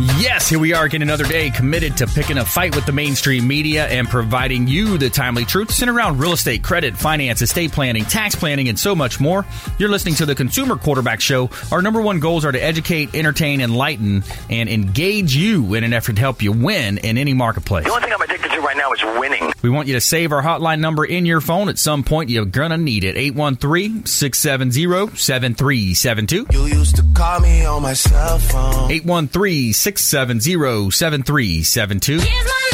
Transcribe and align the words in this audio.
Yes, 0.00 0.48
here 0.48 0.60
we 0.60 0.74
are 0.74 0.84
again 0.84 1.02
another 1.02 1.24
day 1.24 1.50
committed 1.50 1.96
to 1.96 2.06
picking 2.06 2.38
a 2.38 2.44
fight 2.44 2.72
with 2.76 2.86
the 2.86 2.92
mainstream 2.92 3.48
media 3.48 3.84
and 3.88 4.08
providing 4.08 4.68
you 4.68 4.96
the 4.96 5.10
timely 5.10 5.44
truth 5.44 5.72
centered 5.72 5.96
around 5.96 6.20
real 6.20 6.34
estate, 6.34 6.62
credit, 6.62 6.96
finance, 6.96 7.42
estate 7.42 7.72
planning, 7.72 8.04
tax 8.04 8.36
planning, 8.36 8.68
and 8.68 8.78
so 8.78 8.94
much 8.94 9.18
more. 9.18 9.44
You're 9.76 9.88
listening 9.88 10.14
to 10.16 10.26
the 10.26 10.36
Consumer 10.36 10.76
Quarterback 10.76 11.20
Show. 11.20 11.50
Our 11.72 11.82
number 11.82 12.00
one 12.00 12.20
goals 12.20 12.44
are 12.44 12.52
to 12.52 12.62
educate, 12.62 13.12
entertain, 13.16 13.60
enlighten, 13.60 14.22
and 14.48 14.68
engage 14.68 15.34
you 15.34 15.74
in 15.74 15.82
an 15.82 15.92
effort 15.92 16.14
to 16.14 16.20
help 16.20 16.42
you 16.42 16.52
win 16.52 16.98
in 16.98 17.18
any 17.18 17.34
marketplace. 17.34 17.84
The 17.84 17.90
only 17.90 18.02
thing 18.04 18.12
I'm 18.12 18.22
addicted 18.22 18.52
to 18.52 18.60
right 18.60 18.76
now 18.76 18.92
is 18.92 19.02
winning. 19.02 19.52
We 19.62 19.70
want 19.70 19.88
you 19.88 19.94
to 19.94 20.00
save 20.00 20.30
our 20.30 20.42
hotline 20.42 20.78
number 20.78 21.04
in 21.04 21.26
your 21.26 21.40
phone. 21.40 21.68
At 21.68 21.78
some 21.78 22.04
point, 22.04 22.30
you're 22.30 22.44
going 22.44 22.70
to 22.70 22.76
need 22.76 23.02
it. 23.02 23.16
813 23.16 24.06
670 24.06 25.16
7372. 25.16 26.46
You 26.52 26.66
used 26.66 26.94
to 26.96 27.04
call 27.14 27.40
me 27.40 27.64
on 27.64 27.82
my 27.82 27.94
cell 27.94 28.38
phone. 28.38 28.92
813 28.92 29.72
670 29.96 30.90
7372. 30.90 32.67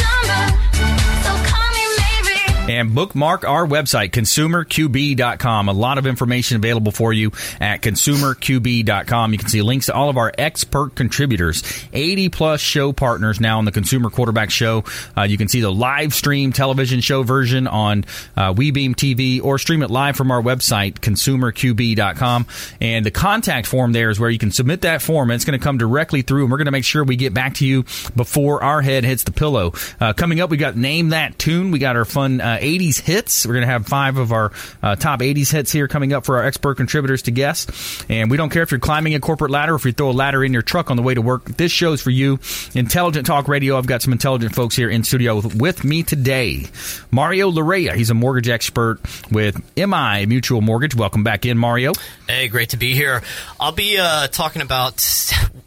And 2.74 2.92
bookmark 2.92 3.44
our 3.44 3.64
website, 3.64 4.10
consumerqb.com. 4.10 5.68
A 5.68 5.72
lot 5.72 5.96
of 5.96 6.08
information 6.08 6.56
available 6.56 6.90
for 6.90 7.12
you 7.12 7.30
at 7.60 7.82
consumerqb.com. 7.82 9.32
You 9.32 9.38
can 9.38 9.48
see 9.48 9.62
links 9.62 9.86
to 9.86 9.94
all 9.94 10.10
of 10.10 10.16
our 10.16 10.32
expert 10.36 10.96
contributors, 10.96 11.62
80 11.92 12.30
plus 12.30 12.60
show 12.60 12.92
partners 12.92 13.40
now 13.40 13.58
on 13.58 13.64
the 13.64 13.70
Consumer 13.70 14.10
Quarterback 14.10 14.50
Show. 14.50 14.82
Uh, 15.16 15.22
you 15.22 15.38
can 15.38 15.46
see 15.46 15.60
the 15.60 15.70
live 15.70 16.12
stream 16.12 16.52
television 16.52 17.00
show 17.00 17.22
version 17.22 17.68
on 17.68 18.06
uh, 18.36 18.52
WeBeam 18.52 18.96
TV 18.96 19.40
or 19.40 19.56
stream 19.58 19.84
it 19.84 19.90
live 19.90 20.16
from 20.16 20.32
our 20.32 20.42
website, 20.42 20.94
consumerqb.com. 20.94 22.46
And 22.80 23.06
the 23.06 23.12
contact 23.12 23.68
form 23.68 23.92
there 23.92 24.10
is 24.10 24.18
where 24.18 24.30
you 24.30 24.38
can 24.38 24.50
submit 24.50 24.80
that 24.80 25.00
form. 25.00 25.30
And 25.30 25.36
it's 25.36 25.44
going 25.44 25.56
to 25.56 25.62
come 25.62 25.78
directly 25.78 26.22
through, 26.22 26.42
and 26.42 26.50
we're 26.50 26.58
going 26.58 26.64
to 26.64 26.72
make 26.72 26.84
sure 26.84 27.04
we 27.04 27.14
get 27.14 27.34
back 27.34 27.54
to 27.54 27.66
you 27.66 27.84
before 28.16 28.64
our 28.64 28.82
head 28.82 29.04
hits 29.04 29.22
the 29.22 29.32
pillow. 29.32 29.74
Uh, 30.00 30.12
coming 30.12 30.40
up, 30.40 30.50
we 30.50 30.56
got 30.56 30.76
Name 30.76 31.10
That 31.10 31.38
Tune. 31.38 31.70
We 31.70 31.78
got 31.78 31.94
our 31.94 32.04
fun 32.04 32.40
uh, 32.40 32.58
80s 32.64 33.00
hits. 33.00 33.46
We're 33.46 33.54
going 33.54 33.66
to 33.66 33.72
have 33.72 33.86
five 33.86 34.16
of 34.16 34.32
our 34.32 34.52
uh, 34.82 34.96
top 34.96 35.20
80s 35.20 35.52
hits 35.52 35.70
here 35.70 35.86
coming 35.88 36.12
up 36.12 36.24
for 36.24 36.38
our 36.38 36.44
expert 36.44 36.76
contributors 36.76 37.22
to 37.22 37.30
guess. 37.30 38.04
And 38.08 38.30
we 38.30 38.36
don't 38.36 38.50
care 38.50 38.62
if 38.62 38.70
you're 38.70 38.80
climbing 38.80 39.14
a 39.14 39.20
corporate 39.20 39.50
ladder 39.50 39.72
or 39.72 39.76
if 39.76 39.84
you 39.84 39.92
throw 39.92 40.10
a 40.10 40.12
ladder 40.12 40.44
in 40.44 40.52
your 40.52 40.62
truck 40.62 40.90
on 40.90 40.96
the 40.96 41.02
way 41.02 41.14
to 41.14 41.22
work. 41.22 41.44
This 41.44 41.70
show's 41.70 42.02
for 42.02 42.10
you. 42.10 42.38
Intelligent 42.74 43.26
Talk 43.26 43.48
Radio. 43.48 43.78
I've 43.78 43.86
got 43.86 44.02
some 44.02 44.12
intelligent 44.12 44.54
folks 44.54 44.74
here 44.74 44.90
in 44.90 45.04
studio 45.04 45.36
with, 45.36 45.54
with 45.54 45.84
me 45.84 46.02
today. 46.02 46.66
Mario 47.10 47.50
Larrea. 47.50 47.94
He's 47.94 48.10
a 48.10 48.14
mortgage 48.14 48.48
expert 48.48 49.00
with 49.30 49.60
MI 49.76 50.26
Mutual 50.26 50.60
Mortgage. 50.60 50.94
Welcome 50.94 51.24
back 51.24 51.46
in, 51.46 51.58
Mario. 51.58 51.92
Hey, 52.28 52.48
great 52.48 52.70
to 52.70 52.76
be 52.76 52.94
here. 52.94 53.22
I'll 53.60 53.72
be 53.72 53.98
uh, 53.98 54.28
talking 54.28 54.62
about 54.62 55.04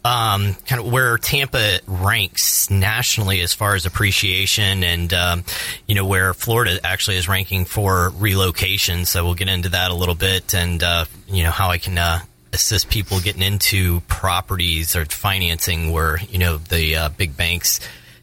um, 0.04 0.54
kind 0.66 0.80
of 0.80 0.90
where 0.90 1.18
Tampa 1.18 1.78
ranks 1.86 2.70
nationally 2.70 3.40
as 3.40 3.52
far 3.52 3.74
as 3.74 3.86
appreciation, 3.86 4.82
and 4.82 5.12
um, 5.12 5.44
you 5.86 5.94
know 5.94 6.06
where 6.06 6.34
Florida 6.34 6.78
actually 6.88 7.16
is 7.16 7.28
ranking 7.28 7.64
for 7.64 8.10
relocation. 8.10 9.04
So 9.04 9.24
we'll 9.24 9.34
get 9.34 9.48
into 9.48 9.70
that 9.70 9.90
a 9.90 9.94
little 9.94 10.14
bit, 10.14 10.54
and 10.54 10.82
uh, 10.82 11.04
you 11.28 11.44
know 11.44 11.50
how 11.50 11.70
I 11.70 11.78
can. 11.78 11.98
Uh, 11.98 12.20
assist 12.52 12.88
people 12.88 13.20
getting 13.20 13.42
into 13.42 14.00
properties 14.08 14.96
or 14.96 15.04
financing 15.04 15.92
where 15.92 16.18
you 16.30 16.38
know 16.38 16.56
the 16.56 16.96
uh, 16.96 17.08
big 17.10 17.36
banks 17.36 17.78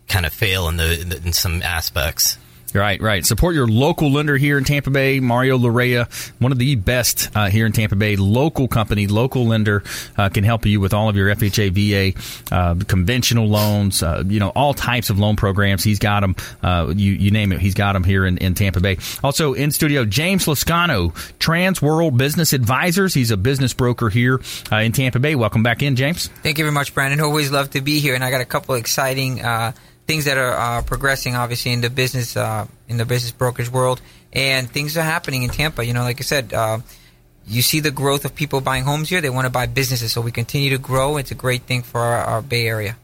kind 0.07 0.25
of 0.25 0.33
fail 0.33 0.67
in 0.67 0.77
the 0.77 1.21
in 1.23 1.33
some 1.33 1.61
aspects. 1.61 2.37
Right, 2.75 3.01
right. 3.01 3.25
Support 3.25 3.55
your 3.55 3.67
local 3.67 4.11
lender 4.11 4.35
here 4.35 4.57
in 4.57 4.65
Tampa 4.65 4.89
Bay, 4.89 5.21
Mario 5.21 5.57
Larrea, 5.57 6.11
one 6.39 6.51
of 6.51 6.59
the 6.59 6.75
best 6.75 7.29
uh, 7.33 7.47
here 7.47 7.65
in 7.65 7.71
Tampa 7.71 7.95
Bay. 7.95 8.17
Local 8.17 8.67
company, 8.67 9.07
local 9.07 9.47
lender 9.47 9.81
uh, 10.17 10.27
can 10.27 10.43
help 10.43 10.65
you 10.65 10.81
with 10.81 10.93
all 10.93 11.07
of 11.07 11.15
your 11.15 11.33
FHA, 11.33 11.71
VA, 11.71 12.53
uh, 12.53 12.75
conventional 12.85 13.47
loans, 13.47 14.03
uh, 14.03 14.23
you 14.27 14.41
know, 14.41 14.49
all 14.49 14.73
types 14.73 15.09
of 15.09 15.17
loan 15.19 15.37
programs. 15.37 15.85
He's 15.85 15.99
got 15.99 16.19
them. 16.19 16.35
Uh, 16.61 16.93
you, 16.93 17.13
you 17.13 17.31
name 17.31 17.53
it, 17.53 17.61
he's 17.61 17.75
got 17.75 17.93
them 17.93 18.03
here 18.03 18.25
in, 18.25 18.37
in 18.39 18.55
Tampa 18.55 18.81
Bay. 18.81 18.97
Also 19.23 19.53
in 19.53 19.71
studio, 19.71 20.03
James 20.03 20.45
Lascano, 20.45 21.13
Transworld 21.39 22.17
Business 22.17 22.51
Advisors. 22.51 23.13
He's 23.13 23.31
a 23.31 23.37
business 23.37 23.73
broker 23.73 24.09
here 24.09 24.41
uh, 24.69 24.77
in 24.77 24.91
Tampa 24.91 25.19
Bay. 25.19 25.35
Welcome 25.35 25.63
back 25.63 25.81
in, 25.81 25.95
James. 25.95 26.27
Thank 26.43 26.57
you 26.57 26.65
very 26.65 26.73
much, 26.73 26.93
Brandon. 26.93 27.21
Always 27.21 27.51
love 27.51 27.69
to 27.69 27.79
be 27.79 27.99
here, 27.99 28.15
and 28.15 28.23
I 28.23 28.31
got 28.31 28.41
a 28.41 28.45
couple 28.45 28.75
exciting 28.75 29.41
things 30.07 30.25
that 30.25 30.37
are 30.37 30.53
uh, 30.53 30.81
progressing 30.83 31.35
obviously 31.35 31.71
in 31.71 31.81
the 31.81 31.89
business 31.89 32.37
uh, 32.37 32.67
in 32.87 32.97
the 32.97 33.05
business 33.05 33.31
brokerage 33.31 33.69
world. 33.69 34.01
And 34.33 34.69
things 34.69 34.97
are 34.97 35.03
happening 35.03 35.43
in 35.43 35.49
Tampa. 35.49 35.85
You 35.85 35.93
know 35.93 36.03
like 36.03 36.19
I 36.19 36.23
said 36.23 36.53
uh, 36.53 36.79
you 37.47 37.61
see 37.61 37.79
the 37.79 37.91
growth 37.91 38.25
of 38.25 38.35
people 38.35 38.61
buying 38.61 38.83
homes 38.83 39.09
here. 39.09 39.21
They 39.21 39.29
want 39.29 39.45
to 39.45 39.51
buy 39.51 39.67
businesses. 39.67 40.11
So 40.11 40.21
we 40.21 40.31
continue 40.31 40.71
to 40.71 40.77
grow. 40.77 41.17
It's 41.17 41.31
a 41.31 41.35
great 41.35 41.63
thing 41.63 41.83
for 41.83 42.01
our, 42.01 42.17
our 42.17 42.41
Bay 42.41 42.67
Area. 42.67 42.97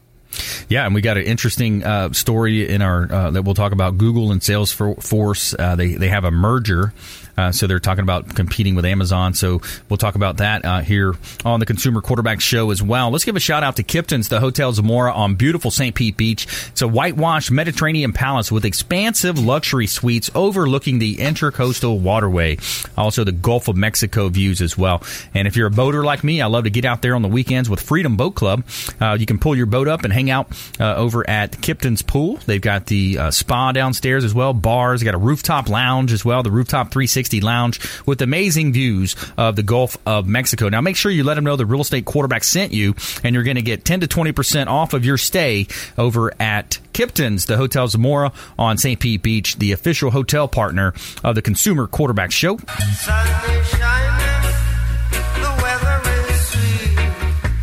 Yeah, 0.68 0.86
and 0.86 0.94
we 0.94 1.02
got 1.02 1.18
an 1.18 1.24
interesting 1.24 1.84
uh, 1.84 2.12
story 2.12 2.68
in 2.68 2.80
our 2.82 3.10
uh, 3.12 3.30
that 3.32 3.42
we'll 3.42 3.54
talk 3.54 3.72
about. 3.72 3.98
Google 3.98 4.32
and 4.32 4.40
Salesforce 4.40 5.54
uh, 5.58 5.76
they 5.76 5.94
they 5.94 6.08
have 6.08 6.24
a 6.24 6.30
merger, 6.30 6.94
uh, 7.36 7.52
so 7.52 7.66
they're 7.66 7.80
talking 7.80 8.02
about 8.02 8.34
competing 8.34 8.74
with 8.74 8.84
Amazon. 8.84 9.34
So 9.34 9.60
we'll 9.88 9.96
talk 9.96 10.14
about 10.14 10.38
that 10.38 10.64
uh, 10.64 10.80
here 10.80 11.14
on 11.44 11.60
the 11.60 11.66
Consumer 11.66 12.00
Quarterback 12.00 12.40
Show 12.40 12.70
as 12.70 12.82
well. 12.82 13.10
Let's 13.10 13.24
give 13.24 13.36
a 13.36 13.40
shout 13.40 13.62
out 13.62 13.76
to 13.76 13.82
Kipton's, 13.82 14.28
the 14.28 14.40
Hotel 14.40 14.72
Zamora 14.72 15.12
on 15.12 15.34
beautiful 15.34 15.70
St. 15.70 15.94
Pete 15.94 16.16
Beach. 16.16 16.46
It's 16.68 16.82
a 16.82 16.88
whitewashed 16.88 17.50
Mediterranean 17.50 18.12
palace 18.12 18.52
with 18.52 18.64
expansive 18.64 19.38
luxury 19.38 19.86
suites 19.86 20.30
overlooking 20.34 20.98
the 20.98 21.16
intercoastal 21.16 21.98
waterway, 22.00 22.58
also 22.96 23.24
the 23.24 23.32
Gulf 23.32 23.68
of 23.68 23.76
Mexico 23.76 24.28
views 24.28 24.60
as 24.60 24.76
well. 24.76 25.02
And 25.34 25.48
if 25.48 25.56
you're 25.56 25.68
a 25.68 25.70
boater 25.70 26.04
like 26.04 26.22
me, 26.22 26.42
I 26.42 26.46
love 26.46 26.64
to 26.64 26.70
get 26.70 26.84
out 26.84 27.02
there 27.02 27.14
on 27.14 27.22
the 27.22 27.28
weekends 27.28 27.70
with 27.70 27.80
Freedom 27.80 28.16
Boat 28.16 28.34
Club. 28.34 28.64
Uh, 29.00 29.16
you 29.18 29.26
can 29.26 29.38
pull 29.38 29.56
your 29.56 29.66
boat 29.66 29.88
up 29.88 30.04
and 30.04 30.12
hang 30.12 30.30
out 30.30 30.48
uh, 30.78 30.94
over 30.96 31.28
at 31.28 31.60
Kipton's 31.60 32.02
Pool. 32.02 32.38
They've 32.46 32.60
got 32.60 32.86
the 32.86 33.18
uh, 33.18 33.30
spa 33.30 33.72
downstairs 33.72 34.24
as 34.24 34.34
well, 34.34 34.52
bars. 34.52 35.02
Got 35.02 35.14
a 35.14 35.18
rooftop 35.18 35.68
lounge 35.68 36.12
as 36.12 36.24
well, 36.24 36.42
the 36.42 36.50
rooftop 36.50 36.90
360 36.90 37.21
lounge 37.30 37.80
with 38.06 38.22
amazing 38.22 38.72
views 38.72 39.16
of 39.36 39.56
the 39.56 39.62
Gulf 39.62 39.96
of 40.06 40.26
Mexico. 40.26 40.68
Now, 40.68 40.80
make 40.80 40.96
sure 40.96 41.10
you 41.10 41.24
let 41.24 41.34
them 41.34 41.44
know 41.44 41.56
the 41.56 41.66
real 41.66 41.80
estate 41.80 42.04
quarterback 42.04 42.44
sent 42.44 42.72
you, 42.72 42.94
and 43.22 43.34
you're 43.34 43.44
going 43.44 43.56
to 43.56 43.62
get 43.62 43.84
10 43.84 44.00
to 44.00 44.06
20% 44.06 44.66
off 44.66 44.92
of 44.92 45.04
your 45.04 45.18
stay 45.18 45.66
over 45.96 46.32
at 46.40 46.78
Kipton's, 46.92 47.46
the 47.46 47.56
Hotel 47.56 47.88
Zamora 47.88 48.32
on 48.58 48.78
St. 48.78 48.98
Pete 48.98 49.22
Beach, 49.22 49.56
the 49.56 49.72
official 49.72 50.10
hotel 50.10 50.48
partner 50.48 50.94
of 51.24 51.34
the 51.34 51.42
Consumer 51.42 51.86
Quarterback 51.86 52.32
Show. 52.32 52.58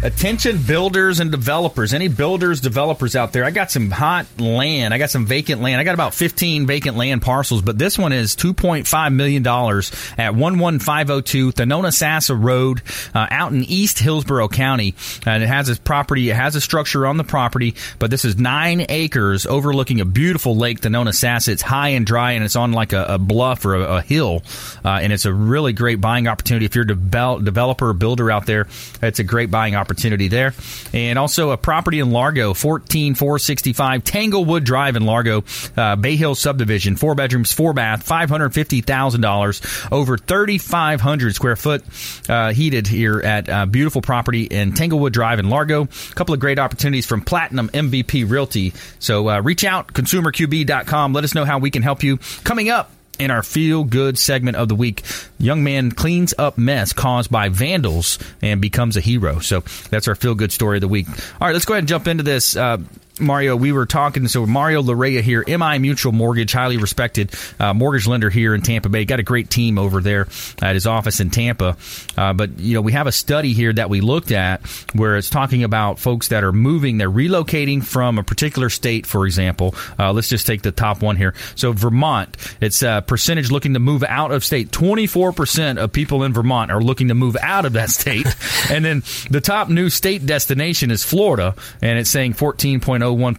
Attention 0.01 0.61
builders 0.63 1.19
and 1.19 1.29
developers. 1.29 1.93
Any 1.93 2.07
builders, 2.07 2.61
developers 2.61 3.17
out 3.17 3.33
there? 3.33 3.43
I 3.43 3.51
got 3.51 3.69
some 3.69 3.91
hot 3.91 4.27
land. 4.39 4.93
I 4.93 4.97
got 4.97 5.09
some 5.09 5.25
vacant 5.25 5.61
land. 5.61 5.81
I 5.81 5.83
got 5.83 5.93
about 5.93 6.13
15 6.13 6.65
vacant 6.65 6.95
land 6.95 7.21
parcels, 7.21 7.61
but 7.61 7.77
this 7.77 7.97
one 7.97 8.13
is 8.13 8.33
$2.5 8.37 9.13
million 9.13 9.45
at 9.45 10.33
11502 10.33 11.51
Thonotosassa 11.51 12.41
Road 12.41 12.81
uh, 13.13 13.27
out 13.29 13.51
in 13.51 13.65
East 13.65 13.99
Hillsborough 13.99 14.47
County. 14.47 14.95
And 15.25 15.43
it 15.43 15.47
has 15.47 15.67
a 15.67 15.75
property, 15.75 16.29
it 16.29 16.35
has 16.35 16.55
a 16.55 16.61
structure 16.61 17.05
on 17.05 17.17
the 17.17 17.25
property, 17.25 17.75
but 17.99 18.09
this 18.09 18.23
is 18.23 18.37
nine 18.37 18.85
acres 18.87 19.45
overlooking 19.45 19.99
a 19.99 20.05
beautiful 20.05 20.55
lake, 20.55 20.79
Thonotosassa. 20.79 21.49
It's 21.49 21.61
high 21.61 21.89
and 21.89 22.05
dry 22.05 22.33
and 22.33 22.45
it's 22.45 22.55
on 22.55 22.71
like 22.71 22.93
a, 22.93 23.03
a 23.03 23.17
bluff 23.17 23.65
or 23.65 23.75
a, 23.75 23.97
a 23.97 24.01
hill. 24.01 24.43
Uh, 24.85 24.99
and 25.01 25.11
it's 25.11 25.25
a 25.25 25.33
really 25.33 25.73
great 25.73 25.99
buying 25.99 26.29
opportunity. 26.29 26.65
If 26.65 26.75
you're 26.75 26.85
a 26.85 26.87
devel- 26.87 27.43
developer 27.43 27.91
builder 27.91 28.31
out 28.31 28.45
there, 28.45 28.67
it's 29.01 29.19
a 29.19 29.25
great 29.25 29.51
buying 29.51 29.75
opportunity 29.75 29.88
opportunity 29.89 30.27
there. 30.27 30.53
And 30.93 31.17
also 31.17 31.49
a 31.49 31.57
property 31.57 31.99
in 31.99 32.11
Largo, 32.11 32.53
14465 32.53 34.03
Tanglewood 34.03 34.63
Drive 34.63 34.95
in 34.95 35.05
Largo, 35.05 35.43
uh, 35.75 35.95
Bay 35.95 36.15
Hill 36.15 36.35
subdivision, 36.35 36.95
four 36.95 37.15
bedrooms, 37.15 37.51
four 37.51 37.73
bath, 37.73 38.07
$550,000, 38.07 39.91
over 39.91 40.17
3,500 40.17 41.35
square 41.35 41.55
foot, 41.55 41.83
uh, 42.29 42.53
heated 42.53 42.85
here 42.85 43.19
at 43.19 43.49
uh, 43.49 43.65
beautiful 43.65 44.01
property 44.01 44.43
in 44.43 44.73
Tanglewood 44.73 45.13
Drive 45.13 45.39
in 45.39 45.49
Largo. 45.49 45.83
A 45.83 46.15
couple 46.15 46.33
of 46.35 46.39
great 46.39 46.59
opportunities 46.59 47.07
from 47.07 47.21
Platinum 47.21 47.69
MVP 47.69 48.29
Realty. 48.29 48.73
So 48.99 49.27
uh, 49.29 49.41
reach 49.41 49.63
out, 49.63 49.93
consumerqb.com. 49.93 51.13
Let 51.13 51.23
us 51.23 51.33
know 51.33 51.45
how 51.45 51.57
we 51.57 51.71
can 51.71 51.81
help 51.81 52.03
you. 52.03 52.17
Coming 52.43 52.69
up, 52.69 52.91
in 53.19 53.31
our 53.31 53.43
feel 53.43 53.83
good 53.83 54.17
segment 54.17 54.57
of 54.57 54.69
the 54.69 54.75
week. 54.75 55.03
Young 55.37 55.63
man 55.63 55.91
cleans 55.91 56.33
up 56.37 56.57
mess 56.57 56.93
caused 56.93 57.29
by 57.29 57.49
vandals 57.49 58.17
and 58.41 58.61
becomes 58.61 58.97
a 58.97 59.01
hero. 59.01 59.39
So 59.39 59.61
that's 59.89 60.07
our 60.07 60.15
feel 60.15 60.35
good 60.35 60.51
story 60.51 60.77
of 60.77 60.81
the 60.81 60.87
week. 60.87 61.07
All 61.09 61.47
right, 61.47 61.53
let's 61.53 61.65
go 61.65 61.73
ahead 61.73 61.83
and 61.83 61.87
jump 61.87 62.07
into 62.07 62.23
this. 62.23 62.55
Uh, 62.55 62.77
Mario, 63.19 63.55
we 63.55 63.71
were 63.71 63.85
talking. 63.85 64.27
So 64.27 64.45
Mario 64.45 64.81
Larrea 64.81 65.21
here, 65.21 65.43
MI 65.47 65.79
Mutual 65.79 66.11
Mortgage, 66.11 66.51
highly 66.51 66.77
respected 66.77 67.33
uh, 67.59 67.73
mortgage 67.73 68.07
lender 68.07 68.29
here 68.29 68.53
in 68.53 68.61
Tampa 68.61 68.89
Bay. 68.89 69.05
Got 69.05 69.19
a 69.19 69.23
great 69.23 69.49
team 69.49 69.77
over 69.77 70.01
there 70.01 70.27
at 70.61 70.75
his 70.75 70.85
office 70.85 71.19
in 71.19 71.29
Tampa. 71.29 71.77
Uh, 72.17 72.33
but 72.33 72.59
you 72.59 72.73
know, 72.73 72.81
we 72.81 72.91
have 72.93 73.07
a 73.07 73.11
study 73.11 73.53
here 73.53 73.73
that 73.73 73.89
we 73.89 74.01
looked 74.01 74.31
at 74.31 74.65
where 74.93 75.17
it's 75.17 75.29
talking 75.29 75.63
about 75.63 75.99
folks 75.99 76.29
that 76.29 76.43
are 76.43 76.51
moving, 76.51 76.97
they're 76.97 77.09
relocating 77.09 77.83
from 77.83 78.17
a 78.17 78.23
particular 78.23 78.69
state, 78.69 79.05
for 79.05 79.25
example. 79.25 79.75
Uh, 79.97 80.13
let's 80.13 80.29
just 80.29 80.47
take 80.47 80.61
the 80.61 80.71
top 80.71 81.01
one 81.01 81.15
here. 81.15 81.33
So 81.55 81.71
Vermont, 81.73 82.35
it's 82.61 82.81
a 82.81 83.03
percentage 83.05 83.51
looking 83.51 83.73
to 83.73 83.79
move 83.79 84.03
out 84.03 84.31
of 84.31 84.43
state. 84.43 84.71
Twenty 84.71 85.07
four 85.07 85.31
percent 85.33 85.79
of 85.79 85.91
people 85.91 86.23
in 86.23 86.33
Vermont 86.33 86.71
are 86.71 86.81
looking 86.81 87.09
to 87.09 87.15
move 87.15 87.37
out 87.41 87.65
of 87.65 87.73
that 87.73 87.89
state, 87.89 88.27
and 88.69 88.83
then 88.83 89.03
the 89.29 89.41
top 89.41 89.69
new 89.69 89.89
state 89.89 90.25
destination 90.25 90.91
is 90.91 91.03
Florida, 91.03 91.55
and 91.81 91.99
it's 91.99 92.09
saying 92.09 92.33
fourteen 92.33 92.79
point 92.79 93.01
zero 93.01 93.08
one 93.13 93.35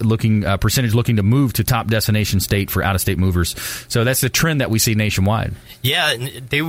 looking 0.00 0.44
uh, 0.44 0.56
percentage 0.56 0.94
looking 0.94 1.16
to 1.16 1.22
move 1.22 1.52
to 1.54 1.64
top 1.64 1.88
destination 1.88 2.40
state 2.40 2.70
for 2.70 2.82
out 2.82 2.94
of 2.94 3.00
state 3.00 3.18
movers. 3.18 3.54
So 3.88 4.04
that's 4.04 4.20
the 4.20 4.28
trend 4.28 4.60
that 4.60 4.70
we 4.70 4.78
see 4.78 4.94
nationwide. 4.94 5.54
Yeah, 5.82 6.16
they 6.16 6.62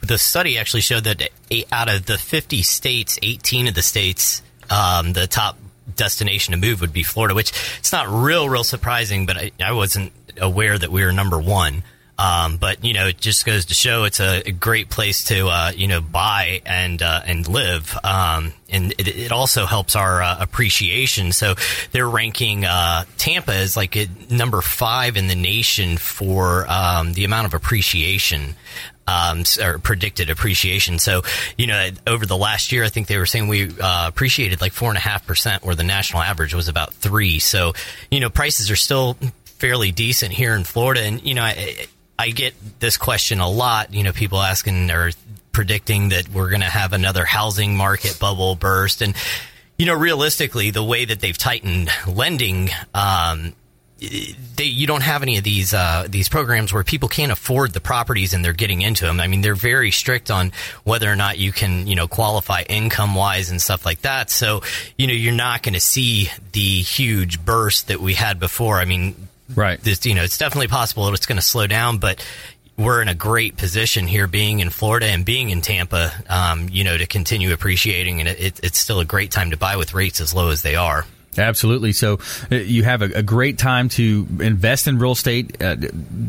the 0.00 0.18
study 0.18 0.58
actually 0.58 0.80
showed 0.80 1.04
that 1.04 1.30
out 1.72 1.88
of 1.88 2.06
the 2.06 2.18
50 2.18 2.62
states, 2.62 3.18
18 3.22 3.68
of 3.68 3.74
the 3.74 3.82
states, 3.82 4.42
um, 4.70 5.12
the 5.12 5.26
top 5.26 5.58
destination 5.96 6.52
to 6.52 6.58
move 6.58 6.80
would 6.80 6.92
be 6.92 7.02
Florida, 7.02 7.34
which 7.34 7.50
it's 7.78 7.92
not 7.92 8.08
real, 8.08 8.48
real 8.48 8.64
surprising, 8.64 9.26
but 9.26 9.36
I, 9.36 9.50
I 9.62 9.72
wasn't 9.72 10.12
aware 10.40 10.78
that 10.78 10.90
we 10.90 11.04
were 11.04 11.12
number 11.12 11.38
one. 11.38 11.82
Um, 12.18 12.56
but 12.56 12.84
you 12.84 12.94
know, 12.94 13.06
it 13.06 13.18
just 13.18 13.46
goes 13.46 13.66
to 13.66 13.74
show 13.74 14.02
it's 14.02 14.18
a, 14.18 14.42
a 14.44 14.50
great 14.50 14.90
place 14.90 15.24
to 15.24 15.48
uh, 15.48 15.72
you 15.74 15.86
know 15.86 16.00
buy 16.00 16.62
and 16.66 17.00
uh, 17.00 17.20
and 17.24 17.46
live, 17.46 17.96
um, 18.02 18.52
and 18.68 18.92
it, 18.98 19.06
it, 19.06 19.32
also 19.32 19.66
helps 19.66 19.94
our 19.94 20.20
uh, 20.20 20.36
appreciation. 20.40 21.30
So 21.30 21.54
they're 21.92 22.08
ranking 22.08 22.64
uh, 22.64 23.04
Tampa 23.18 23.54
as 23.54 23.76
like 23.76 23.96
number 24.30 24.60
five 24.62 25.16
in 25.16 25.28
the 25.28 25.36
nation 25.36 25.96
for 25.96 26.66
um, 26.68 27.12
the 27.12 27.24
amount 27.24 27.46
of 27.46 27.54
appreciation. 27.54 28.56
Um, 29.06 29.44
or 29.58 29.78
predicted 29.78 30.28
appreciation. 30.28 30.98
So, 30.98 31.22
you 31.56 31.66
know, 31.66 31.88
over 32.06 32.26
the 32.26 32.36
last 32.36 32.72
year, 32.72 32.84
I 32.84 32.90
think 32.90 33.06
they 33.06 33.16
were 33.16 33.24
saying 33.24 33.48
we 33.48 33.70
uh, 33.80 34.06
appreciated 34.06 34.60
like 34.60 34.72
four 34.72 34.90
and 34.90 34.98
a 34.98 35.00
half 35.00 35.26
percent, 35.26 35.64
where 35.64 35.74
the 35.74 35.82
national 35.82 36.20
average 36.20 36.52
was 36.52 36.68
about 36.68 36.92
three. 36.92 37.38
So, 37.38 37.72
you 38.10 38.20
know, 38.20 38.28
prices 38.28 38.70
are 38.70 38.76
still 38.76 39.16
fairly 39.44 39.92
decent 39.92 40.32
here 40.32 40.54
in 40.54 40.62
Florida, 40.62 41.00
and 41.04 41.22
you 41.22 41.32
know, 41.32 41.50
I 42.18 42.30
get 42.30 42.54
this 42.80 42.96
question 42.96 43.40
a 43.40 43.48
lot. 43.48 43.94
You 43.94 44.02
know, 44.02 44.12
people 44.12 44.40
asking 44.40 44.90
or 44.90 45.10
predicting 45.52 46.10
that 46.10 46.28
we're 46.28 46.50
going 46.50 46.60
to 46.60 46.66
have 46.66 46.92
another 46.92 47.24
housing 47.24 47.76
market 47.76 48.18
bubble 48.18 48.54
burst, 48.54 49.02
and 49.02 49.14
you 49.78 49.86
know, 49.86 49.94
realistically, 49.94 50.70
the 50.70 50.82
way 50.82 51.04
that 51.04 51.20
they've 51.20 51.38
tightened 51.38 51.90
lending, 52.06 52.70
um, 52.94 53.54
they, 54.00 54.64
you 54.64 54.86
don't 54.86 55.02
have 55.02 55.22
any 55.22 55.38
of 55.38 55.44
these 55.44 55.72
uh, 55.74 56.06
these 56.08 56.28
programs 56.28 56.72
where 56.72 56.82
people 56.82 57.08
can't 57.08 57.30
afford 57.30 57.72
the 57.72 57.80
properties 57.80 58.34
and 58.34 58.44
they're 58.44 58.52
getting 58.52 58.80
into 58.82 59.04
them. 59.04 59.20
I 59.20 59.28
mean, 59.28 59.40
they're 59.40 59.54
very 59.54 59.92
strict 59.92 60.30
on 60.30 60.52
whether 60.82 61.10
or 61.10 61.16
not 61.16 61.38
you 61.38 61.52
can 61.52 61.86
you 61.86 61.94
know 61.94 62.08
qualify 62.08 62.62
income 62.62 63.14
wise 63.14 63.50
and 63.50 63.62
stuff 63.62 63.86
like 63.86 64.02
that. 64.02 64.30
So 64.30 64.62
you 64.96 65.06
know, 65.06 65.12
you're 65.12 65.32
not 65.32 65.62
going 65.62 65.74
to 65.74 65.80
see 65.80 66.30
the 66.52 66.82
huge 66.82 67.44
burst 67.44 67.88
that 67.88 68.00
we 68.00 68.14
had 68.14 68.40
before. 68.40 68.78
I 68.78 68.84
mean, 68.84 69.27
Right. 69.54 69.80
This, 69.80 70.04
you 70.06 70.14
know, 70.14 70.22
it's 70.22 70.38
definitely 70.38 70.68
possible 70.68 71.12
it's 71.14 71.26
going 71.26 71.36
to 71.36 71.42
slow 71.42 71.66
down, 71.66 71.98
but 71.98 72.24
we're 72.76 73.02
in 73.02 73.08
a 73.08 73.14
great 73.14 73.56
position 73.56 74.06
here 74.06 74.26
being 74.26 74.60
in 74.60 74.70
Florida 74.70 75.06
and 75.06 75.24
being 75.24 75.50
in 75.50 75.62
Tampa, 75.62 76.12
um, 76.28 76.68
you 76.70 76.84
know, 76.84 76.96
to 76.96 77.06
continue 77.06 77.52
appreciating. 77.52 78.20
And 78.20 78.28
it, 78.28 78.60
it's 78.62 78.78
still 78.78 79.00
a 79.00 79.04
great 79.04 79.30
time 79.30 79.50
to 79.50 79.56
buy 79.56 79.76
with 79.76 79.94
rates 79.94 80.20
as 80.20 80.32
low 80.32 80.50
as 80.50 80.62
they 80.62 80.76
are. 80.76 81.04
Absolutely. 81.38 81.92
So 81.92 82.18
uh, 82.50 82.56
you 82.56 82.82
have 82.84 83.02
a, 83.02 83.06
a, 83.06 83.22
great 83.22 83.58
time 83.58 83.88
to 83.90 84.26
invest 84.40 84.88
in 84.88 84.98
real 84.98 85.12
estate. 85.12 85.62
Uh, 85.62 85.76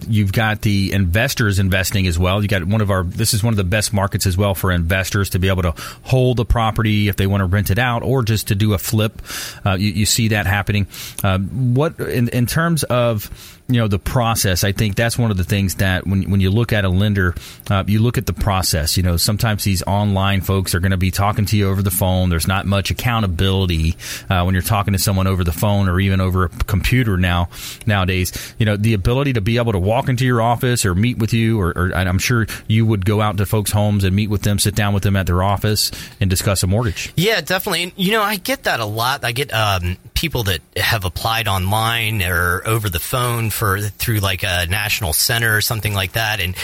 you've 0.07 0.31
got 0.31 0.61
the 0.61 0.91
investors 0.93 1.59
investing 1.59 2.07
as 2.07 2.19
well. 2.19 2.41
You 2.41 2.47
got 2.47 2.63
one 2.63 2.81
of 2.81 2.91
our. 2.91 3.03
This 3.03 3.33
is 3.33 3.43
one 3.43 3.53
of 3.53 3.57
the 3.57 3.63
best 3.63 3.93
markets 3.93 4.25
as 4.25 4.37
well 4.37 4.55
for 4.55 4.71
investors 4.71 5.31
to 5.31 5.39
be 5.39 5.47
able 5.47 5.63
to 5.63 5.73
hold 6.03 6.37
the 6.37 6.45
property 6.45 7.07
if 7.07 7.15
they 7.15 7.27
want 7.27 7.41
to 7.41 7.45
rent 7.45 7.71
it 7.71 7.79
out 7.79 8.03
or 8.03 8.23
just 8.23 8.49
to 8.49 8.55
do 8.55 8.73
a 8.73 8.77
flip. 8.77 9.21
Uh, 9.65 9.73
you, 9.73 9.91
you, 9.91 10.05
see 10.05 10.29
that 10.29 10.45
happening. 10.45 10.87
Uh, 11.23 11.39
what 11.39 11.99
in, 11.99 12.29
in 12.29 12.45
terms 12.45 12.83
of 12.83 13.58
you 13.69 13.79
know 13.79 13.87
the 13.87 13.99
process. 13.99 14.63
I 14.63 14.71
think 14.71 14.95
that's 14.95 15.17
one 15.17 15.31
of 15.31 15.37
the 15.37 15.43
things 15.43 15.75
that 15.75 16.05
when, 16.05 16.29
when 16.29 16.41
you 16.41 16.49
look 16.49 16.73
at 16.73 16.85
a 16.85 16.89
lender 16.89 17.35
uh, 17.69 17.83
you 17.87 17.99
look 17.99 18.17
at 18.17 18.25
the 18.25 18.33
process. 18.33 18.97
You 18.97 19.03
know 19.03 19.15
sometimes 19.17 19.63
these 19.63 19.83
online 19.83 20.41
folks 20.41 20.73
are 20.73 20.79
going 20.79 20.91
to 20.91 20.97
be 20.97 21.11
talking 21.11 21.45
to 21.45 21.57
you 21.57 21.69
over 21.69 21.81
the 21.81 21.91
phone. 21.91 22.29
There's 22.29 22.47
not 22.47 22.65
much 22.65 22.89
accountability 22.91 23.95
uh, 24.29 24.43
when 24.43 24.55
you're 24.55 24.61
talking 24.61 24.93
to 24.93 24.99
someone 24.99 25.27
over 25.27 25.43
the 25.43 25.51
phone 25.51 25.87
or 25.87 25.99
even 25.99 26.19
over 26.19 26.45
a 26.45 26.49
computer 26.49 27.17
now 27.17 27.49
nowadays. 27.85 28.55
You 28.57 28.65
know 28.65 28.75
the 28.75 28.93
ability 28.95 29.33
to 29.33 29.41
be 29.41 29.57
able 29.57 29.73
to 29.73 29.79
walk 29.79 30.09
into 30.09 30.25
your 30.25 30.41
office 30.41 30.85
or 30.85 30.95
meet 30.95 31.19
with 31.19 31.33
you 31.33 31.59
or, 31.59 31.69
or 31.75 31.93
i'm 31.93 32.19
sure 32.19 32.47
you 32.67 32.85
would 32.85 33.05
go 33.05 33.21
out 33.21 33.37
to 33.37 33.45
folks 33.45 33.71
homes 33.71 34.03
and 34.03 34.15
meet 34.15 34.29
with 34.29 34.41
them 34.41 34.57
sit 34.57 34.75
down 34.75 34.93
with 34.93 35.03
them 35.03 35.15
at 35.15 35.27
their 35.27 35.43
office 35.43 35.91
and 36.19 36.29
discuss 36.29 36.63
a 36.63 36.67
mortgage. 36.67 37.13
Yeah 37.15 37.41
definitely. 37.41 37.83
And, 37.83 37.93
you 37.95 38.11
know 38.11 38.21
i 38.23 38.37
get 38.37 38.63
that 38.63 38.79
a 38.79 38.85
lot. 38.85 39.23
I 39.23 39.31
get 39.31 39.53
um, 39.53 39.97
people 40.13 40.43
that 40.43 40.61
have 40.75 41.05
applied 41.05 41.47
online 41.47 42.21
or 42.23 42.61
over 42.67 42.89
the 42.89 42.99
phone 42.99 43.49
for 43.59 43.81
through 43.81 44.19
like 44.19 44.43
a 44.43 44.65
national 44.67 45.13
center 45.13 45.55
or 45.55 45.61
something 45.61 45.93
like 45.93 46.13
that, 46.13 46.39
and 46.39 46.55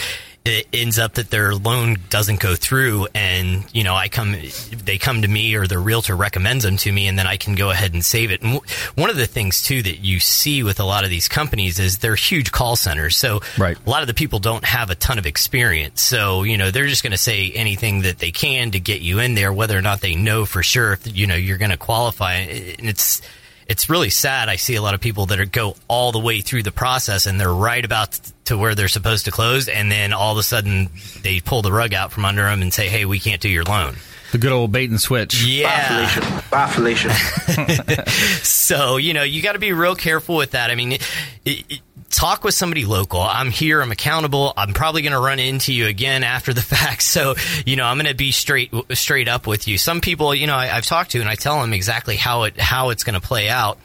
it 0.46 0.68
ends 0.72 0.98
up 0.98 1.14
that 1.14 1.30
their 1.30 1.54
loan 1.54 1.96
doesn't 2.08 2.38
go 2.38 2.54
through 2.54 3.08
and 3.14 3.64
you 3.74 3.82
know 3.82 3.94
i 3.94 4.08
come 4.08 4.36
they 4.84 4.96
come 4.96 5.22
to 5.22 5.28
me 5.28 5.54
or 5.56 5.66
the 5.66 5.78
realtor 5.78 6.14
recommends 6.14 6.64
them 6.64 6.76
to 6.76 6.90
me 6.92 7.08
and 7.08 7.18
then 7.18 7.26
i 7.26 7.36
can 7.36 7.54
go 7.56 7.70
ahead 7.70 7.92
and 7.92 8.04
save 8.04 8.30
it 8.30 8.40
and 8.42 8.54
w- 8.54 8.72
one 8.94 9.10
of 9.10 9.16
the 9.16 9.26
things 9.26 9.62
too 9.62 9.82
that 9.82 9.98
you 9.98 10.20
see 10.20 10.62
with 10.62 10.78
a 10.78 10.84
lot 10.84 11.02
of 11.02 11.10
these 11.10 11.26
companies 11.26 11.78
is 11.80 11.98
they're 11.98 12.14
huge 12.14 12.52
call 12.52 12.76
centers 12.76 13.16
so 13.16 13.40
right. 13.58 13.76
a 13.84 13.90
lot 13.90 14.02
of 14.02 14.06
the 14.06 14.14
people 14.14 14.38
don't 14.38 14.64
have 14.64 14.90
a 14.90 14.94
ton 14.94 15.18
of 15.18 15.26
experience 15.26 16.00
so 16.00 16.44
you 16.44 16.56
know 16.56 16.70
they're 16.70 16.86
just 16.86 17.02
going 17.02 17.10
to 17.10 17.18
say 17.18 17.50
anything 17.52 18.02
that 18.02 18.18
they 18.18 18.30
can 18.30 18.70
to 18.70 18.78
get 18.78 19.00
you 19.00 19.18
in 19.18 19.34
there 19.34 19.52
whether 19.52 19.76
or 19.76 19.82
not 19.82 20.00
they 20.00 20.14
know 20.14 20.46
for 20.46 20.62
sure 20.62 20.92
if 20.92 21.16
you 21.16 21.26
know 21.26 21.34
you're 21.34 21.58
going 21.58 21.72
to 21.72 21.76
qualify 21.76 22.34
and 22.34 22.88
it's 22.88 23.20
it's 23.66 23.90
really 23.90 24.10
sad. 24.10 24.48
I 24.48 24.56
see 24.56 24.74
a 24.76 24.82
lot 24.82 24.94
of 24.94 25.00
people 25.00 25.26
that 25.26 25.40
are, 25.40 25.44
go 25.44 25.76
all 25.88 26.12
the 26.12 26.18
way 26.18 26.40
through 26.40 26.62
the 26.62 26.72
process 26.72 27.26
and 27.26 27.40
they're 27.40 27.52
right 27.52 27.84
about 27.84 28.18
to 28.44 28.56
where 28.56 28.74
they're 28.74 28.88
supposed 28.88 29.24
to 29.24 29.30
close, 29.30 29.68
and 29.68 29.90
then 29.90 30.12
all 30.12 30.32
of 30.32 30.38
a 30.38 30.42
sudden 30.42 30.88
they 31.22 31.40
pull 31.40 31.62
the 31.62 31.72
rug 31.72 31.92
out 31.92 32.12
from 32.12 32.24
under 32.24 32.42
them 32.42 32.62
and 32.62 32.72
say, 32.72 32.88
"Hey, 32.88 33.04
we 33.04 33.18
can't 33.18 33.40
do 33.40 33.48
your 33.48 33.64
loan." 33.64 33.96
The 34.36 34.42
good 34.42 34.52
old 34.52 34.70
bait 34.70 34.90
and 34.90 35.00
switch. 35.00 35.42
Yeah. 35.46 36.04
Bye, 36.50 36.68
Felicia. 36.68 37.08
Bye, 37.08 37.74
Felicia. 37.74 38.10
so, 38.44 38.98
you 38.98 39.14
know, 39.14 39.22
you 39.22 39.40
got 39.40 39.54
to 39.54 39.58
be 39.58 39.72
real 39.72 39.94
careful 39.94 40.36
with 40.36 40.50
that. 40.50 40.70
I 40.70 40.74
mean, 40.74 40.92
it, 40.92 41.00
it, 41.46 41.80
talk 42.10 42.44
with 42.44 42.52
somebody 42.52 42.84
local. 42.84 43.22
I'm 43.22 43.50
here. 43.50 43.80
I'm 43.80 43.92
accountable. 43.92 44.52
I'm 44.54 44.74
probably 44.74 45.00
going 45.00 45.14
to 45.14 45.18
run 45.18 45.38
into 45.38 45.72
you 45.72 45.86
again 45.86 46.22
after 46.22 46.52
the 46.52 46.60
fact. 46.76 47.00
So, 47.00 47.34
you 47.64 47.76
know, 47.76 47.86
I'm 47.86 47.96
going 47.96 48.08
to 48.08 48.14
be 48.14 48.30
straight, 48.30 48.74
straight 48.90 49.26
up 49.26 49.46
with 49.46 49.66
you. 49.66 49.78
Some 49.78 50.02
people, 50.02 50.34
you 50.34 50.46
know, 50.46 50.54
I, 50.54 50.66
have 50.66 50.84
talked 50.84 51.12
to 51.12 51.20
and 51.20 51.30
I 51.30 51.34
tell 51.34 51.58
them 51.62 51.72
exactly 51.72 52.16
how 52.16 52.42
it, 52.42 52.60
how 52.60 52.90
it's 52.90 53.04
going 53.04 53.18
to 53.18 53.26
play 53.26 53.48
out. 53.48 53.78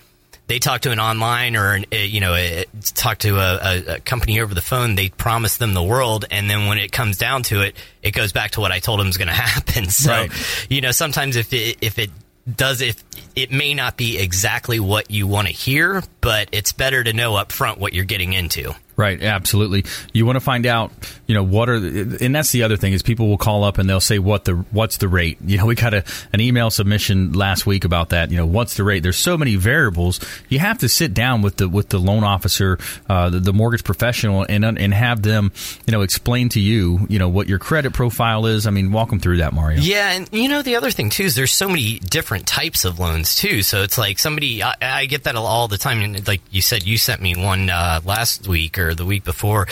They 0.51 0.60
talk 0.60 0.81
to 0.81 0.91
an 0.91 1.00
online 1.00 1.55
or, 1.55 1.75
an, 1.75 1.86
eh, 1.93 2.03
you 2.03 2.20
know, 2.20 2.34
a, 2.34 2.65
talk 2.93 3.20
to 3.20 3.38
a, 3.38 3.96
a, 3.96 4.00
company 4.01 4.41
over 4.41 4.53
the 4.53 4.62
phone. 4.62 4.96
They 4.96 5.08
promise 5.08 5.55
them 5.55 5.74
the 5.74 5.81
world. 5.81 6.25
And 6.29 6.50
then 6.50 6.67
when 6.67 6.77
it 6.77 6.91
comes 6.91 7.17
down 7.17 7.43
to 7.43 7.62
it, 7.62 7.77
it 8.03 8.12
goes 8.12 8.34
back 8.34 8.51
to 8.51 8.60
what 8.60 8.70
I 8.70 8.79
told 8.79 9.00
them 9.00 9.08
is 9.08 9.15
going 9.15 9.27
to 9.29 9.34
happen. 9.34 9.86
So, 9.86 10.12
right. 10.12 10.67
you 10.70 10.81
know, 10.81 10.91
sometimes 10.91 11.38
if 11.38 11.53
it, 11.53 11.77
if 11.79 11.98
it 11.98 12.10
does 12.53 12.81
if 12.81 13.01
it 13.34 13.50
may 13.50 13.74
not 13.74 13.96
be 13.96 14.20
exactly 14.20 14.77
what 14.77 15.10
you 15.10 15.25
want 15.25 15.48
to 15.48 15.53
hear, 15.53 16.03
but 16.20 16.50
it's 16.51 16.74
better 16.74 17.01
to 17.01 17.13
know 17.13 17.36
up 17.36 17.53
front 17.53 17.79
what 17.79 17.93
you're 17.93 18.03
getting 18.03 18.34
into. 18.34 18.74
Right, 19.01 19.20
absolutely. 19.20 19.86
You 20.13 20.27
want 20.27 20.36
to 20.36 20.41
find 20.41 20.67
out, 20.67 20.91
you 21.25 21.34
know, 21.34 21.41
what 21.41 21.70
are, 21.70 21.79
the, 21.79 22.24
and 22.24 22.36
that's 22.36 22.51
the 22.51 22.62
other 22.62 22.77
thing 22.77 22.93
is 22.93 23.01
people 23.01 23.29
will 23.29 23.39
call 23.39 23.63
up 23.63 23.79
and 23.79 23.89
they'll 23.89 24.00
say 24.00 24.20
what 24.20 24.46
the 24.46 24.53
what's 24.70 24.98
the 24.98 25.08
rate. 25.08 25.39
You 25.43 25.58
know, 25.58 25.65
we 25.65 25.74
got 25.74 25.96
a, 25.96 26.03
an 26.34 26.39
email 26.39 26.70
submission 26.70 27.34
last 27.34 27.65
week 27.65 27.84
about 27.84 28.10
that. 28.10 28.29
You 28.29 28.38
know, 28.38 28.46
what's 28.46 28.77
the 28.77 28.84
rate? 28.84 29.01
There's 29.01 29.17
so 29.17 29.39
many 29.39 29.55
variables. 29.55 30.20
You 30.50 30.60
have 30.60 30.77
to 30.79 30.88
sit 30.88 31.15
down 31.15 31.41
with 31.41 31.58
the 31.58 31.67
with 31.67 31.89
the 31.89 31.98
loan 31.98 32.24
officer, 32.24 32.77
uh, 33.10 33.31
the, 33.31 33.39
the, 33.39 33.53
mortgage 33.53 33.84
professional, 33.84 34.46
and 34.48 34.63
and 34.63 34.93
have 34.93 35.24
them, 35.24 35.51
you 35.88 35.93
know, 35.93 36.01
explain 36.01 36.50
to 36.50 36.60
you, 36.60 37.08
you 37.10 37.17
know, 37.17 37.27
what 37.27 37.50
your 37.50 37.58
credit 37.58 37.93
profile 37.93 38.46
is. 38.46 38.67
I 38.67 38.70
mean, 38.70 38.91
walk 38.91 39.10
them 39.10 39.20
through 39.20 39.38
that, 39.38 39.51
Mario. 39.51 39.79
Yeah, 39.81 40.12
and 40.12 40.29
you 40.31 40.48
know, 40.48 40.62
the 40.62 40.75
other 40.75 40.91
thing 40.91 41.10
too 41.10 41.24
is 41.24 41.34
there's 41.34 41.51
so 41.51 41.67
many 41.67 41.98
different 41.98 42.46
types 42.46 42.86
of 42.86 43.00
loans 43.00 43.36
too. 43.36 43.63
So 43.63 43.81
it's 43.81 43.98
like 43.98 44.20
somebody 44.20 44.62
I, 44.62 44.75
I 44.79 45.05
get 45.08 45.24
that 45.24 45.36
all 45.36 45.67
the 45.67 45.79
time. 45.79 46.01
And 46.03 46.27
like 46.27 46.41
you 46.51 46.62
said, 46.62 46.84
you 46.84 47.00
sent 47.00 47.20
me 47.20 47.36
one 47.36 47.72
uh, 47.72 48.01
last 48.05 48.48
week 48.48 48.77
or 48.77 48.91
the 48.94 49.06
week 49.06 49.24
before. 49.24 49.68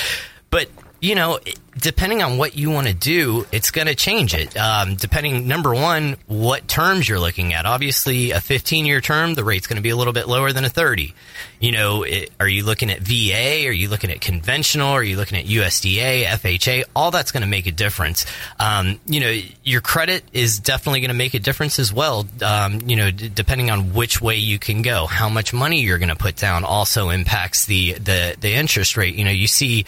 But 0.50 0.70
you 1.02 1.16
know, 1.16 1.40
depending 1.78 2.22
on 2.22 2.38
what 2.38 2.58
you 2.58 2.70
want 2.70 2.88
to 2.88 2.94
do, 2.94 3.46
it's 3.52 3.72
going 3.72 3.88
to 3.88 3.96
change 3.96 4.34
it. 4.34 4.56
Um, 4.58 4.96
depending, 4.96 5.48
number 5.48 5.74
one, 5.74 6.18
what 6.28 6.68
terms 6.68 7.08
you're 7.08 7.20
looking 7.20 7.54
at. 7.54 7.66
Obviously, 7.66 8.32
a 8.32 8.42
15 8.42 8.86
year 8.86 9.02
term, 9.02 9.34
the 9.34 9.44
rate's 9.44 9.68
going 9.68 9.78
to 9.78 9.82
be 9.82 9.90
a 9.90 9.96
little 9.96 10.14
bit 10.14 10.28
lower 10.28 10.52
than 10.52 10.66
a 10.66 10.70
30. 10.70 11.14
You 11.60 11.72
know, 11.72 12.04
it, 12.04 12.32
are 12.40 12.48
you 12.48 12.66
looking 12.66 12.90
at 12.92 13.00
VA? 13.00 13.68
Are 13.68 13.72
you 13.72 13.90
looking 13.90 14.12
at 14.12 14.22
conventional? 14.22 14.90
Are 14.90 15.04
you 15.04 15.16
looking 15.16 15.38
at 15.38 15.46
USDA, 15.46 16.26
FHA? 16.26 16.84
All 16.96 17.12
that's 17.12 17.32
going 17.32 17.42
to 17.42 17.50
make 17.50 17.68
a 17.68 17.72
difference. 17.72 18.26
Um, 18.60 19.00
you 19.06 19.20
know, 19.20 19.40
your 19.64 19.82
credit 19.82 20.24
is 20.34 20.60
definitely 20.60 21.02
going 21.02 21.10
to 21.10 21.16
make 21.16 21.34
a 21.34 21.40
difference 21.40 21.80
as 21.80 21.94
well. 21.94 22.26
Um, 22.42 22.82
you 22.86 22.96
know, 22.96 23.12
d- 23.12 23.30
depending 23.30 23.72
on 23.72 23.94
which 23.94 24.22
way 24.22 24.36
you 24.36 24.60
can 24.60 24.82
go, 24.82 25.06
how 25.06 25.30
much 25.30 25.54
money 25.54 25.82
you're 25.82 25.98
going 25.98 26.10
to 26.10 26.16
put 26.16 26.36
down 26.36 26.66
also 26.66 27.10
impacts 27.10 27.66
the, 27.66 27.94
the, 27.94 28.36
the 28.40 28.54
interest 28.54 28.98
rate. 28.98 29.16
You 29.16 29.24
know, 29.24 29.32
you 29.32 29.48
see, 29.48 29.86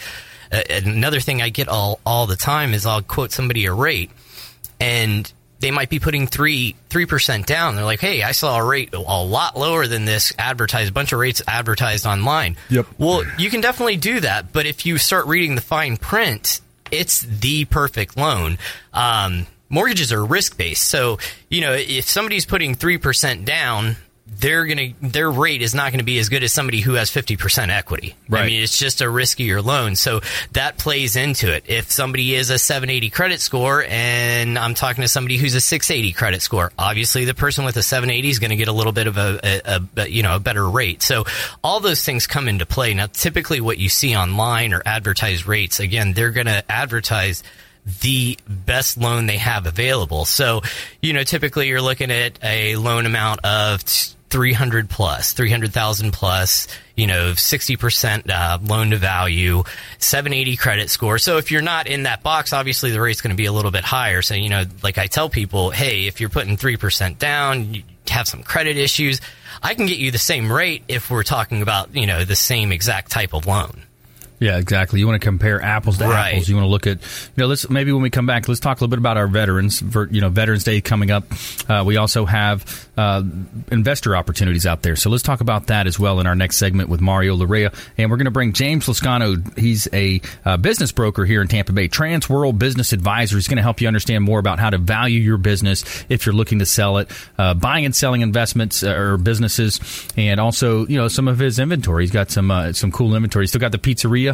uh, 0.52 0.62
another 0.70 1.20
thing 1.20 1.40
I 1.40 1.48
get 1.48 1.68
all 1.68 2.00
all 2.04 2.26
the 2.26 2.36
time 2.36 2.74
is 2.74 2.84
I'll 2.86 3.02
quote 3.02 3.32
somebody 3.32 3.64
a 3.66 3.72
rate, 3.72 4.10
and 4.80 5.30
they 5.60 5.70
might 5.70 5.88
be 5.88 5.98
putting 5.98 6.26
three 6.26 6.76
three 6.90 7.06
percent 7.06 7.46
down. 7.46 7.76
They're 7.76 7.84
like, 7.84 8.00
"Hey, 8.00 8.22
I 8.22 8.32
saw 8.32 8.58
a 8.58 8.64
rate 8.64 8.92
a 8.92 8.98
lot 8.98 9.56
lower 9.56 9.86
than 9.86 10.04
this 10.04 10.32
advertised. 10.38 10.90
A 10.90 10.92
bunch 10.92 11.12
of 11.12 11.18
rates 11.18 11.40
advertised 11.46 12.04
online." 12.04 12.56
Yep. 12.68 12.86
Well, 12.98 13.24
you 13.38 13.48
can 13.48 13.60
definitely 13.60 13.96
do 13.96 14.20
that, 14.20 14.52
but 14.52 14.66
if 14.66 14.84
you 14.84 14.98
start 14.98 15.26
reading 15.26 15.54
the 15.54 15.62
fine 15.62 15.96
print, 15.96 16.60
it's 16.90 17.22
the 17.22 17.64
perfect 17.64 18.16
loan. 18.16 18.58
Um, 18.92 19.46
mortgages 19.70 20.12
are 20.12 20.24
risk 20.24 20.58
based, 20.58 20.82
so 20.86 21.18
you 21.48 21.62
know 21.62 21.72
if 21.72 22.04
somebody's 22.04 22.44
putting 22.44 22.74
three 22.74 22.98
percent 22.98 23.44
down 23.44 23.96
they're 24.26 24.66
gonna 24.66 24.90
their 25.00 25.30
rate 25.30 25.62
is 25.62 25.74
not 25.74 25.90
going 25.90 25.98
to 25.98 26.04
be 26.04 26.18
as 26.18 26.28
good 26.28 26.42
as 26.42 26.52
somebody 26.52 26.80
who 26.80 26.94
has 26.94 27.10
50% 27.10 27.68
equity. 27.68 28.14
Right. 28.28 28.42
I 28.42 28.46
mean, 28.46 28.62
it's 28.62 28.78
just 28.78 29.00
a 29.00 29.04
riskier 29.04 29.64
loan. 29.64 29.96
So 29.96 30.20
that 30.52 30.78
plays 30.78 31.16
into 31.16 31.52
it. 31.52 31.64
If 31.66 31.90
somebody 31.90 32.34
is 32.34 32.50
a 32.50 32.58
780 32.58 33.10
credit 33.10 33.40
score 33.40 33.84
and 33.88 34.58
I'm 34.58 34.74
talking 34.74 35.02
to 35.02 35.08
somebody 35.08 35.36
who's 35.36 35.54
a 35.54 35.60
680 35.60 36.12
credit 36.12 36.42
score, 36.42 36.72
obviously 36.78 37.24
the 37.24 37.34
person 37.34 37.64
with 37.64 37.76
a 37.76 37.82
780 37.82 38.28
is 38.28 38.38
going 38.38 38.50
to 38.50 38.56
get 38.56 38.68
a 38.68 38.72
little 38.72 38.92
bit 38.92 39.06
of 39.06 39.16
a, 39.16 39.40
a, 39.42 39.82
a, 39.96 40.08
you 40.08 40.22
know, 40.22 40.36
a 40.36 40.40
better 40.40 40.68
rate. 40.68 41.02
So 41.02 41.24
all 41.62 41.80
those 41.80 42.04
things 42.04 42.26
come 42.26 42.48
into 42.48 42.66
play. 42.66 42.94
Now, 42.94 43.06
typically 43.06 43.60
what 43.60 43.78
you 43.78 43.88
see 43.88 44.16
online 44.16 44.72
or 44.72 44.82
advertised 44.86 45.46
rates, 45.46 45.80
again, 45.80 46.12
they're 46.12 46.30
going 46.30 46.46
to 46.46 46.64
advertise 46.70 47.42
the 48.00 48.38
best 48.48 48.96
loan 48.96 49.26
they 49.26 49.38
have 49.38 49.66
available. 49.66 50.24
So, 50.24 50.62
you 51.00 51.12
know, 51.12 51.24
typically 51.24 51.68
you're 51.68 51.82
looking 51.82 52.10
at 52.10 52.38
a 52.42 52.76
loan 52.76 53.06
amount 53.06 53.44
of 53.44 53.82
300 54.32 54.88
plus, 54.88 55.32
300,000 55.34 56.12
plus, 56.12 56.66
you 56.96 57.06
know, 57.06 57.32
60% 57.32 58.30
uh, 58.30 58.58
loan 58.62 58.90
to 58.90 58.96
value, 58.96 59.62
780 59.98 60.56
credit 60.56 60.90
score. 60.90 61.18
So 61.18 61.36
if 61.36 61.50
you're 61.50 61.60
not 61.60 61.86
in 61.86 62.04
that 62.04 62.22
box, 62.22 62.54
obviously 62.54 62.92
the 62.92 63.00
rate's 63.00 63.20
going 63.20 63.32
to 63.32 63.36
be 63.36 63.44
a 63.44 63.52
little 63.52 63.70
bit 63.70 63.84
higher. 63.84 64.22
So, 64.22 64.34
you 64.34 64.48
know, 64.48 64.64
like 64.82 64.96
I 64.96 65.06
tell 65.06 65.28
people, 65.28 65.70
hey, 65.70 66.06
if 66.06 66.20
you're 66.20 66.30
putting 66.30 66.56
3% 66.56 67.18
down, 67.18 67.74
you 67.74 67.82
have 68.08 68.26
some 68.26 68.42
credit 68.42 68.78
issues, 68.78 69.20
I 69.62 69.74
can 69.74 69.86
get 69.86 69.98
you 69.98 70.10
the 70.10 70.18
same 70.18 70.50
rate 70.50 70.84
if 70.88 71.10
we're 71.10 71.24
talking 71.24 71.60
about, 71.60 71.94
you 71.94 72.06
know, 72.06 72.24
the 72.24 72.36
same 72.36 72.72
exact 72.72 73.10
type 73.10 73.34
of 73.34 73.46
loan. 73.46 73.82
Yeah, 74.42 74.58
exactly. 74.58 74.98
You 74.98 75.06
want 75.06 75.22
to 75.22 75.24
compare 75.24 75.62
apples 75.62 75.98
to 75.98 76.04
Right. 76.08 76.32
apples. 76.32 76.48
You 76.48 76.56
want 76.56 76.66
to 76.66 76.70
look 76.70 76.88
at, 76.88 76.98
you 77.00 77.42
know, 77.42 77.46
let's 77.46 77.70
maybe 77.70 77.92
when 77.92 78.02
we 78.02 78.10
come 78.10 78.26
back, 78.26 78.48
let's 78.48 78.58
talk 78.58 78.80
a 78.80 78.80
little 78.80 78.90
bit 78.90 78.98
about 78.98 79.16
our 79.16 79.28
veterans. 79.28 79.80
For, 79.80 80.08
you 80.10 80.20
know, 80.20 80.30
Veterans 80.30 80.64
Day 80.64 80.80
coming 80.80 81.12
up. 81.12 81.24
Uh, 81.68 81.84
we 81.86 81.96
also 81.96 82.24
have 82.24 82.88
uh, 82.96 83.22
investor 83.70 84.16
opportunities 84.16 84.66
out 84.66 84.82
there. 84.82 84.96
So 84.96 85.10
let's 85.10 85.22
talk 85.22 85.40
about 85.42 85.68
that 85.68 85.86
as 85.86 85.96
well 85.96 86.18
in 86.18 86.26
our 86.26 86.34
next 86.34 86.56
segment 86.56 86.88
with 86.88 87.00
Mario 87.00 87.36
Larrea. 87.36 87.72
And 87.96 88.10
we're 88.10 88.16
going 88.16 88.24
to 88.24 88.32
bring 88.32 88.52
James 88.52 88.86
Lascano. 88.86 89.56
He's 89.56 89.86
a 89.92 90.20
uh, 90.44 90.56
business 90.56 90.90
broker 90.90 91.24
here 91.24 91.40
in 91.40 91.46
Tampa 91.46 91.72
Bay, 91.72 91.86
Transworld 91.88 92.58
Business 92.58 92.92
Advisor. 92.92 93.36
He's 93.36 93.46
going 93.46 93.58
to 93.58 93.62
help 93.62 93.80
you 93.80 93.86
understand 93.86 94.24
more 94.24 94.40
about 94.40 94.58
how 94.58 94.70
to 94.70 94.78
value 94.78 95.20
your 95.20 95.38
business 95.38 95.84
if 96.08 96.26
you're 96.26 96.34
looking 96.34 96.58
to 96.58 96.66
sell 96.66 96.98
it, 96.98 97.08
uh, 97.38 97.54
buying 97.54 97.84
and 97.84 97.94
selling 97.94 98.22
investments 98.22 98.82
uh, 98.82 98.90
or 98.90 99.16
businesses, 99.18 99.78
and 100.16 100.40
also, 100.40 100.84
you 100.88 100.96
know, 100.96 101.06
some 101.06 101.28
of 101.28 101.38
his 101.38 101.60
inventory. 101.60 102.02
He's 102.02 102.10
got 102.10 102.32
some 102.32 102.50
uh, 102.50 102.72
some 102.72 102.90
cool 102.90 103.14
inventory. 103.14 103.44
He's 103.44 103.50
still 103.50 103.60
got 103.60 103.70
the 103.70 103.78
pizzeria. 103.78 104.31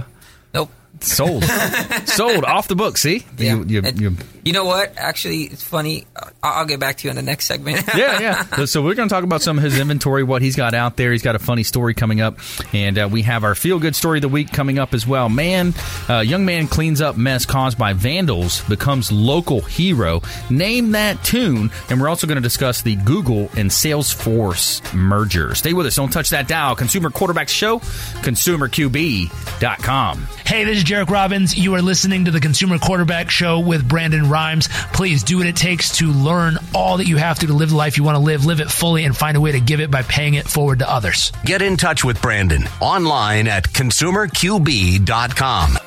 Nope. 0.55 0.71
Sold. 1.01 1.45
Sold. 2.07 2.45
Off 2.45 2.69
the 2.69 2.75
book, 2.75 2.99
see? 2.99 3.25
Yeah. 3.37 3.57
You, 3.57 3.65
you, 3.65 3.83
you, 3.97 4.17
you 4.49 4.55
know 4.55 4.65
what? 4.65 4.95
Actually, 4.97 5.43
it's 5.43 5.63
funny. 5.63 6.07
Uh, 6.17 6.31
I'll 6.43 6.65
get 6.65 6.81
back 6.81 6.97
to 6.97 7.05
you 7.05 7.11
in 7.11 7.17
the 7.17 7.23
next 7.23 7.45
segment. 7.45 7.87
yeah, 7.95 8.19
yeah. 8.19 8.47
So 8.69 8.83
we're 8.83 8.95
going 8.95 9.09
to 9.09 9.15
talk 9.15 9.25
about 9.25 9.41
some 9.43 9.59
of 9.59 9.65
his 9.65 9.79
inventory, 9.79 10.23
what 10.23 10.41
he's 10.41 10.57
got 10.57 10.73
out 10.73 10.97
there. 10.97 11.13
He's 11.13 11.21
got 11.23 11.37
a 11.37 11.39
funny 11.39 11.65
story 11.65 11.93
coming 11.93 12.23
up, 12.23 12.39
and 12.73 12.99
uh, 12.99 13.09
we 13.11 13.21
have 13.23 13.45
our 13.45 13.55
feel 13.55 13.79
good 13.79 13.95
story 13.95 14.19
of 14.19 14.23
the 14.23 14.29
week 14.29 14.51
coming 14.51 14.79
up 14.79 14.95
as 14.95 15.07
well. 15.07 15.29
Man, 15.29 15.75
uh, 16.09 16.21
young 16.21 16.47
man 16.47 16.67
cleans 16.67 17.03
up 17.03 17.19
mess 17.19 17.45
caused 17.45 17.77
by 17.77 17.93
vandals, 17.93 18.63
becomes 18.65 19.13
local 19.13 19.61
hero. 19.61 20.23
Name 20.49 20.93
that 20.93 21.23
tune, 21.25 21.71
and 21.91 22.01
we're 22.01 22.09
also 22.09 22.27
going 22.27 22.37
to 22.37 22.43
discuss 22.43 22.81
the 22.81 22.97
Google 22.97 23.51
and 23.57 23.69
Salesforce 23.71 24.95
merger. 24.95 25.55
Stay 25.55 25.75
with 25.75 25.85
us. 25.87 25.97
Don't 25.97 26.11
touch 26.11 26.31
that 26.31 26.49
dial. 26.49 26.75
Consumer 26.75 27.11
Quarterback 27.11 27.51
Show, 27.51 27.81
ConsumerQB.com. 28.23 30.27
Hey, 30.47 30.65
this 30.65 30.79
is 30.79 30.85
Jairek 30.85 31.11
Robbins. 31.11 31.55
You 31.57 31.75
are 31.75 31.83
listening 31.83 32.25
to 32.25 32.31
the 32.31 32.41
Consumer 32.41 32.79
Quarterback 32.79 33.29
Show 33.31 33.61
with 33.61 33.87
Brandon 33.87 34.31
Rimes. 34.39 34.69
Please 34.93 35.25
do 35.25 35.39
what 35.39 35.49
it 35.49 35.57
takes 35.57 35.97
to 35.99 36.13
learn 36.13 36.59
all 36.73 36.99
that 36.99 37.09
you 37.09 37.17
have 37.17 37.41
to 37.41 37.49
to 37.49 37.53
live 37.53 37.71
the 37.71 37.77
life 37.77 37.97
you 37.97 38.05
want 38.05 38.15
to 38.15 38.23
live, 38.23 38.45
live 38.45 38.61
it 38.61 38.71
fully, 38.71 39.05
and 39.05 39.17
find 39.17 39.37
a 39.37 39.41
way 39.41 39.51
to 39.53 39.61
give 39.61 39.81
it 39.81 39.91
by 39.91 40.03
paying 40.03 40.35
it 40.35 40.47
forward 40.47 40.79
to 40.79 40.89
others. 40.89 41.33
Get 41.45 41.61
in 41.61 41.77
touch 41.77 42.05
with 42.05 42.23
Brandon 42.23 42.63
online 42.81 43.49
at 43.49 43.65
consumerqb.com. 43.65 45.79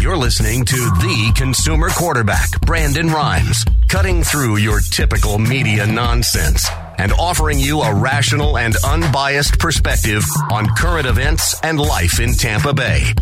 You're 0.00 0.16
listening 0.16 0.64
to 0.64 0.76
the 0.76 1.32
consumer 1.36 1.90
quarterback, 1.90 2.60
Brandon 2.62 3.08
Rimes, 3.08 3.64
cutting 3.88 4.24
through 4.24 4.56
your 4.56 4.80
typical 4.80 5.38
media 5.38 5.86
nonsense 5.86 6.68
and 6.98 7.12
offering 7.12 7.58
you 7.58 7.80
a 7.82 7.94
rational 7.94 8.58
and 8.58 8.74
unbiased 8.84 9.58
perspective 9.58 10.22
on 10.50 10.66
current 10.76 11.06
events 11.06 11.58
and 11.62 11.78
life 11.78 12.20
in 12.20 12.34
Tampa 12.34 12.74
Bay. 12.74 13.12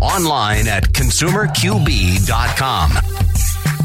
Online 0.00 0.66
at 0.68 0.84
consumerqb.com. 0.92 3.77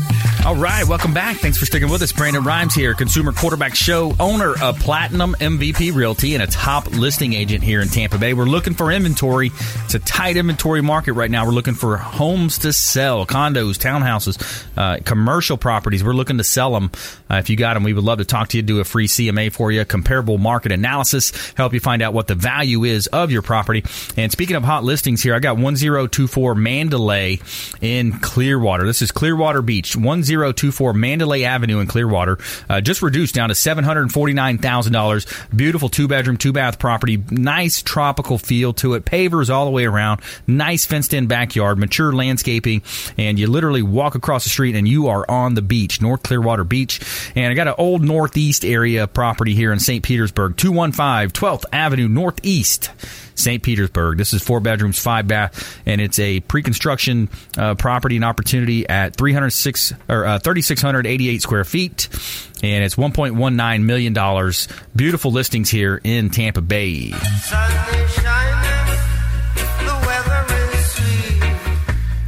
All 0.46 0.58
right, 0.58 0.86
welcome 0.86 1.14
back. 1.14 1.38
Thanks 1.38 1.58
for 1.58 1.66
sticking 1.66 1.90
with 1.90 2.02
us. 2.02 2.12
Brandon 2.12 2.44
Rimes 2.44 2.76
here, 2.76 2.94
Consumer 2.94 3.32
Quarterback 3.32 3.76
Show, 3.76 4.14
owner 4.20 4.54
of 4.62 4.78
Platinum 4.78 5.38
MVP 5.40 5.96
Realty 5.96 6.34
and 6.34 6.44
a 6.44 6.48
top 6.48 6.92
listing 6.92 7.32
agent 7.32 7.64
here 7.64 7.82
in 7.82 7.88
Tampa 7.88 8.18
Bay. 8.18 8.34
We're 8.34 8.44
looking 8.44 8.74
for 8.74 8.92
inventory. 8.92 9.52
It's 9.86 9.94
a 9.94 10.00
tight 10.00 10.36
inventory 10.36 10.82
market 10.82 11.14
right 11.14 11.32
now. 11.32 11.46
We're 11.46 11.54
looking 11.54 11.76
for 11.76 11.96
homes 11.96 12.58
to 12.60 12.74
sell, 12.74 13.26
condos, 13.26 13.78
townhouses, 13.78 14.68
uh, 14.76 15.00
commercial 15.06 15.56
properties. 15.56 16.04
We're 16.04 16.12
looking 16.12 16.40
to 16.40 16.44
sell 16.44 16.74
them. 16.74 16.92
Uh, 17.32 17.36
if 17.36 17.50
you 17.50 17.56
got 17.56 17.76
them, 17.76 17.84
we 17.84 17.94
would 17.94 18.04
love 18.04 18.18
to 18.18 18.26
talk 18.26 18.50
to 18.50 18.58
you, 18.58 18.64
do 18.64 18.82
a 18.82 18.84
free 18.84 19.08
CMA 19.08 19.50
for 19.50 19.72
you, 19.72 19.86
comparable 19.86 20.38
market 20.38 20.74
analysis, 20.74 21.32
help 21.56 21.74
you 21.74 21.80
find 21.80 22.02
out 22.02 22.14
what 22.14 22.28
the 22.28 22.36
value 22.36 22.84
is 22.84 23.08
of 23.08 23.32
your 23.32 23.44
property. 23.44 23.86
And 24.18 24.30
speaking 24.30 24.58
of 24.58 24.64
hot 24.66 24.84
listings 24.84 25.24
here, 25.24 25.36
I 25.36 25.40
got 25.40 25.56
1024 25.56 26.54
Mandalay 26.54 27.40
in 27.80 28.20
Clearwater. 28.20 28.86
This 28.86 29.02
is 29.02 29.14
Clearwater 29.14 29.62
Beach, 29.62 29.96
1024 30.38 30.94
Mandalay 30.94 31.44
Avenue 31.44 31.80
in 31.80 31.88
Clearwater. 31.88 32.38
Uh, 32.70 32.82
just 32.82 33.02
reduced 33.02 33.36
down 33.36 33.50
to 33.50 33.56
$749,000. 33.56 35.56
Beautiful 35.56 35.90
two 35.90 36.08
bedroom, 36.08 36.38
two 36.38 36.54
bath 36.54 36.80
property. 36.80 37.24
Nice 37.30 37.82
tropical 37.82 38.38
feel 38.38 38.74
to 38.74 38.96
it. 38.96 39.06
Pavers 39.06 39.50
all 39.50 39.66
the 39.66 39.72
way 39.72 39.86
around. 39.86 40.22
Nice 40.48 40.86
fenced 40.86 41.14
in 41.14 41.28
backyard, 41.28 41.78
mature 41.78 42.14
landscaping. 42.14 42.82
And 43.18 43.40
you 43.40 43.48
literally 43.48 43.82
walk 43.82 44.16
across 44.16 44.44
the 44.44 44.50
street 44.50 44.76
and 44.76 44.88
you 44.88 45.08
are 45.08 45.30
on 45.30 45.54
the 45.54 45.62
beach, 45.62 46.02
North 46.02 46.24
Clearwater 46.24 46.64
Beach. 46.64 47.00
And 47.36 47.52
I 47.52 47.56
got 47.56 47.68
an 47.68 47.76
old 47.78 48.04
northeast 48.04 48.66
area 48.66 49.08
property 49.08 49.54
here 49.54 49.72
in 49.72 49.80
St. 49.80 50.04
Petersburg, 50.04 50.58
215 50.58 51.30
12th 51.30 51.66
Avenue 51.72 52.08
Northeast. 52.08 52.92
St. 53.36 53.64
Petersburg. 53.64 54.18
This 54.18 54.34
is 54.34 54.44
four 54.44 54.60
bedrooms, 54.60 55.00
five 55.00 55.28
bath, 55.28 55.80
and 55.86 56.00
it's 56.00 56.20
a 56.20 56.40
pre-construction 56.42 57.30
uh, 57.58 57.76
property 57.76 58.16
and 58.16 58.26
opportunity 58.26 58.88
at 58.88 59.16
306 59.16 59.94
or 60.08 60.23
uh, 60.26 60.40
3688 60.40 61.42
square 61.42 61.64
feet, 61.64 62.10
and 62.64 62.84
it's 62.84 62.96
1.19 62.96 63.84
million 63.84 64.14
dollars. 64.14 64.68
Beautiful 64.96 65.32
listings 65.32 65.70
here 65.70 66.00
in 66.04 66.30
Tampa 66.30 66.62
Bay. 66.62 67.14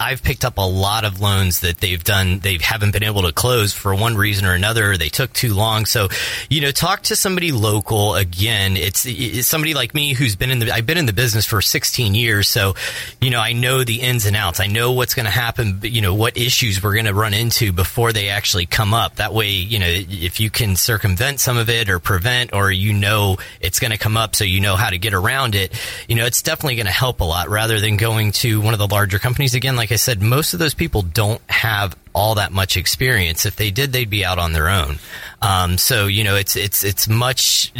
I've 0.00 0.22
picked 0.22 0.44
up 0.44 0.58
a 0.58 0.62
lot 0.62 1.04
of 1.04 1.20
loans 1.20 1.60
that 1.60 1.78
they've 1.78 2.02
done. 2.02 2.38
They 2.38 2.58
haven't 2.60 2.92
been 2.92 3.02
able 3.02 3.22
to 3.22 3.32
close 3.32 3.72
for 3.72 3.94
one 3.94 4.16
reason 4.16 4.46
or 4.46 4.54
another. 4.54 4.96
They 4.96 5.08
took 5.08 5.32
too 5.32 5.54
long. 5.54 5.86
So, 5.86 6.08
you 6.48 6.60
know, 6.60 6.70
talk 6.70 7.02
to 7.04 7.16
somebody 7.16 7.52
local. 7.52 8.14
Again, 8.14 8.76
it's, 8.76 9.04
it's 9.06 9.46
somebody 9.46 9.74
like 9.74 9.94
me 9.94 10.12
who's 10.14 10.36
been 10.36 10.50
in 10.50 10.58
the. 10.58 10.72
I've 10.72 10.86
been 10.86 10.98
in 10.98 11.06
the 11.06 11.12
business 11.12 11.46
for 11.46 11.60
16 11.60 12.14
years, 12.14 12.48
so 12.48 12.74
you 13.20 13.30
know 13.30 13.40
I 13.40 13.52
know 13.52 13.84
the 13.84 14.00
ins 14.00 14.26
and 14.26 14.36
outs. 14.36 14.60
I 14.60 14.66
know 14.66 14.92
what's 14.92 15.14
going 15.14 15.26
to 15.26 15.32
happen. 15.32 15.80
You 15.82 16.00
know 16.00 16.14
what 16.14 16.36
issues 16.36 16.82
we're 16.82 16.94
going 16.94 17.06
to 17.06 17.14
run 17.14 17.34
into 17.34 17.72
before 17.72 18.12
they 18.12 18.28
actually 18.28 18.66
come 18.66 18.94
up. 18.94 19.16
That 19.16 19.32
way, 19.34 19.50
you 19.50 19.78
know, 19.78 19.88
if 19.88 20.40
you 20.40 20.50
can 20.50 20.76
circumvent 20.76 21.40
some 21.40 21.56
of 21.56 21.68
it 21.68 21.88
or 21.88 21.98
prevent, 21.98 22.52
or 22.52 22.70
you 22.70 22.92
know 22.92 23.36
it's 23.60 23.80
going 23.80 23.90
to 23.90 23.98
come 23.98 24.16
up, 24.16 24.34
so 24.34 24.44
you 24.44 24.60
know 24.60 24.76
how 24.76 24.90
to 24.90 24.98
get 24.98 25.14
around 25.14 25.54
it. 25.54 25.72
You 26.08 26.16
know, 26.16 26.26
it's 26.26 26.42
definitely 26.42 26.76
going 26.76 26.86
to 26.86 26.92
help 26.92 27.20
a 27.20 27.24
lot 27.24 27.48
rather 27.48 27.80
than 27.80 27.96
going 27.96 28.32
to 28.32 28.60
one 28.60 28.74
of 28.74 28.78
the 28.78 28.88
larger 28.88 29.18
companies. 29.18 29.54
Again, 29.54 29.71
like 29.76 29.92
I 29.92 29.96
said, 29.96 30.22
most 30.22 30.52
of 30.54 30.58
those 30.58 30.74
people 30.74 31.02
don't 31.02 31.40
have 31.48 31.96
all 32.14 32.36
that 32.36 32.52
much 32.52 32.76
experience. 32.76 33.46
If 33.46 33.56
they 33.56 33.70
did, 33.70 33.92
they'd 33.92 34.10
be 34.10 34.24
out 34.24 34.38
on 34.38 34.52
their 34.52 34.68
own. 34.68 34.98
Um, 35.40 35.78
so 35.78 36.06
you 36.06 36.24
know, 36.24 36.36
it's 36.36 36.56
it's 36.56 36.84
it's 36.84 37.08
much. 37.08 37.72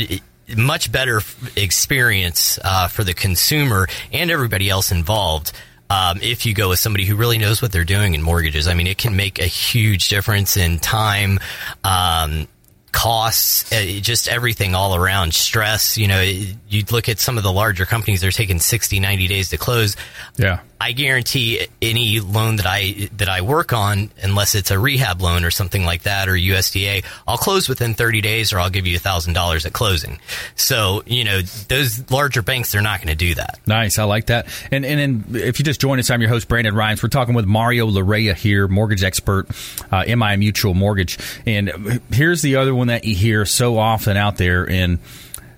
much 0.57 0.93
better 0.93 1.23
experience 1.57 2.59
uh, 2.63 2.89
for 2.89 3.05
the 3.05 3.15
consumer 3.15 3.87
and 4.13 4.31
everybody 4.31 4.69
else 4.69 4.93
involved 4.93 5.53
um, 5.93 6.21
if 6.23 6.47
you 6.47 6.55
go 6.55 6.71
with 6.71 6.79
somebody 6.79 7.05
who 7.05 7.17
really 7.17 7.37
knows 7.37 7.61
what 7.61 7.71
they're 7.71 7.85
doing 7.85 8.15
in 8.15 8.23
mortgages. 8.23 8.67
I 8.67 8.73
mean, 8.73 8.87
it 8.87 8.97
can 8.97 9.15
make 9.15 9.39
a 9.39 9.47
huge 9.47 10.09
difference 10.09 10.57
in 10.57 10.79
time, 10.79 11.39
um, 11.85 12.49
costs, 12.93 13.71
uh, 13.73 14.01
just 14.01 14.27
everything 14.27 14.75
all 14.75 14.95
around, 14.95 15.35
stress. 15.35 15.99
You 15.99 16.09
know, 16.09 16.23
you 16.23 16.85
look 16.91 17.11
at 17.11 17.19
some 17.19 17.37
of 17.37 17.43
the 17.43 17.53
larger 17.53 17.85
companies, 17.85 18.23
they're 18.23 18.31
taking 18.31 18.59
60, 18.59 19.01
90 19.01 19.27
days 19.29 19.51
to 19.51 19.59
close. 19.59 19.95
Yeah. 20.39 20.61
I 20.83 20.91
guarantee 20.91 21.69
any 21.81 22.19
loan 22.19 22.57
that 22.57 22.67
I 22.67 23.09
that 23.19 23.29
I 23.29 23.43
work 23.43 23.73
on, 23.73 24.11
unless 24.21 24.57
it's 24.57 24.73
a 24.73 24.79
rehab 24.81 25.23
loan 25.23 25.45
or 25.45 25.53
something 25.53 25.85
like 25.85 26.03
that 26.03 26.29
or 26.29 26.33
USDA, 26.33 27.05
I'll 27.29 27.39
close 27.39 27.69
within 27.69 27.95
30 27.95 28.21
days 28.21 28.53
or 28.53 28.59
I'll 28.59 28.69
give 28.69 28.85
you 28.85 28.99
thousand 28.99 29.35
dollars 29.35 29.65
at 29.65 29.73
closing. 29.73 30.19
So 30.57 31.05
you 31.07 31.23
know 31.23 31.41
those 31.41 32.11
larger 32.11 32.43
banks, 32.43 32.73
they're 32.73 32.83
not 32.83 32.99
going 32.99 33.17
to 33.17 33.25
do 33.27 33.37
that. 33.37 33.61
Nice, 33.65 33.97
I 34.01 34.05
like 34.05 34.27
that. 34.27 34.49
And 34.73 34.85
and 34.85 35.37
if 35.37 35.61
you 35.61 35.65
just 35.65 35.81
join 35.81 36.01
us, 36.01 36.11
I'm 36.11 36.21
your 36.21 36.31
host 36.31 36.49
Brandon 36.49 36.75
Rimes. 36.75 37.01
We're 37.01 37.11
talking 37.11 37.35
with 37.35 37.47
Mario 37.47 37.87
Larrea 37.87 38.35
here, 38.35 38.67
mortgage 38.67 39.05
expert, 39.05 39.47
uh, 39.93 40.03
MI 40.09 40.37
Mutual 40.37 40.75
Mortgage. 40.75 41.17
And 41.47 42.03
here's 42.11 42.43
the 42.43 42.57
other 42.57 42.75
one 42.75 42.89
that 42.89 43.05
you 43.05 43.15
hear 43.15 43.47
so 43.47 43.79
often 43.79 44.17
out 44.17 44.37
there 44.37 44.65
in. 44.65 44.99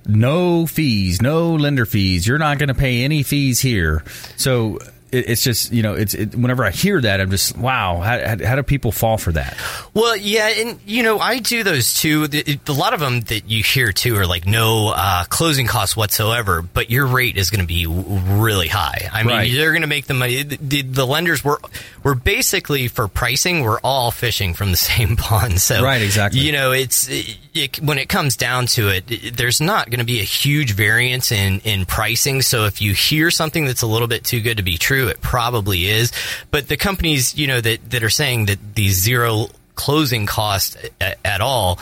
No 0.07 0.67
fees, 0.67 1.23
no 1.23 1.55
lender 1.55 1.87
fees. 1.87 2.27
You're 2.27 2.37
not 2.37 2.59
going 2.59 2.69
to 2.69 2.75
pay 2.75 3.05
any 3.05 3.23
fees 3.23 3.59
here. 3.61 4.05
So 4.37 4.79
it, 5.15 5.31
it's 5.31 5.43
just 5.43 5.73
you 5.73 5.83
know, 5.83 5.95
it's 5.95 6.15
it, 6.15 6.35
whenever 6.35 6.65
I 6.65 6.71
hear 6.71 7.01
that, 7.01 7.21
I'm 7.21 7.31
just 7.31 7.57
wow. 7.57 8.01
How, 8.01 8.19
how, 8.19 8.45
how 8.47 8.57
do 8.57 8.63
people 8.63 8.93
fall 8.93 9.17
for 9.19 9.33
that? 9.33 9.57
Well, 9.95 10.17
yeah, 10.17 10.49
and 10.49 10.79
you 10.87 11.03
know, 11.03 11.19
I 11.19 11.39
do 11.39 11.63
those 11.63 11.95
too. 11.95 12.27
The- 12.29 12.59
A 12.69 12.73
lot 12.73 12.95
of 12.95 13.01
them 13.01 13.21
that 13.23 13.49
you 13.49 13.63
hear 13.63 13.93
too 13.93 14.17
are 14.17 14.27
like 14.27 14.47
no 14.47 14.93
uh, 14.95 15.25
closing 15.25 15.67
costs 15.67 15.97
whatsoever, 15.97 16.63
but 16.63 16.91
your 16.91 17.07
rate 17.07 17.37
is 17.37 17.51
going 17.51 17.61
to 17.61 17.67
be 17.67 17.87
really 17.87 18.69
high. 18.69 19.09
I 19.13 19.23
mean, 19.23 19.35
Right. 19.37 19.53
they're 19.53 19.73
going 19.73 19.83
to 19.83 19.89
make 19.89 20.07
the 20.07 20.15
money. 20.15 20.43
The, 20.43 20.57
the, 20.61 20.83
the 20.83 21.07
lenders 21.07 21.45
were 21.45 21.61
we're 22.03 22.15
basically 22.15 22.89
for 22.89 23.09
pricing, 23.09 23.63
we're 23.63 23.81
all 23.81 24.11
fishing 24.11 24.55
from 24.55 24.71
the 24.71 24.77
same 24.91 25.17
pond. 25.17 25.61
So, 25.61 25.83
Right, 25.83 26.03
exactly. 26.03 26.41
You 26.41 26.53
know, 26.53 26.73
it's 26.73 27.09
it, 27.09 27.39
it, 27.55 27.81
when 27.81 27.99
it 27.99 28.09
comes 28.09 28.37
down 28.37 28.67
to 28.67 28.89
it, 28.89 29.11
it- 29.11 29.37
there's 29.37 29.61
not 29.61 29.91
going 29.91 30.01
to 30.01 30.05
be 30.05 30.21
a 30.21 30.25
huge 30.25 30.73
variance 30.73 31.31
in 31.33 31.61
in 31.61 31.85
pricing. 31.87 32.43
So, 32.43 32.65
if 32.67 32.81
you 32.81 32.93
hear 32.95 33.31
something 33.31 33.65
that's 33.67 33.83
a 33.83 33.87
little 33.87 34.09
bit 34.09 34.25
too 34.25 34.41
good 34.41 34.57
to 34.59 34.63
be 34.63 34.77
true, 34.79 35.04
it 35.09 35.21
probably 35.21 35.87
is. 35.87 36.13
But 36.51 36.69
the 36.69 36.77
companies, 36.77 37.37
you 37.37 37.47
know, 37.47 37.61
that 37.61 37.91
that 37.91 38.03
are 38.03 38.11
saying 38.11 38.47
that 38.47 38.75
these 38.75 39.01
zero 39.01 39.49
closing 39.75 40.27
costs 40.27 40.77
at, 41.01 41.19
at 41.25 41.41
all 41.41 41.81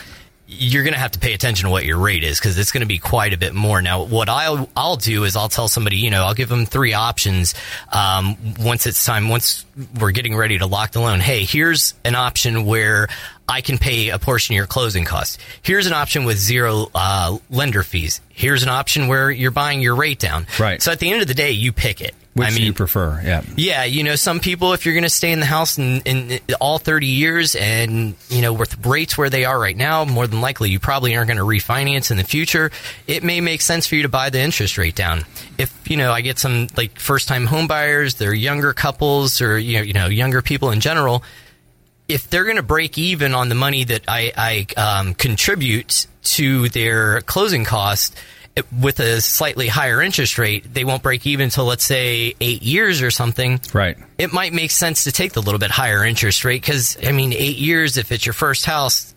you're 0.58 0.82
going 0.82 0.94
to 0.94 0.98
have 0.98 1.12
to 1.12 1.18
pay 1.18 1.32
attention 1.32 1.66
to 1.66 1.70
what 1.70 1.84
your 1.84 1.98
rate 1.98 2.24
is 2.24 2.38
because 2.38 2.58
it's 2.58 2.72
going 2.72 2.82
to 2.82 2.86
be 2.86 2.98
quite 2.98 3.32
a 3.32 3.38
bit 3.38 3.54
more. 3.54 3.80
Now, 3.80 4.04
what 4.04 4.28
I'll 4.28 4.68
I'll 4.76 4.96
do 4.96 5.24
is 5.24 5.36
I'll 5.36 5.48
tell 5.48 5.68
somebody, 5.68 5.96
you 5.96 6.10
know, 6.10 6.24
I'll 6.24 6.34
give 6.34 6.48
them 6.48 6.66
three 6.66 6.92
options. 6.92 7.54
Um, 7.92 8.36
once 8.60 8.86
it's 8.86 9.04
time, 9.04 9.28
once 9.28 9.64
we're 9.98 10.10
getting 10.10 10.36
ready 10.36 10.58
to 10.58 10.66
lock 10.66 10.92
the 10.92 11.00
loan, 11.00 11.20
hey, 11.20 11.44
here's 11.44 11.94
an 12.04 12.14
option 12.14 12.64
where 12.64 13.08
I 13.48 13.60
can 13.60 13.78
pay 13.78 14.10
a 14.10 14.18
portion 14.18 14.54
of 14.54 14.56
your 14.56 14.66
closing 14.66 15.04
costs. 15.04 15.38
Here's 15.62 15.86
an 15.86 15.92
option 15.92 16.24
with 16.24 16.38
zero 16.38 16.90
uh, 16.94 17.38
lender 17.50 17.82
fees. 17.82 18.20
Here's 18.28 18.62
an 18.62 18.68
option 18.68 19.08
where 19.08 19.30
you're 19.30 19.50
buying 19.50 19.80
your 19.80 19.94
rate 19.94 20.18
down. 20.18 20.46
Right. 20.58 20.82
So 20.82 20.92
at 20.92 20.98
the 20.98 21.10
end 21.10 21.22
of 21.22 21.28
the 21.28 21.34
day, 21.34 21.52
you 21.52 21.72
pick 21.72 22.00
it. 22.00 22.14
Which 22.34 22.46
I 22.46 22.50
do 22.50 22.56
mean, 22.56 22.66
you 22.66 22.72
prefer? 22.72 23.20
Yeah. 23.22 23.42
yeah, 23.56 23.84
you 23.84 24.04
know, 24.04 24.16
some 24.16 24.40
people, 24.40 24.72
if 24.72 24.86
you're 24.86 24.94
going 24.94 25.04
to 25.04 25.10
stay 25.10 25.32
in 25.32 25.40
the 25.40 25.46
house 25.46 25.76
in, 25.76 26.00
in 26.00 26.40
all 26.62 26.78
30 26.78 27.06
years 27.06 27.54
and, 27.54 28.14
you 28.30 28.40
know, 28.40 28.54
with 28.54 28.86
rates 28.86 29.18
where 29.18 29.28
they 29.28 29.44
are 29.44 29.60
right 29.60 29.76
now, 29.76 30.06
more 30.06 30.26
than 30.26 30.40
likely 30.40 30.70
you 30.70 30.80
probably 30.80 31.14
aren't 31.14 31.28
going 31.28 31.36
to 31.36 31.44
refinance 31.44 32.10
in 32.10 32.16
the 32.16 32.24
future. 32.24 32.70
It 33.06 33.22
may 33.22 33.42
make 33.42 33.60
sense 33.60 33.86
for 33.86 33.96
you 33.96 34.02
to 34.02 34.08
buy 34.08 34.30
the 34.30 34.40
interest 34.40 34.78
rate 34.78 34.94
down. 34.94 35.26
If, 35.58 35.90
you 35.90 35.98
know, 35.98 36.10
I 36.10 36.22
get 36.22 36.38
some 36.38 36.68
like 36.74 36.98
first 36.98 37.28
time 37.28 37.44
home 37.44 37.66
buyers, 37.66 38.14
they're 38.14 38.32
younger 38.32 38.72
couples 38.72 39.42
or, 39.42 39.58
you 39.58 39.76
know, 39.76 39.82
you 39.82 39.92
know, 39.92 40.06
younger 40.06 40.40
people 40.40 40.70
in 40.70 40.80
general, 40.80 41.22
if 42.08 42.30
they're 42.30 42.44
going 42.44 42.56
to 42.56 42.62
break 42.62 42.96
even 42.96 43.34
on 43.34 43.50
the 43.50 43.54
money 43.54 43.84
that 43.84 44.04
I, 44.08 44.66
I 44.76 44.98
um, 45.00 45.14
contribute 45.14 46.06
to 46.22 46.70
their 46.70 47.20
closing 47.22 47.64
cost 47.64 48.16
with 48.80 49.00
a 49.00 49.20
slightly 49.20 49.66
higher 49.66 50.02
interest 50.02 50.38
rate, 50.38 50.72
they 50.72 50.84
won't 50.84 51.02
break 51.02 51.26
even 51.26 51.44
until 51.44 51.64
let's 51.64 51.84
say 51.84 52.34
eight 52.40 52.62
years 52.62 53.00
or 53.00 53.10
something. 53.10 53.60
Right. 53.72 53.96
It 54.18 54.32
might 54.32 54.52
make 54.52 54.70
sense 54.70 55.04
to 55.04 55.12
take 55.12 55.32
the 55.32 55.42
little 55.42 55.58
bit 55.58 55.70
higher 55.70 56.04
interest 56.04 56.44
rate 56.44 56.60
because 56.60 56.96
I 57.04 57.12
mean, 57.12 57.32
eight 57.32 57.56
years 57.56 57.96
if 57.96 58.12
it's 58.12 58.26
your 58.26 58.34
first 58.34 58.66
house, 58.66 59.14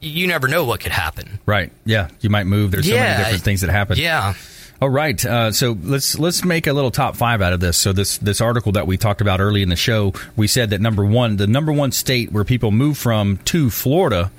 you 0.00 0.26
never 0.26 0.46
know 0.46 0.64
what 0.64 0.80
could 0.80 0.92
happen. 0.92 1.40
Right. 1.46 1.72
Yeah. 1.84 2.08
You 2.20 2.30
might 2.30 2.46
move. 2.46 2.70
There's 2.70 2.88
so 2.88 2.94
many 2.94 3.24
different 3.24 3.44
things 3.44 3.62
that 3.62 3.70
happen. 3.70 3.98
Yeah. 3.98 4.34
All 4.80 4.90
right. 4.90 5.24
Uh, 5.24 5.52
so 5.52 5.76
let's 5.82 6.18
let's 6.18 6.44
make 6.44 6.66
a 6.66 6.72
little 6.72 6.90
top 6.90 7.16
five 7.16 7.40
out 7.40 7.52
of 7.52 7.60
this. 7.60 7.78
So 7.78 7.92
this 7.92 8.18
this 8.18 8.40
article 8.40 8.72
that 8.72 8.86
we 8.86 8.98
talked 8.98 9.20
about 9.20 9.40
early 9.40 9.62
in 9.62 9.68
the 9.68 9.76
show, 9.76 10.12
we 10.36 10.46
said 10.46 10.70
that 10.70 10.80
number 10.80 11.04
one, 11.04 11.36
the 11.38 11.46
number 11.46 11.72
one 11.72 11.92
state 11.92 12.30
where 12.30 12.44
people 12.44 12.70
move 12.70 12.98
from 12.98 13.38
to 13.46 13.70
Florida 13.70 14.30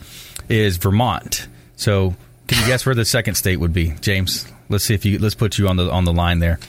is 0.47 0.77
Vermont. 0.77 1.47
So 1.75 2.15
can 2.47 2.59
you 2.59 2.65
guess 2.67 2.85
where 2.85 2.95
the 2.95 3.05
second 3.05 3.35
state 3.35 3.57
would 3.57 3.73
be, 3.73 3.93
James? 4.01 4.47
Let's 4.69 4.83
see 4.83 4.93
if 4.93 5.05
you 5.05 5.19
let's 5.19 5.35
put 5.35 5.57
you 5.57 5.67
on 5.67 5.77
the 5.77 5.89
on 5.91 6.05
the 6.05 6.13
line 6.13 6.39
there. 6.39 6.59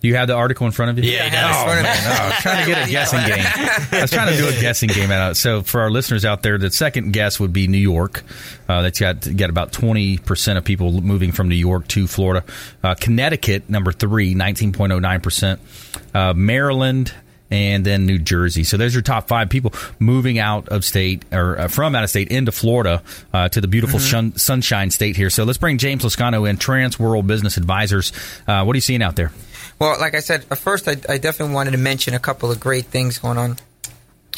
You 0.00 0.14
have 0.14 0.28
the 0.28 0.34
article 0.34 0.64
in 0.66 0.72
front 0.72 0.96
of 0.96 1.04
you? 1.04 1.10
Yeah, 1.10 1.28
does. 1.28 1.56
Oh, 1.56 1.66
man, 1.66 1.82
no, 1.82 2.10
I 2.10 2.28
was 2.28 2.38
trying 2.38 2.64
to 2.64 2.70
get 2.70 2.86
a 2.86 2.90
guessing 2.90 3.18
game. 3.26 3.44
I 3.92 4.02
was 4.02 4.10
trying 4.12 4.28
to 4.28 4.36
do 4.36 4.46
a 4.48 4.60
guessing 4.60 4.90
game 4.90 5.10
out. 5.10 5.30
Of 5.30 5.32
it. 5.32 5.34
So 5.34 5.62
for 5.62 5.80
our 5.80 5.90
listeners 5.90 6.24
out 6.24 6.42
there, 6.42 6.56
the 6.56 6.70
second 6.70 7.12
guess 7.12 7.40
would 7.40 7.52
be 7.52 7.66
New 7.66 7.78
York. 7.78 8.22
Uh, 8.68 8.82
that's 8.82 9.00
got 9.00 9.36
got 9.36 9.50
about 9.50 9.72
twenty 9.72 10.18
percent 10.18 10.56
of 10.58 10.64
people 10.64 11.00
moving 11.00 11.32
from 11.32 11.48
New 11.48 11.56
York 11.56 11.88
to 11.88 12.06
Florida. 12.06 12.44
Uh, 12.82 12.94
Connecticut, 12.94 13.68
number 13.68 13.90
three, 13.90 14.34
nineteen 14.34 14.72
point 14.72 14.92
oh 14.92 15.00
nine 15.00 15.20
percent. 15.20 15.60
Uh, 16.14 16.32
Maryland. 16.34 17.12
And 17.50 17.84
then 17.84 18.04
New 18.04 18.18
Jersey. 18.18 18.62
So 18.64 18.76
there's 18.76 18.94
your 18.94 19.02
top 19.02 19.26
five 19.26 19.48
people 19.48 19.72
moving 19.98 20.38
out 20.38 20.68
of 20.68 20.84
state 20.84 21.24
or 21.32 21.58
uh, 21.58 21.68
from 21.68 21.94
out 21.94 22.04
of 22.04 22.10
state 22.10 22.28
into 22.28 22.52
Florida 22.52 23.02
uh, 23.32 23.48
to 23.48 23.60
the 23.62 23.68
beautiful 23.68 23.98
shun- 23.98 24.36
sunshine 24.36 24.90
state 24.90 25.16
here. 25.16 25.30
So 25.30 25.44
let's 25.44 25.56
bring 25.58 25.78
James 25.78 26.04
Lascano 26.04 26.48
in, 26.48 26.58
Transworld 26.58 27.26
Business 27.26 27.56
Advisors. 27.56 28.12
Uh, 28.46 28.64
what 28.64 28.74
are 28.74 28.76
you 28.76 28.82
seeing 28.82 29.02
out 29.02 29.16
there? 29.16 29.32
Well, 29.78 29.98
like 29.98 30.14
I 30.14 30.20
said, 30.20 30.44
first 30.44 30.88
I, 30.88 30.92
I 31.08 31.18
definitely 31.18 31.54
wanted 31.54 31.70
to 31.70 31.78
mention 31.78 32.12
a 32.12 32.18
couple 32.18 32.50
of 32.50 32.60
great 32.60 32.86
things 32.86 33.18
going 33.18 33.38
on. 33.38 33.56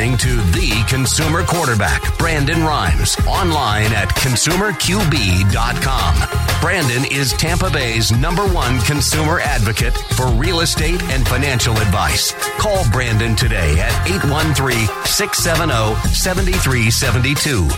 listening 0.00 0.16
to 0.16 0.36
The 0.52 0.84
Consumer 0.88 1.44
Quarterback, 1.44 2.16
Brandon 2.16 2.62
Rimes, 2.62 3.18
online 3.26 3.92
at 3.92 4.08
consumerqb.com. 4.08 6.60
Brandon 6.60 7.04
is 7.12 7.34
Tampa 7.34 7.68
Bay's 7.70 8.10
number 8.10 8.48
one 8.48 8.80
consumer 8.80 9.40
advocate 9.40 9.94
for 10.16 10.28
real 10.28 10.60
estate 10.60 11.02
and 11.04 11.28
financial 11.28 11.76
advice. 11.76 12.32
Call 12.58 12.88
Brandon 12.90 13.36
today 13.36 13.78
at 13.78 14.08
813 14.08 14.88
670 15.04 15.94
7372. 16.14 17.68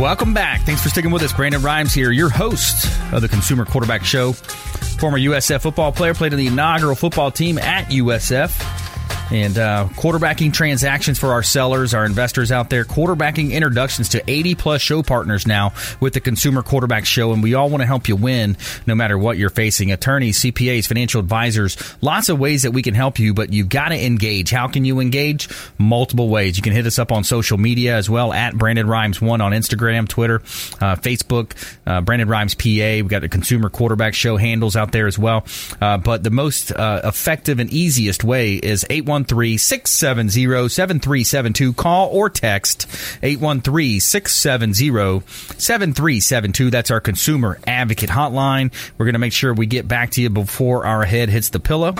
Welcome 0.00 0.32
back. 0.32 0.62
Thanks 0.62 0.82
for 0.82 0.88
sticking 0.88 1.10
with 1.10 1.22
us. 1.22 1.34
Brandon 1.34 1.60
Rimes 1.60 1.92
here, 1.92 2.12
your 2.12 2.30
host 2.30 2.86
of 3.12 3.20
the 3.20 3.28
Consumer 3.28 3.66
Quarterback 3.66 4.04
Show. 4.04 4.32
Former 4.32 5.18
USF 5.18 5.60
football 5.60 5.92
player, 5.92 6.14
played 6.14 6.32
in 6.32 6.38
the 6.38 6.46
inaugural 6.46 6.94
football 6.94 7.30
team 7.30 7.58
at 7.58 7.88
USF 7.88 8.81
and 9.32 9.56
uh, 9.56 9.88
quarterbacking 9.92 10.52
transactions 10.52 11.18
for 11.18 11.32
our 11.32 11.42
sellers, 11.42 11.94
our 11.94 12.04
investors 12.04 12.52
out 12.52 12.68
there, 12.68 12.84
quarterbacking 12.84 13.52
introductions 13.52 14.10
to 14.10 14.22
80 14.30 14.56
plus 14.56 14.82
show 14.82 15.02
partners 15.02 15.46
now 15.46 15.72
with 16.00 16.12
the 16.12 16.20
Consumer 16.20 16.62
Quarterback 16.62 17.06
Show, 17.06 17.32
and 17.32 17.42
we 17.42 17.54
all 17.54 17.70
want 17.70 17.80
to 17.80 17.86
help 17.86 18.08
you 18.08 18.16
win 18.16 18.58
no 18.86 18.94
matter 18.94 19.16
what 19.16 19.38
you're 19.38 19.48
facing. 19.48 19.90
Attorneys, 19.90 20.38
CPAs, 20.40 20.86
financial 20.86 21.18
advisors, 21.18 21.78
lots 22.02 22.28
of 22.28 22.38
ways 22.38 22.64
that 22.64 22.72
we 22.72 22.82
can 22.82 22.92
help 22.92 23.18
you, 23.18 23.32
but 23.32 23.54
you've 23.54 23.70
got 23.70 23.88
to 23.88 24.04
engage. 24.04 24.50
How 24.50 24.68
can 24.68 24.84
you 24.84 25.00
engage? 25.00 25.48
Multiple 25.78 26.28
ways. 26.28 26.58
You 26.58 26.62
can 26.62 26.74
hit 26.74 26.86
us 26.86 26.98
up 26.98 27.10
on 27.10 27.24
social 27.24 27.56
media 27.56 27.96
as 27.96 28.10
well 28.10 28.34
at 28.34 28.54
Brandon 28.54 28.86
Rimes 28.86 29.22
One 29.22 29.40
on 29.40 29.52
Instagram, 29.52 30.06
Twitter, 30.06 30.36
uh, 30.36 30.96
Facebook, 30.96 31.52
uh, 31.86 32.02
Brandon 32.02 32.28
Rimes 32.28 32.54
PA. 32.54 32.66
We've 32.66 33.08
got 33.08 33.22
the 33.22 33.30
Consumer 33.30 33.70
Quarterback 33.70 34.12
Show 34.12 34.36
handles 34.36 34.76
out 34.76 34.92
there 34.92 35.06
as 35.06 35.18
well. 35.18 35.46
Uh, 35.80 35.96
but 35.96 36.22
the 36.22 36.30
most 36.30 36.70
uh, 36.70 37.00
effective 37.04 37.60
and 37.60 37.70
easiest 37.70 38.24
way 38.24 38.56
is 38.56 38.84
813 38.90 39.21
813 39.22 39.58
670 39.58 40.68
7372. 40.68 41.72
Call 41.74 42.08
or 42.08 42.28
text 42.28 42.86
813 43.22 44.00
670 44.00 45.22
7372. 45.58 46.70
That's 46.70 46.90
our 46.90 47.00
consumer 47.00 47.58
advocate 47.66 48.10
hotline. 48.10 48.72
We're 48.98 49.06
going 49.06 49.14
to 49.14 49.20
make 49.20 49.32
sure 49.32 49.54
we 49.54 49.66
get 49.66 49.86
back 49.86 50.10
to 50.12 50.22
you 50.22 50.30
before 50.30 50.84
our 50.86 51.04
head 51.04 51.28
hits 51.28 51.50
the 51.50 51.60
pillow. 51.60 51.94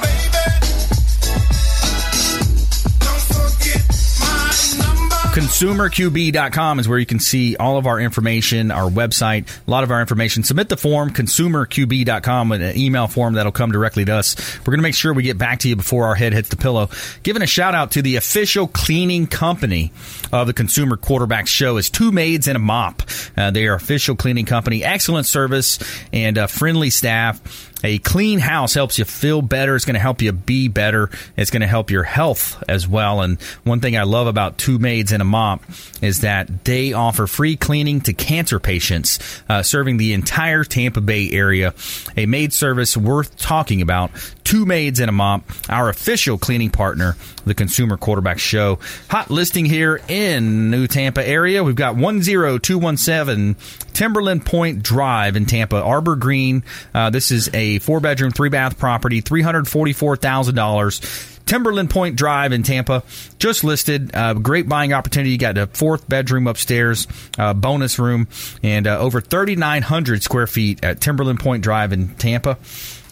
ConsumerQB.com 5.33 6.79
is 6.79 6.87
where 6.87 6.99
you 6.99 7.07
can 7.07 7.19
see 7.19 7.57
all 7.57 7.79
of 7.79 7.87
our 7.87 7.99
information, 7.99 8.71
our 8.71 8.91
website, 8.91 9.49
a 9.67 9.71
lot 9.71 9.83
of 9.83 9.91
our 9.91 10.03
information. 10.03 10.43
Submit 10.43 10.69
the 10.69 10.77
form, 10.77 11.09
ConsumerQB.com, 11.09 12.53
an 12.53 12.77
email 12.77 13.07
form 13.07 13.33
that'll 13.33 13.51
come 13.51 13.73
directly 13.73 14.05
to 14.05 14.15
us. 14.15 14.59
We're 14.59 14.73
going 14.73 14.81
to 14.81 14.83
make 14.83 14.95
sure 14.95 15.15
we 15.15 15.23
get 15.23 15.39
back 15.39 15.61
to 15.61 15.71
you 15.71 15.77
before 15.77 16.05
our 16.05 16.15
head 16.15 16.35
hits 16.35 16.51
the 16.51 16.59
pillow. 16.59 16.91
Giving 17.23 17.41
a 17.41 17.47
shout 17.47 17.75
out 17.75 17.93
to 17.93 18.03
the 18.03 18.17
official 18.17 18.69
cleaning 18.69 19.27
company 19.27 19.91
of 20.33 20.49
the 20.49 20.53
Consumer 20.53 20.99
Quarterback 20.99 21.47
Show 21.47 21.79
is 21.79 21.89
Two 21.89 22.13
Maids 22.13 22.47
and 22.47 22.57
a 22.57 22.61
Mop. 22.61 23.01
Uh, 23.35 23.51
they 23.51 23.67
are 23.69 23.75
official 23.75 24.15
cleaning 24.15 24.45
company, 24.45 24.85
excellent 24.85 25.25
service 25.25 25.79
and 26.13 26.37
uh, 26.37 26.47
friendly 26.47 26.91
staff. 26.91 27.72
A 27.85 27.99
clean 27.99 28.39
house 28.39 28.75
helps 28.75 28.99
you 28.99 29.05
feel 29.05 29.43
better. 29.43 29.75
It's 29.75 29.85
going 29.85 29.95
to 29.95 30.01
help 30.01 30.23
you 30.23 30.33
be 30.33 30.69
better. 30.69 31.11
It's 31.37 31.51
going 31.51 31.63
to 31.63 31.67
help 31.67 31.91
your 31.91 32.03
health 32.03 32.63
as 32.69 32.87
well. 32.87 33.23
And 33.23 33.41
one 33.65 33.81
thing 33.81 33.97
I 33.97 34.05
love 34.05 34.27
about 34.27 34.59
Two 34.59 34.79
Maids 34.79 35.13
and 35.13 35.21
a 35.21 35.25
Mop 35.25 35.63
is 36.01 36.21
that 36.21 36.65
they 36.65 36.93
offer 36.93 37.27
free 37.27 37.57
cleaning 37.57 38.01
to 38.03 38.13
cancer 38.13 38.59
patients, 38.61 39.19
uh, 39.49 39.63
serving 39.63 39.97
the 39.97 40.13
entire 40.13 40.65
Tampa 40.65 41.01
Bay 41.01 41.31
area. 41.31 41.75
A 42.17 42.27
maid 42.27 42.53
service 42.53 42.97
worth 42.97 43.37
talking 43.37 43.83
about. 43.83 44.11
Two 44.45 44.67
Maids 44.67 45.01
and 45.01 45.09
a 45.09 45.13
Mop, 45.13 45.45
our 45.69 45.89
official 45.89 46.37
cleaning 46.37 46.71
partner, 46.71 47.17
the 47.45 47.55
Consumer 47.55 47.97
Quarterback 47.97 48.39
Show. 48.39 48.79
Hot 49.09 49.31
listing 49.31 49.65
here 49.65 50.01
in 50.09 50.71
New 50.71 50.87
Tampa 50.87 51.27
area. 51.27 51.65
We've 51.65 51.75
got 51.75 51.97
10217 51.97 53.57
Timberland 53.93 54.45
Point 54.45 54.83
Drive 54.83 55.37
in 55.37 55.47
Tampa, 55.47 55.83
Arbor 55.83 56.17
Green. 56.17 56.65
Uh, 56.95 57.11
this 57.11 57.31
is 57.31 57.51
a 57.55 57.72
four 57.79 58.01
bedroom, 58.01 58.33
three 58.33 58.49
bath 58.49 58.79
property, 58.79 59.23
$344,000. 59.23 61.29
Timberland 61.45 61.91
Point 61.91 62.17
Drive 62.17 62.53
in 62.53 62.63
Tampa, 62.63 63.03
just 63.39 63.65
listed. 63.65 64.15
Uh, 64.15 64.35
great 64.35 64.69
buying 64.69 64.93
opportunity. 64.93 65.31
You 65.31 65.39
got 65.39 65.59
a 65.59 65.67
fourth 65.67 66.09
bedroom 66.09 66.47
upstairs, 66.47 67.07
uh, 67.39 67.53
bonus 67.53 67.99
room, 67.99 68.29
and 68.63 68.87
uh, 68.87 68.99
over 68.99 69.21
3,900 69.21 70.23
square 70.23 70.47
feet 70.47 70.83
at 70.85 71.01
Timberland 71.01 71.41
Point 71.41 71.63
Drive 71.63 71.93
in 71.93 72.09
Tampa. 72.15 72.59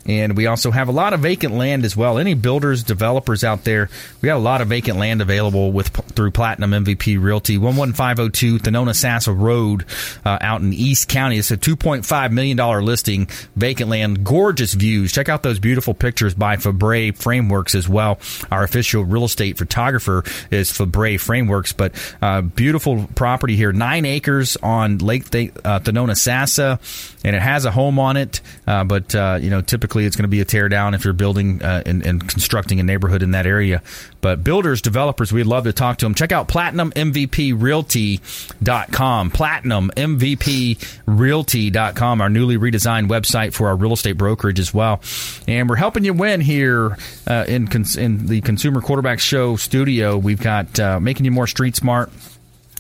And 0.07 0.37
we 0.37 0.47
also 0.47 0.71
have 0.71 0.89
a 0.89 0.93
lot 0.93 1.13
of 1.13 1.21
vacant 1.21 1.55
land 1.55 1.85
as 1.85 1.97
well. 1.97 2.19
Any 2.19 2.35
builders, 2.35 2.83
developers 2.83 3.45
out 3.45 3.65
there, 3.65 3.89
we 4.21 4.27
got 4.27 4.37
a 4.37 4.39
lot 4.39 4.61
of 4.61 4.69
vacant 4.69 4.99
land 4.99 5.21
available 5.21 5.73
with 5.73 5.89
through 5.89 6.31
Platinum 6.31 6.71
MVP 6.71 7.21
Realty, 7.23 7.57
11502 7.57 8.59
Thonotosassa 8.59 9.39
Road 9.39 9.85
uh, 10.25 10.39
out 10.41 10.63
in 10.63 10.73
East 10.73 11.09
County. 11.09 11.39
It's 11.39 11.51
a 11.51 11.57
$2.5 11.57 12.33
million 12.33 12.57
listing, 12.85 13.29
vacant 13.57 13.91
land, 13.91 14.25
gorgeous 14.25 14.75
views. 14.75 15.13
Check 15.13 15.29
out 15.29 15.43
those 15.43 15.59
beautiful 15.59 15.95
pictures 15.95 16.35
by 16.35 16.57
Fabre 16.57 17.13
Frameworks 17.13 17.75
as 17.75 17.89
well. 17.89 18.19
Our 18.51 18.65
official 18.65 19.05
real 19.05 19.25
estate 19.25 19.59
photographer 19.59 20.25
is 20.51 20.71
Fabre 20.71 21.19
Frameworks, 21.19 21.73
but 21.73 21.93
uh, 22.23 22.41
beautiful 22.43 23.09
property 23.15 23.55
here, 23.55 23.73
nine 23.73 24.07
acres 24.07 24.57
on 24.63 24.99
Lake 24.99 25.31
Th- 25.31 25.53
uh, 25.65 25.81
Thonotosassa, 25.81 27.19
and 27.25 27.37
it 27.37 27.43
has 27.43 27.65
a 27.65 27.71
home 27.71 27.99
on 27.99 28.17
it, 28.17 28.41
uh, 28.67 28.85
but, 28.85 29.15
uh, 29.15 29.39
you 29.41 29.51
know, 29.51 29.61
typically 29.61 29.89
typically 29.90 30.07
it's 30.07 30.14
going 30.14 30.22
to 30.22 30.29
be 30.29 30.40
a 30.40 30.44
tear 30.44 30.68
down 30.68 30.94
if 30.94 31.05
you're 31.05 31.12
building 31.12 31.61
uh, 31.62 31.83
and, 31.85 32.07
and, 32.07 32.29
constructing 32.29 32.79
a 32.79 32.85
neighborhood 32.85 33.24
in 33.24 33.33
that 33.33 33.44
area. 33.44 33.83
But 34.20 34.44
builders, 34.44 34.81
developers, 34.81 35.33
we'd 35.33 35.46
love 35.46 35.64
to 35.64 35.72
talk 35.72 35.98
to 35.98 36.07
them. 36.07 36.14
Check 36.14 36.31
out 36.31 36.46
PlatinumMVPRealty.com. 36.46 39.31
PlatinumMVPRealty.com, 39.33 42.20
our 42.20 42.29
newly 42.29 42.57
redesigned 42.57 43.09
website 43.09 43.53
for 43.53 43.66
our 43.66 43.74
real 43.74 43.94
estate 43.94 44.16
brokerage 44.16 44.61
as 44.61 44.72
well. 44.72 45.00
And 45.48 45.68
we're 45.68 45.74
helping 45.74 46.05
you 46.05 46.14
win 46.14 46.40
here 46.40 46.96
uh, 47.26 47.46
in, 47.48 47.66
in 47.98 48.29
the 48.29 48.40
Consumer 48.42 48.81
Quarterback 48.81 49.18
Show 49.18 49.57
studio. 49.57 50.16
We've 50.16 50.40
got 50.40 50.79
uh, 50.79 51.00
making 51.00 51.24
you 51.24 51.33
more 51.33 51.48
street 51.48 51.74
smart 51.74 52.12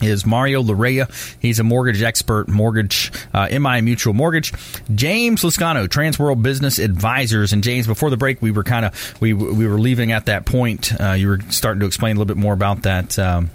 is 0.02 0.26
Mario 0.26 0.62
Larrea. 0.62 1.10
He's 1.40 1.58
a 1.58 1.64
mortgage 1.64 2.02
expert, 2.02 2.48
mortgage, 2.48 3.12
uh, 3.32 3.48
MI 3.58 3.80
Mutual 3.80 4.14
Mortgage. 4.14 4.52
James 4.94 5.42
Lascano, 5.42 5.86
Transworld 5.88 6.42
Business 6.42 6.78
Advisors. 6.78 7.52
And 7.52 7.62
James, 7.62 7.86
before 7.86 8.10
the 8.10 8.16
break, 8.16 8.40
we 8.42 8.50
were 8.50 8.64
kind 8.64 8.86
of, 8.86 9.20
we, 9.20 9.32
we 9.32 9.66
were 9.66 9.78
leaving 9.78 10.12
at 10.12 10.26
that 10.26 10.46
point. 10.46 10.92
Uh, 11.00 11.12
you 11.12 11.28
were 11.28 11.40
starting 11.50 11.80
to 11.80 11.86
explain 11.86 12.16
a 12.16 12.18
little 12.18 12.34
bit 12.34 12.40
more 12.40 12.54
about 12.54 12.82
that. 12.82 13.18
Um, 13.18 13.50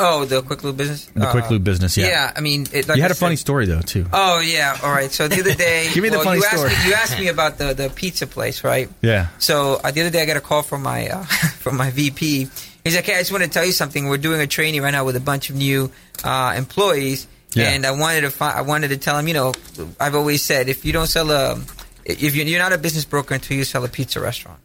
Oh, 0.00 0.24
the 0.24 0.42
quick 0.42 0.62
lube 0.62 0.76
business. 0.76 1.06
The 1.06 1.26
uh, 1.26 1.32
quick 1.32 1.50
lube 1.50 1.64
business, 1.64 1.96
yeah. 1.96 2.06
Yeah, 2.06 2.32
I 2.36 2.40
mean, 2.40 2.66
it, 2.72 2.86
like 2.86 2.96
you 2.96 3.02
had 3.02 3.10
I 3.10 3.12
a 3.12 3.14
said, 3.14 3.26
funny 3.26 3.36
story 3.36 3.66
though 3.66 3.80
too. 3.80 4.06
Oh 4.12 4.38
yeah, 4.38 4.78
all 4.80 4.92
right. 4.92 5.10
So 5.10 5.26
the 5.26 5.40
other 5.40 5.54
day, 5.54 5.90
give 5.92 6.04
me 6.04 6.10
well, 6.10 6.20
the 6.20 6.24
funny 6.24 6.36
you 6.36 6.42
story. 6.44 6.70
Asked 6.70 6.84
me, 6.84 6.88
you 6.88 6.94
asked 6.94 7.18
me 7.18 7.28
about 7.28 7.58
the, 7.58 7.74
the 7.74 7.90
pizza 7.90 8.28
place, 8.28 8.62
right? 8.62 8.88
Yeah. 9.02 9.28
So 9.38 9.80
uh, 9.82 9.90
the 9.90 10.02
other 10.02 10.10
day, 10.10 10.22
I 10.22 10.26
got 10.26 10.36
a 10.36 10.40
call 10.40 10.62
from 10.62 10.84
my 10.84 11.08
uh, 11.08 11.24
from 11.24 11.76
my 11.76 11.90
VP. 11.90 12.48
He's 12.84 12.94
like, 12.94 13.06
"Hey, 13.06 13.16
I 13.16 13.18
just 13.18 13.32
want 13.32 13.44
to 13.44 13.50
tell 13.50 13.64
you 13.64 13.72
something. 13.72 14.08
We're 14.08 14.18
doing 14.18 14.40
a 14.40 14.46
training 14.46 14.82
right 14.82 14.90
now 14.90 15.04
with 15.04 15.16
a 15.16 15.20
bunch 15.20 15.50
of 15.50 15.56
new 15.56 15.90
uh, 16.24 16.54
employees, 16.56 17.26
yeah. 17.54 17.70
and 17.70 17.84
I 17.84 17.92
wanted 17.92 18.22
to 18.22 18.30
fi- 18.30 18.54
I 18.54 18.62
wanted 18.62 18.88
to 18.88 18.96
tell 18.96 19.18
him, 19.18 19.28
you 19.28 19.34
know, 19.34 19.54
I've 20.00 20.14
always 20.14 20.42
said 20.42 20.68
if 20.68 20.84
you 20.84 20.92
don't 20.92 21.06
sell 21.06 21.30
a 21.30 21.60
if 22.04 22.34
you're, 22.34 22.46
you're 22.46 22.60
not 22.60 22.72
a 22.72 22.78
business 22.78 23.04
broker 23.04 23.34
until 23.34 23.56
you 23.56 23.64
sell 23.64 23.84
a 23.84 23.88
pizza 23.88 24.20
restaurant." 24.20 24.60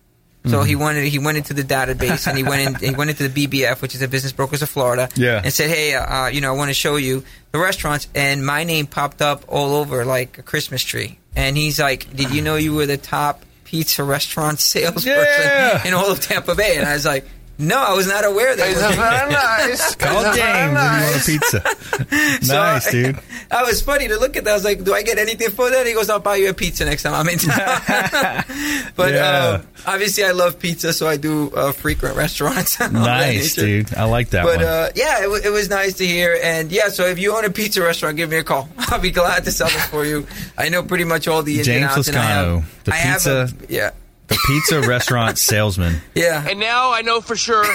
So 0.45 0.57
mm-hmm. 0.57 0.67
he 0.67 0.75
wanted 0.75 1.05
he 1.05 1.19
went 1.19 1.37
into 1.37 1.53
the 1.53 1.63
database 1.63 2.27
and 2.27 2.37
he 2.37 2.43
went 2.43 2.83
in 2.83 2.89
he 2.89 2.95
went 2.95 3.09
into 3.09 3.29
the 3.29 3.47
BBF, 3.47 3.81
which 3.81 3.95
is 3.95 4.01
a 4.01 4.09
Business 4.09 4.33
Brokers 4.33 4.61
of 4.61 4.69
Florida, 4.69 5.07
yeah. 5.15 5.41
and 5.41 5.53
said, 5.53 5.69
"Hey, 5.69 5.93
uh, 5.93 6.27
you 6.27 6.41
know, 6.41 6.53
I 6.53 6.57
want 6.57 6.69
to 6.69 6.73
show 6.73 6.97
you 6.97 7.23
the 7.53 7.59
restaurants." 7.59 8.09
And 8.13 8.45
my 8.45 8.65
name 8.65 8.85
popped 8.85 9.21
up 9.21 9.45
all 9.47 9.75
over 9.75 10.03
like 10.03 10.39
a 10.39 10.43
Christmas 10.43 10.83
tree. 10.83 11.17
And 11.33 11.55
he's 11.55 11.79
like, 11.79 12.13
"Did 12.13 12.31
you 12.31 12.41
know 12.41 12.57
you 12.57 12.73
were 12.73 12.85
the 12.85 12.97
top 12.97 13.45
pizza 13.63 14.03
restaurant 14.03 14.59
salesperson 14.59 15.13
yeah. 15.15 15.87
in 15.87 15.93
all 15.93 16.11
of 16.11 16.19
Tampa 16.19 16.55
Bay?" 16.55 16.77
And 16.77 16.87
I 16.87 16.93
was 16.93 17.05
like. 17.05 17.25
No, 17.63 17.81
I 17.81 17.93
was 17.93 18.07
not 18.07 18.25
aware 18.25 18.55
that. 18.55 18.69
It's 18.69 18.95
very 18.95 19.31
nice. 19.31 19.95
Call 20.03 20.25
it's 20.25 20.37
James 20.37 20.73
nice. 20.73 21.27
you 21.27 21.39
want 21.39 21.53
a 21.55 22.05
pizza. 22.05 22.41
so 22.45 22.53
nice, 22.53 22.91
dude. 22.91 23.19
I 23.49 23.63
was 23.63 23.81
funny 23.81 24.07
to 24.09 24.19
look 24.19 24.35
at 24.35 24.43
that. 24.43 24.51
I 24.51 24.53
was 24.53 24.65
like, 24.65 24.83
"Do 24.83 24.93
I 24.93 25.01
get 25.01 25.17
anything 25.17 25.49
for 25.51 25.69
that?" 25.69 25.87
He 25.87 25.93
goes, 25.93 26.09
"I'll 26.09 26.19
buy 26.19 26.35
you 26.37 26.49
a 26.49 26.53
pizza 26.53 26.85
next 26.85 27.03
time 27.03 27.13
I'm 27.13 27.29
in 27.29 27.39
town." 27.39 27.55
but 28.95 29.13
yeah. 29.13 29.23
uh, 29.23 29.61
obviously, 29.85 30.25
I 30.25 30.31
love 30.31 30.59
pizza, 30.59 30.91
so 30.91 31.07
I 31.07 31.17
do 31.17 31.51
uh, 31.51 31.71
frequent 31.71 32.17
restaurants. 32.17 32.79
nice, 32.79 33.55
dude. 33.55 33.93
I 33.95 34.05
like 34.05 34.29
that. 34.31 34.43
But 34.43 34.61
uh, 34.61 34.89
yeah, 34.95 35.19
it, 35.19 35.23
w- 35.23 35.41
it, 35.43 35.49
was 35.49 35.69
nice 35.69 35.93
to 35.95 36.05
hear. 36.05 36.37
And 36.43 36.71
yeah, 36.71 36.89
so 36.89 37.05
if 37.05 37.19
you 37.19 37.35
own 37.35 37.45
a 37.45 37.49
pizza 37.49 37.81
restaurant, 37.81 38.17
give 38.17 38.29
me 38.29 38.37
a 38.37 38.43
call. 38.43 38.67
I'll 38.77 38.99
be 38.99 39.11
glad 39.11 39.45
to 39.45 39.51
sell 39.51 39.67
it 39.67 39.81
for 39.89 40.05
you. 40.05 40.27
I 40.57 40.69
know 40.69 40.83
pretty 40.83 41.05
much 41.05 41.27
all 41.27 41.43
the 41.43 41.57
ins 41.57 41.67
James 41.67 41.83
and 41.83 41.91
outs. 41.91 42.09
Lascano, 42.09 42.55
and 42.57 42.65
the 42.83 42.93
I 42.93 43.13
pizza. 43.13 43.47
Have 43.47 43.69
a, 43.69 43.73
yeah. 43.73 43.91
The 44.27 44.39
pizza 44.47 44.81
restaurant 44.81 45.37
salesman. 45.37 46.01
Yeah. 46.15 46.45
And 46.47 46.59
now 46.59 46.93
I 46.93 47.01
know 47.01 47.21
for 47.21 47.35
sure 47.35 47.65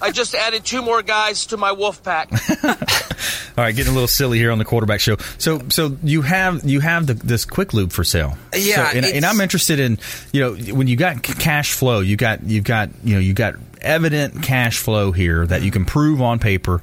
I 0.00 0.10
just 0.10 0.34
added 0.34 0.64
two 0.64 0.82
more 0.82 1.02
guys 1.02 1.46
to 1.46 1.56
my 1.56 1.72
wolf 1.72 2.02
pack. 2.02 2.30
All 2.64 3.64
right, 3.64 3.74
getting 3.74 3.90
a 3.90 3.94
little 3.94 4.08
silly 4.08 4.38
here 4.38 4.50
on 4.50 4.58
the 4.58 4.64
quarterback 4.64 5.00
show. 5.00 5.16
So, 5.38 5.60
so 5.68 5.96
you 6.02 6.22
have 6.22 6.64
you 6.64 6.80
have 6.80 7.06
the, 7.06 7.14
this 7.14 7.44
quick 7.44 7.72
lube 7.72 7.92
for 7.92 8.04
sale. 8.04 8.36
Yeah, 8.54 8.90
so, 8.90 8.96
and, 8.96 9.06
and, 9.06 9.24
I'm 9.24 9.40
interested 9.40 9.78
in 9.78 9.98
you 10.32 10.40
know 10.40 10.74
when 10.74 10.88
you 10.88 10.96
got 10.96 11.22
cash 11.22 11.72
flow, 11.72 12.00
you 12.00 12.16
got 12.16 12.42
you've 12.44 12.64
got 12.64 12.90
you 13.04 13.14
know 13.14 13.20
you 13.20 13.34
got 13.34 13.54
evident 13.82 14.42
cash 14.42 14.78
flow 14.78 15.12
here 15.12 15.46
that 15.46 15.62
you 15.62 15.70
can 15.70 15.84
prove 15.84 16.22
on 16.22 16.38
paper. 16.38 16.80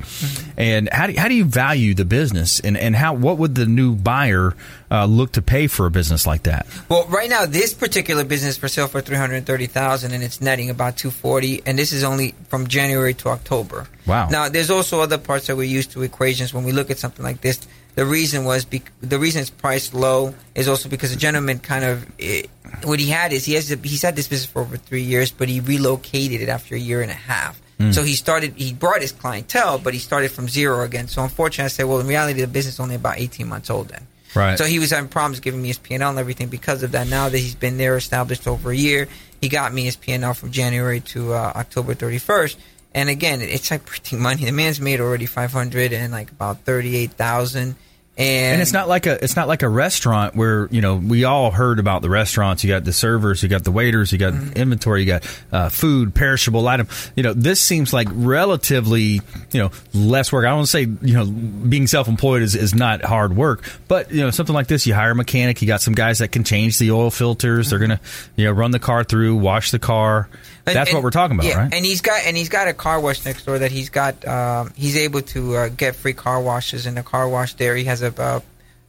And 0.58 0.90
how 0.92 1.08
do, 1.08 1.14
how 1.18 1.28
do 1.28 1.34
you 1.34 1.46
value 1.46 1.94
the 1.94 2.06
business? 2.06 2.60
And, 2.60 2.78
and 2.78 2.96
how 2.96 3.14
what 3.14 3.38
would 3.38 3.56
the 3.56 3.66
new 3.66 3.96
buyer 3.96 4.56
uh, 4.92 5.06
look 5.06 5.34
to 5.34 5.42
pay 5.42 5.68
for 5.68 5.86
a 5.86 5.92
business 5.92 6.28
like 6.28 6.44
that? 6.44 6.68
Well, 6.90 7.06
right 7.08 7.30
now, 7.30 7.46
this 7.46 7.74
particular 7.74 8.24
business 8.24 8.58
for 8.58 8.68
sale 8.68 8.88
for 8.88 9.02
three 9.02 9.18
hundred 9.18 9.46
thirty 9.46 9.68
thousand, 9.68 10.14
and 10.14 10.24
it's 10.24 10.42
netting 10.42 10.70
about 10.70 10.98
two 10.98 11.12
forty, 11.12 11.62
and 11.66 11.78
this 11.78 11.92
is 11.92 12.04
only 12.04 12.36
from 12.48 12.68
January 12.68 13.14
to 13.16 13.30
October. 13.30 13.88
Wow. 14.06 14.30
Now, 14.30 14.50
there's 14.50 14.72
also 14.72 15.02
other 15.02 15.18
parts 15.18 15.48
that 15.48 15.56
we 15.56 15.68
use 15.68 15.88
to 15.88 16.02
equations 16.02 16.54
when 16.54 16.64
we 16.64 16.72
look 16.72 16.90
at 16.90 16.98
something 16.98 17.24
like 17.24 17.42
this. 17.42 17.68
The 17.96 18.06
reason 18.06 18.46
was 18.46 18.66
bec- 18.66 18.92
the 19.02 19.20
reason 19.20 19.42
it's 19.42 19.50
priced 19.50 19.94
low 19.94 20.34
is 20.56 20.68
also 20.68 20.88
because 20.88 21.12
the 21.12 21.20
gentleman 21.20 21.60
kind 21.60 21.84
of 21.84 22.06
eh, 22.20 22.44
what 22.84 23.00
he 23.00 23.10
had 23.10 23.34
is 23.34 23.46
he 23.46 23.56
has 23.56 23.70
he's 23.70 24.02
had 24.02 24.16
this 24.16 24.28
business 24.28 24.50
for 24.50 24.62
over 24.62 24.78
three 24.78 25.02
years, 25.02 25.32
but 25.32 25.50
he 25.50 25.60
relocated 25.60 26.42
it 26.42 26.50
after 26.50 26.76
a 26.76 26.80
year 26.80 27.02
and 27.02 27.12
a 27.12 27.16
half. 27.16 27.60
Hmm. 27.78 27.92
So 27.92 28.04
he 28.04 28.16
started 28.16 28.54
he 28.56 28.74
brought 28.74 29.02
his 29.02 29.12
clientele, 29.12 29.80
but 29.80 29.94
he 29.94 30.00
started 30.00 30.32
from 30.32 30.48
zero 30.48 30.84
again. 30.84 31.08
So 31.08 31.24
unfortunately, 31.24 31.66
I 31.66 31.70
said, 31.70 31.86
well, 31.86 32.00
in 32.00 32.08
reality, 32.08 32.42
the 32.42 32.48
business 32.48 32.76
is 32.76 32.80
only 32.80 32.96
about 32.96 33.20
eighteen 33.20 33.48
months 33.48 33.70
old 33.70 33.90
then. 33.90 34.08
Right. 34.36 34.58
So 34.58 34.66
he 34.66 34.80
was 34.80 34.92
having 34.92 35.10
problems 35.10 35.40
giving 35.40 35.62
me 35.62 35.70
his 35.70 35.80
P 35.80 35.96
and 35.96 36.04
L 36.04 36.12
and 36.12 36.20
everything 36.20 36.50
because 36.50 36.84
of 36.84 36.92
that. 36.92 37.08
Now 37.08 37.30
that 37.30 37.38
he's 37.38 37.56
been 37.56 37.78
there 37.78 37.98
established 37.98 38.48
over 38.48 38.72
a 38.72 38.76
year, 38.76 39.08
he 39.42 39.50
got 39.50 39.74
me 39.74 39.84
his 39.84 39.96
P 39.96 40.12
and 40.12 40.24
L 40.24 40.34
from 40.34 40.52
January 40.52 41.00
to 41.02 41.34
uh, 41.34 41.54
October 41.56 41.96
thirty 41.96 42.20
first. 42.20 42.60
And 42.94 43.10
again, 43.10 43.42
it's 43.42 43.70
like 43.70 43.86
printing 43.86 44.20
money. 44.22 44.46
The 44.46 44.52
man's 44.52 44.80
made 44.82 45.00
already 45.00 45.26
five 45.28 45.52
hundred 45.52 45.94
and 45.94 46.12
like 46.12 46.32
about 46.32 46.62
thirty 46.62 46.96
eight 46.96 47.12
thousand. 47.12 47.76
And, 48.18 48.56
And 48.56 48.62
it's 48.62 48.74
not 48.74 48.90
like 48.90 49.06
a 49.06 49.24
it's 49.24 49.38
not 49.38 49.48
like 49.48 49.62
a 49.64 49.70
restaurant 49.70 50.36
where 50.36 50.68
you 50.72 50.82
know 50.82 50.98
we 50.98 51.24
all 51.24 51.52
heard 51.52 51.80
about 51.80 52.02
the 52.02 52.10
restaurants. 52.10 52.66
You 52.66 52.70
got 52.70 52.84
the 52.84 52.92
servers, 52.92 53.42
you 53.42 53.48
got 53.48 53.64
the 53.64 53.72
waiters, 53.72 54.12
you 54.12 54.18
got 54.18 54.34
inventory, 54.58 55.02
you 55.02 55.08
got 55.08 55.40
uh, 55.54 55.70
food, 55.70 56.14
perishable 56.14 56.68
item. 56.68 56.90
You 57.16 57.24
know 57.24 57.32
this 57.34 57.62
seems 57.62 57.94
like 57.94 58.10
relatively 58.12 59.22
you 59.52 59.62
know 59.62 59.72
less 59.94 60.34
work. 60.34 60.46
I 60.46 60.50
don't 60.50 60.66
say 60.66 60.82
you 60.82 61.14
know 61.14 61.26
being 61.26 61.88
self 61.88 62.10
employed 62.10 62.42
is, 62.42 62.56
is 62.56 62.76
not 62.76 63.06
hard 63.06 63.38
work, 63.38 63.64
but 63.88 64.12
you 64.12 64.20
know 64.20 64.32
something 64.32 64.56
like 64.56 64.68
this, 64.68 64.86
you 64.86 64.94
hire 64.94 65.12
a 65.12 65.16
mechanic. 65.16 65.62
You 65.62 65.68
got 65.70 65.82
some 65.82 65.94
guys 65.94 66.20
that 66.20 66.34
can 66.34 66.44
change 66.44 66.78
the 66.78 66.92
oil 66.92 67.12
filters. 67.12 67.70
They're 67.70 67.80
gonna 67.80 68.02
you 68.36 68.46
know 68.46 68.52
run 68.52 68.72
the 68.72 68.80
car 68.80 69.06
through, 69.06 69.38
wash 69.38 69.72
the 69.72 69.80
car. 69.80 70.28
And- 70.66 70.76
That's 70.76 70.94
what 70.94 71.02
we're 71.04 71.10
talking 71.12 71.36
about, 71.38 71.48
yeah, 71.48 71.58
right? 71.58 71.74
And 71.74 71.86
he's 71.86 72.02
got 72.02 72.22
and 72.26 72.36
he's 72.38 72.50
got 72.50 72.68
a 72.68 72.74
car 72.74 73.00
wash 73.00 73.26
next 73.26 73.46
door 73.46 73.60
that 73.60 73.72
he's 73.72 73.90
got. 73.90 74.28
Um, 74.28 74.72
he's 74.76 74.98
able 74.98 75.22
to 75.22 75.56
uh, 75.56 75.70
get 75.70 75.96
free 75.96 76.14
car 76.14 76.42
washes 76.42 76.86
in 76.86 76.96
the 76.96 77.04
car 77.04 77.28
wash 77.28 77.54
there. 77.56 77.76
He 77.76 77.86
has 77.86 78.02
a 78.02 78.14
uh, 78.22 78.40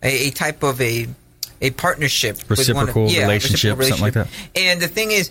a, 0.02 0.28
a 0.28 0.30
type 0.30 0.62
of 0.62 0.80
a 0.80 1.06
a 1.62 1.70
partnership, 1.70 2.36
with 2.48 2.58
one 2.70 2.88
of- 2.88 2.94
Reciprocal 2.96 3.08
yeah, 3.10 3.22
relationship, 3.22 3.78
reciprocal 3.78 4.12
something 4.12 4.22
like 4.22 4.28
that. 4.54 4.60
And 4.60 4.80
the 4.80 4.88
thing 4.88 5.10
is, 5.10 5.30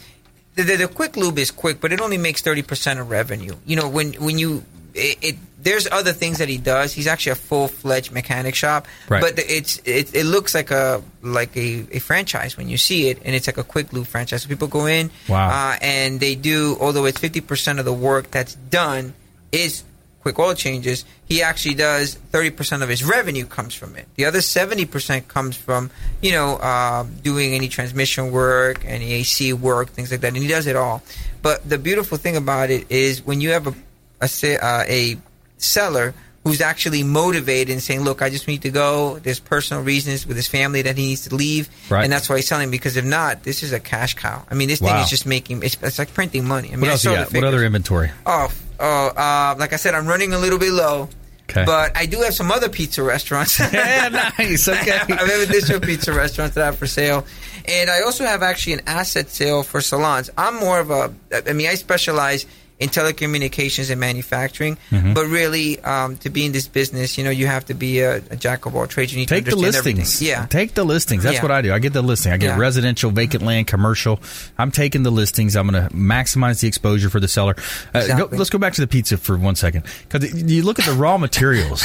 the, 0.56 0.62
the, 0.64 0.76
the 0.78 0.88
quick 0.88 1.18
lube 1.18 1.40
is 1.40 1.50
quick, 1.52 1.82
but 1.82 1.92
it 1.92 2.02
only 2.02 2.18
makes 2.18 2.42
thirty 2.42 2.62
percent 2.64 3.00
of 3.00 3.10
revenue. 3.10 3.56
You 3.66 3.76
know, 3.76 3.90
when 3.90 4.14
when 4.14 4.38
you 4.40 4.64
it, 4.94 5.18
it 5.22 5.36
there's 5.62 5.88
other 5.92 6.14
things 6.14 6.38
that 6.38 6.48
he 6.48 6.58
does. 6.58 6.94
He's 6.94 7.06
actually 7.08 7.34
a 7.34 7.36
full 7.36 7.68
fledged 7.68 8.12
mechanic 8.14 8.56
shop, 8.56 8.88
Right. 9.10 9.22
but 9.22 9.38
it's 9.38 9.82
it, 9.84 10.16
it 10.16 10.26
looks 10.26 10.56
like 10.56 10.72
a 10.72 11.02
like 11.22 11.56
a, 11.58 11.86
a 11.92 12.00
franchise 12.00 12.56
when 12.58 12.70
you 12.70 12.78
see 12.78 13.10
it, 13.10 13.22
and 13.26 13.36
it's 13.36 13.48
like 13.48 13.58
a 13.58 13.64
quick 13.64 13.92
lube 13.92 14.08
franchise. 14.08 14.44
So 14.44 14.50
people 14.50 14.68
go 14.70 14.86
in, 14.86 15.12
Wow. 15.28 15.50
uh, 15.50 15.78
and 15.82 16.20
they 16.20 16.36
do. 16.36 16.78
Although 16.80 17.06
it's 17.06 17.20
fifty 17.20 17.42
percent 17.42 17.80
of 17.80 17.86
the 17.86 17.94
work 17.94 18.32
that's 18.32 18.56
done 18.56 19.14
is 19.52 19.84
quick 20.22 20.38
oil 20.40 20.54
changes. 20.54 21.04
He 21.26 21.42
actually 21.44 21.76
does 21.76 22.16
thirty 22.32 22.52
percent 22.52 22.82
of 22.82 22.88
his 22.88 23.04
revenue 23.04 23.46
comes 23.46 23.74
from 23.74 23.96
it. 23.98 24.08
The 24.16 24.26
other 24.26 24.42
seventy 24.42 24.86
percent 24.86 25.28
comes 25.28 25.58
from 25.58 25.92
you 26.22 26.32
know 26.32 26.56
uh, 26.56 27.04
doing 27.22 27.54
any 27.54 27.68
transmission 27.68 28.32
work, 28.32 28.86
any 28.86 29.12
AC 29.14 29.52
work, 29.54 29.90
things 29.90 30.10
like 30.12 30.22
that, 30.22 30.30
and 30.30 30.38
he 30.38 30.48
does 30.48 30.68
it 30.68 30.78
all. 30.78 31.04
But 31.42 31.68
the 31.68 31.78
beautiful 31.78 32.18
thing 32.18 32.38
about 32.38 32.70
it 32.70 32.90
is 32.90 33.26
when 33.26 33.42
you 33.42 33.50
have 33.52 33.68
a 33.68 33.74
a, 34.22 34.58
uh, 34.58 34.84
a 34.88 35.18
seller 35.58 36.14
who's 36.46 36.62
actually 36.62 37.04
motivated 37.04 37.72
and 37.72 37.84
saying, 37.84 38.02
"Look, 38.02 38.22
I 38.22 38.30
just 38.30 38.48
need 38.48 38.62
to 38.62 38.70
go. 38.70 39.20
There's 39.20 39.40
personal 39.40 39.84
reasons 39.84 40.26
with 40.26 40.38
his 40.38 40.48
family 40.48 40.82
that 40.84 40.98
he 40.98 41.08
needs 41.08 41.28
to 41.28 41.36
leave, 41.36 41.70
Right. 41.90 42.04
and 42.04 42.12
that's 42.14 42.30
why 42.30 42.38
he's 42.38 42.48
selling. 42.48 42.72
Because 42.72 42.96
if 42.98 43.06
not, 43.06 43.44
this 43.44 43.62
is 43.62 43.74
a 43.74 43.80
cash 43.80 44.14
cow. 44.16 44.46
I 44.50 44.56
mean, 44.56 44.70
this 44.70 44.80
thing 44.80 44.96
is 44.96 45.10
just 45.10 45.26
making. 45.26 45.64
It's, 45.64 45.78
it's 45.82 46.00
like 46.00 46.14
printing 46.14 46.48
money. 46.48 46.70
I 46.70 46.72
mean, 46.72 46.82
what 46.82 46.90
else 46.92 47.04
you 47.06 47.12
got? 47.12 47.34
What 47.34 47.44
other 47.44 47.64
inventory? 47.64 48.12
Oh, 48.26 48.52
oh, 48.80 49.08
uh, 49.10 49.56
like 49.60 49.74
I 49.74 49.76
said, 49.76 49.94
I'm 49.96 50.08
running 50.08 50.34
a 50.34 50.38
little 50.40 50.60
bit 50.60 50.72
low. 50.72 51.10
Okay. 51.50 51.66
But 51.66 51.98
I 51.98 52.06
do 52.06 52.22
have 52.22 52.36
some 52.36 52.52
other 52.52 52.70
pizza 52.70 53.02
restaurants. 53.02 53.60
Yeah, 53.74 54.32
nice. 54.38 54.68
Okay. 54.68 54.92
I 54.92 55.16
have 55.16 55.50
additional 55.50 55.80
pizza 55.80 56.14
restaurants 56.14 56.54
that 56.54 56.62
I 56.62 56.66
have 56.68 56.78
for 56.78 56.86
sale. 56.86 57.26
And 57.66 57.90
I 57.90 58.02
also 58.02 58.24
have 58.24 58.44
actually 58.44 58.74
an 58.74 58.82
asset 58.86 59.30
sale 59.30 59.64
for 59.64 59.82
salons. 59.82 60.30
I'm 60.38 60.56
more 60.60 60.80
of 60.80 60.92
a, 60.92 61.12
I 61.48 61.54
mean, 61.54 61.68
I 61.68 61.74
specialize 61.74 62.46
in 62.80 62.90
telecommunications 62.90 63.92
and 63.92 64.00
manufacturing. 64.00 64.78
Mm-hmm. 64.92 65.14
But 65.14 65.26
really, 65.28 65.80
um, 65.82 66.18
to 66.18 66.30
be 66.30 66.46
in 66.46 66.52
this 66.54 66.68
business, 66.68 67.18
you 67.18 67.24
know, 67.24 67.30
you 67.30 67.46
have 67.48 67.66
to 67.66 67.74
be 67.74 68.00
a, 68.00 68.18
a 68.32 68.36
jack 68.36 68.66
of 68.66 68.76
all 68.76 68.88
trades. 68.88 69.12
You 69.14 69.20
need 69.20 69.28
Take 69.28 69.46
to 69.46 69.52
the 69.52 69.58
understand 69.58 69.98
listings. 69.98 70.16
everything. 70.22 70.28
Yeah. 70.42 70.46
Take 70.48 70.74
the 70.76 70.84
listings. 70.86 71.24
That's 71.24 71.36
Yeah. 71.36 71.42
what 71.42 71.52
I 71.52 71.62
do. 71.62 71.74
I 71.74 71.80
get 71.80 71.94
the 71.94 72.02
listing. 72.02 72.32
I 72.32 72.38
get 72.38 72.48
Yeah. 72.48 72.58
residential, 72.58 73.12
vacant 73.12 73.44
land, 73.44 73.68
commercial. 73.68 74.20
I'm 74.58 74.72
taking 74.72 75.04
the 75.04 75.12
listings. 75.12 75.56
I'm 75.56 75.68
going 75.70 75.88
to 75.90 75.94
maximize 75.94 76.62
the 76.62 76.68
exposure 76.68 77.10
for 77.10 77.20
the 77.20 77.28
seller. 77.28 77.56
Uh, 77.94 78.08
go, 78.18 78.30
let's 78.32 78.50
go 78.50 78.58
back 78.58 78.74
to 78.74 78.82
the 78.82 78.88
pizza 78.88 79.18
for 79.18 79.38
one 79.38 79.56
second. 79.56 79.84
Because 80.08 80.42
you 80.50 80.64
look 80.64 80.80
at 80.80 80.86
the 80.86 80.94
raw 80.94 81.18
materials. 81.18 81.84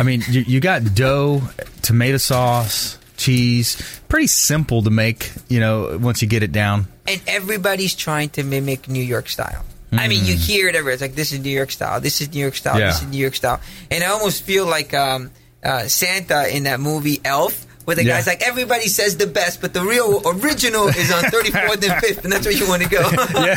I 0.00 0.02
mean, 0.02 0.24
you, 0.28 0.40
you 0.40 0.58
got 0.60 0.94
dough, 0.94 1.42
tomato 1.82 2.16
sauce, 2.16 2.98
cheese. 3.16 3.76
Pretty 4.08 4.26
simple 4.26 4.82
to 4.82 4.90
make, 4.90 5.30
you 5.48 5.60
know, 5.60 5.96
once 6.00 6.20
you 6.22 6.26
get 6.28 6.42
it 6.42 6.50
down. 6.50 6.88
and 7.06 7.20
everybody's 7.28 7.94
trying 7.94 8.28
to 8.30 8.42
mimic 8.42 8.88
New 8.88 9.02
York 9.02 9.28
style. 9.28 9.64
I 9.92 10.08
mean, 10.08 10.24
you 10.24 10.34
hear 10.34 10.68
it 10.68 10.74
everywhere. 10.74 10.94
It's 10.94 11.02
like 11.02 11.14
this 11.14 11.32
is 11.32 11.40
New 11.40 11.50
York 11.50 11.70
style. 11.70 12.00
This 12.00 12.20
is 12.20 12.32
New 12.32 12.40
York 12.40 12.54
style. 12.54 12.76
Mm. 12.76 12.80
Yeah. 12.80 12.86
This 12.86 13.02
is 13.02 13.08
New 13.08 13.18
York 13.18 13.34
style. 13.34 13.60
And 13.90 14.02
I 14.02 14.08
almost 14.08 14.42
feel 14.42 14.66
like 14.66 14.94
um, 14.94 15.30
uh, 15.62 15.86
Santa 15.88 16.54
in 16.54 16.64
that 16.64 16.80
movie 16.80 17.20
Elf, 17.24 17.66
where 17.84 17.96
the 17.96 18.04
Yeah. 18.04 18.16
guy's 18.16 18.26
like 18.26 18.42
everybody 18.42 18.88
says 18.88 19.16
the 19.16 19.26
best, 19.26 19.60
but 19.60 19.72
the 19.74 19.82
real 19.82 20.22
original 20.26 20.88
is 20.88 21.10
on 21.12 21.22
34th 21.34 21.72
and 21.74 21.82
5th, 22.02 22.24
and 22.24 22.32
that's 22.32 22.46
where 22.46 22.54
you 22.54 22.68
want 22.68 22.82
to 22.82 22.88
go. 22.88 23.00
Yeah, 23.42 23.56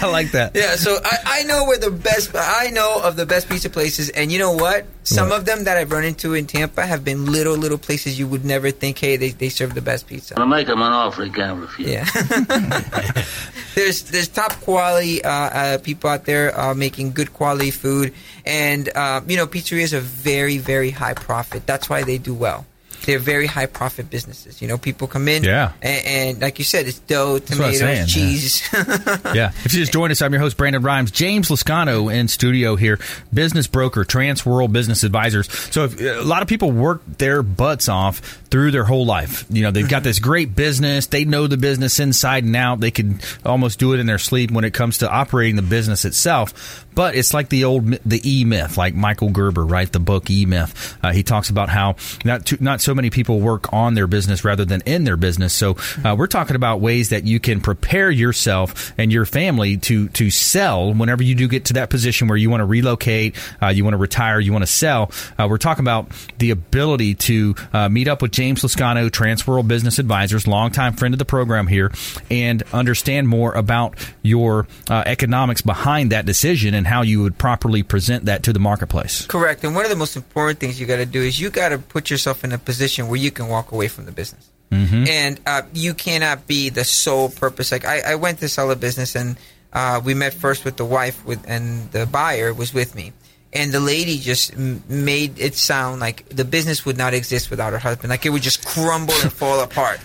I 0.00 0.06
like 0.10 0.32
that. 0.32 0.52
Yeah, 0.54 0.76
so 0.76 0.98
I, 1.04 1.40
I 1.40 1.42
know 1.44 1.64
where 1.66 1.78
the 1.78 1.90
best. 1.90 2.30
I 2.34 2.70
know 2.70 3.00
of 3.02 3.16
the 3.16 3.26
best 3.26 3.48
pizza 3.48 3.68
places, 3.70 4.08
and 4.10 4.32
you 4.32 4.38
know 4.38 4.52
what? 4.52 4.86
Some 5.04 5.28
What? 5.28 5.38
of 5.40 5.44
them 5.46 5.64
that 5.64 5.76
I've 5.76 5.92
run 5.92 6.04
into 6.04 6.34
in 6.34 6.46
Tampa 6.46 6.84
have 6.84 7.04
been 7.04 7.26
little, 7.30 7.54
little 7.56 7.78
places 7.78 8.18
you 8.18 8.26
would 8.26 8.44
never 8.44 8.70
think. 8.72 8.98
Hey, 8.98 9.16
they, 9.16 9.30
they 9.30 9.50
serve 9.50 9.74
the 9.74 9.80
best 9.82 10.06
pizza. 10.08 10.34
I 10.40 10.44
make 10.44 10.66
them 10.66 10.82
an 10.82 10.92
offer 10.92 11.24
he 11.24 11.30
can't 11.30 11.60
refuse. 11.60 11.88
Yeah. 11.90 12.04
there's 13.74 14.02
there's 14.04 14.28
top 14.28 14.52
quality 14.62 15.22
uh, 15.24 15.30
uh, 15.30 15.78
people 15.78 16.10
out 16.10 16.24
there 16.24 16.58
uh, 16.58 16.74
making 16.74 17.12
good 17.12 17.32
quality 17.32 17.70
food, 17.70 18.14
and 18.44 18.88
uh, 18.94 19.20
you 19.28 19.36
know 19.36 19.46
pizzerias 19.46 19.92
are 19.92 20.00
very 20.00 20.58
very 20.58 20.90
high 20.90 21.14
profit. 21.14 21.66
That's 21.66 21.88
why 21.88 22.02
they 22.02 22.18
do 22.18 22.34
well. 22.34 22.66
They're 23.06 23.18
very 23.18 23.46
high 23.46 23.66
profit 23.66 24.10
businesses. 24.10 24.60
You 24.60 24.68
know, 24.68 24.76
people 24.78 25.06
come 25.06 25.28
in, 25.28 25.44
Yeah. 25.44 25.72
and, 25.80 26.06
and 26.06 26.40
like 26.40 26.58
you 26.58 26.64
said, 26.64 26.86
it's 26.86 26.98
dough, 26.98 27.38
tomatoes, 27.38 27.78
saying, 27.78 27.98
yeah. 27.98 28.04
cheese. 28.06 28.68
yeah. 28.72 29.52
If 29.64 29.72
you 29.72 29.80
just 29.80 29.92
joined 29.92 30.12
us, 30.12 30.20
I'm 30.20 30.32
your 30.32 30.40
host, 30.40 30.56
Brandon 30.56 30.82
Rimes. 30.82 31.10
James 31.10 31.48
Lascano 31.48 32.12
in 32.12 32.28
studio 32.28 32.76
here, 32.76 32.98
business 33.32 33.66
broker, 33.66 34.04
Transworld 34.04 34.72
Business 34.72 35.04
Advisors. 35.04 35.50
So 35.72 35.84
if, 35.84 36.00
a 36.00 36.22
lot 36.22 36.42
of 36.42 36.48
people 36.48 36.72
work 36.72 37.02
their 37.18 37.42
butts 37.42 37.88
off 37.88 38.18
through 38.50 38.70
their 38.70 38.84
whole 38.84 39.06
life. 39.06 39.44
You 39.50 39.62
know, 39.62 39.70
they've 39.70 39.88
got 39.88 39.98
mm-hmm. 39.98 40.04
this 40.04 40.18
great 40.18 40.54
business. 40.54 41.06
They 41.06 41.24
know 41.24 41.46
the 41.46 41.56
business 41.56 42.00
inside 42.00 42.44
and 42.44 42.56
out. 42.56 42.80
They 42.80 42.90
can 42.90 43.20
almost 43.44 43.78
do 43.78 43.92
it 43.92 44.00
in 44.00 44.06
their 44.06 44.18
sleep 44.18 44.50
when 44.50 44.64
it 44.64 44.74
comes 44.74 44.98
to 44.98 45.10
operating 45.10 45.56
the 45.56 45.62
business 45.62 46.04
itself. 46.04 46.85
But 46.96 47.14
it's 47.14 47.34
like 47.34 47.50
the 47.50 47.64
old, 47.64 47.86
the 48.06 48.20
E 48.24 48.44
myth, 48.44 48.78
like 48.78 48.94
Michael 48.94 49.28
Gerber, 49.28 49.64
right? 49.64 49.92
The 49.92 50.00
book 50.00 50.30
E 50.30 50.46
Myth. 50.46 50.96
Uh, 51.02 51.12
he 51.12 51.22
talks 51.22 51.50
about 51.50 51.68
how 51.68 51.96
not 52.24 52.46
too, 52.46 52.56
not 52.58 52.80
so 52.80 52.94
many 52.94 53.10
people 53.10 53.38
work 53.38 53.70
on 53.72 53.92
their 53.92 54.06
business 54.06 54.44
rather 54.44 54.64
than 54.64 54.80
in 54.86 55.04
their 55.04 55.18
business. 55.18 55.52
So 55.52 55.76
uh, 56.02 56.16
we're 56.18 56.26
talking 56.26 56.56
about 56.56 56.80
ways 56.80 57.10
that 57.10 57.24
you 57.24 57.38
can 57.38 57.60
prepare 57.60 58.10
yourself 58.10 58.94
and 58.96 59.12
your 59.12 59.26
family 59.26 59.76
to 59.76 60.08
to 60.08 60.30
sell 60.30 60.94
whenever 60.94 61.22
you 61.22 61.34
do 61.34 61.48
get 61.48 61.66
to 61.66 61.74
that 61.74 61.90
position 61.90 62.28
where 62.28 62.38
you 62.38 62.48
want 62.48 62.62
to 62.62 62.64
relocate, 62.64 63.36
uh, 63.62 63.68
you 63.68 63.84
want 63.84 63.92
to 63.92 63.98
retire, 63.98 64.40
you 64.40 64.52
want 64.52 64.62
to 64.62 64.72
sell. 64.72 65.10
Uh, 65.38 65.46
we're 65.50 65.58
talking 65.58 65.84
about 65.84 66.10
the 66.38 66.50
ability 66.50 67.14
to 67.14 67.54
uh, 67.74 67.90
meet 67.90 68.08
up 68.08 68.22
with 68.22 68.32
James 68.32 68.62
Lascano, 68.62 69.10
Transworld 69.10 69.68
Business 69.68 69.98
Advisors, 69.98 70.46
longtime 70.46 70.94
friend 70.94 71.12
of 71.14 71.18
the 71.18 71.26
program 71.26 71.66
here, 71.66 71.92
and 72.30 72.62
understand 72.72 73.28
more 73.28 73.52
about 73.52 73.96
your 74.22 74.66
uh, 74.88 75.02
economics 75.04 75.60
behind 75.60 76.12
that 76.12 76.24
decision 76.24 76.72
and 76.72 76.85
how 76.86 77.02
you 77.02 77.22
would 77.22 77.36
properly 77.36 77.82
present 77.82 78.24
that 78.26 78.42
to 78.44 78.52
the 78.52 78.58
marketplace. 78.58 79.26
Correct. 79.26 79.64
And 79.64 79.74
one 79.74 79.84
of 79.84 79.90
the 79.90 79.96
most 79.96 80.16
important 80.16 80.60
things 80.60 80.80
you 80.80 80.86
got 80.86 80.96
to 80.96 81.06
do 81.06 81.20
is 81.20 81.38
you 81.38 81.50
got 81.50 81.70
to 81.70 81.78
put 81.78 82.10
yourself 82.10 82.44
in 82.44 82.52
a 82.52 82.58
position 82.58 83.08
where 83.08 83.18
you 83.18 83.30
can 83.30 83.48
walk 83.48 83.72
away 83.72 83.88
from 83.88 84.06
the 84.06 84.12
business. 84.12 84.50
Mm-hmm. 84.70 85.04
And 85.08 85.40
uh, 85.46 85.62
you 85.74 85.94
cannot 85.94 86.46
be 86.46 86.70
the 86.70 86.84
sole 86.84 87.28
purpose. 87.28 87.70
Like 87.72 87.84
I, 87.84 88.00
I 88.00 88.14
went 88.16 88.40
to 88.40 88.48
sell 88.48 88.70
a 88.70 88.76
business, 88.76 89.14
and 89.14 89.36
uh, 89.72 90.00
we 90.04 90.14
met 90.14 90.34
first 90.34 90.64
with 90.64 90.76
the 90.76 90.84
wife, 90.84 91.24
with 91.24 91.44
and 91.48 91.90
the 91.92 92.06
buyer 92.06 92.52
was 92.52 92.74
with 92.74 92.94
me. 92.94 93.12
And 93.52 93.72
the 93.72 93.80
lady 93.80 94.18
just 94.18 94.52
m- 94.54 94.82
made 94.88 95.38
it 95.38 95.54
sound 95.54 96.00
like 96.00 96.28
the 96.28 96.44
business 96.44 96.84
would 96.84 96.98
not 96.98 97.14
exist 97.14 97.48
without 97.48 97.72
her 97.72 97.78
husband. 97.78 98.10
Like 98.10 98.26
it 98.26 98.30
would 98.30 98.42
just 98.42 98.66
crumble 98.66 99.14
and 99.22 99.32
fall 99.40 99.60
apart. 99.60 100.00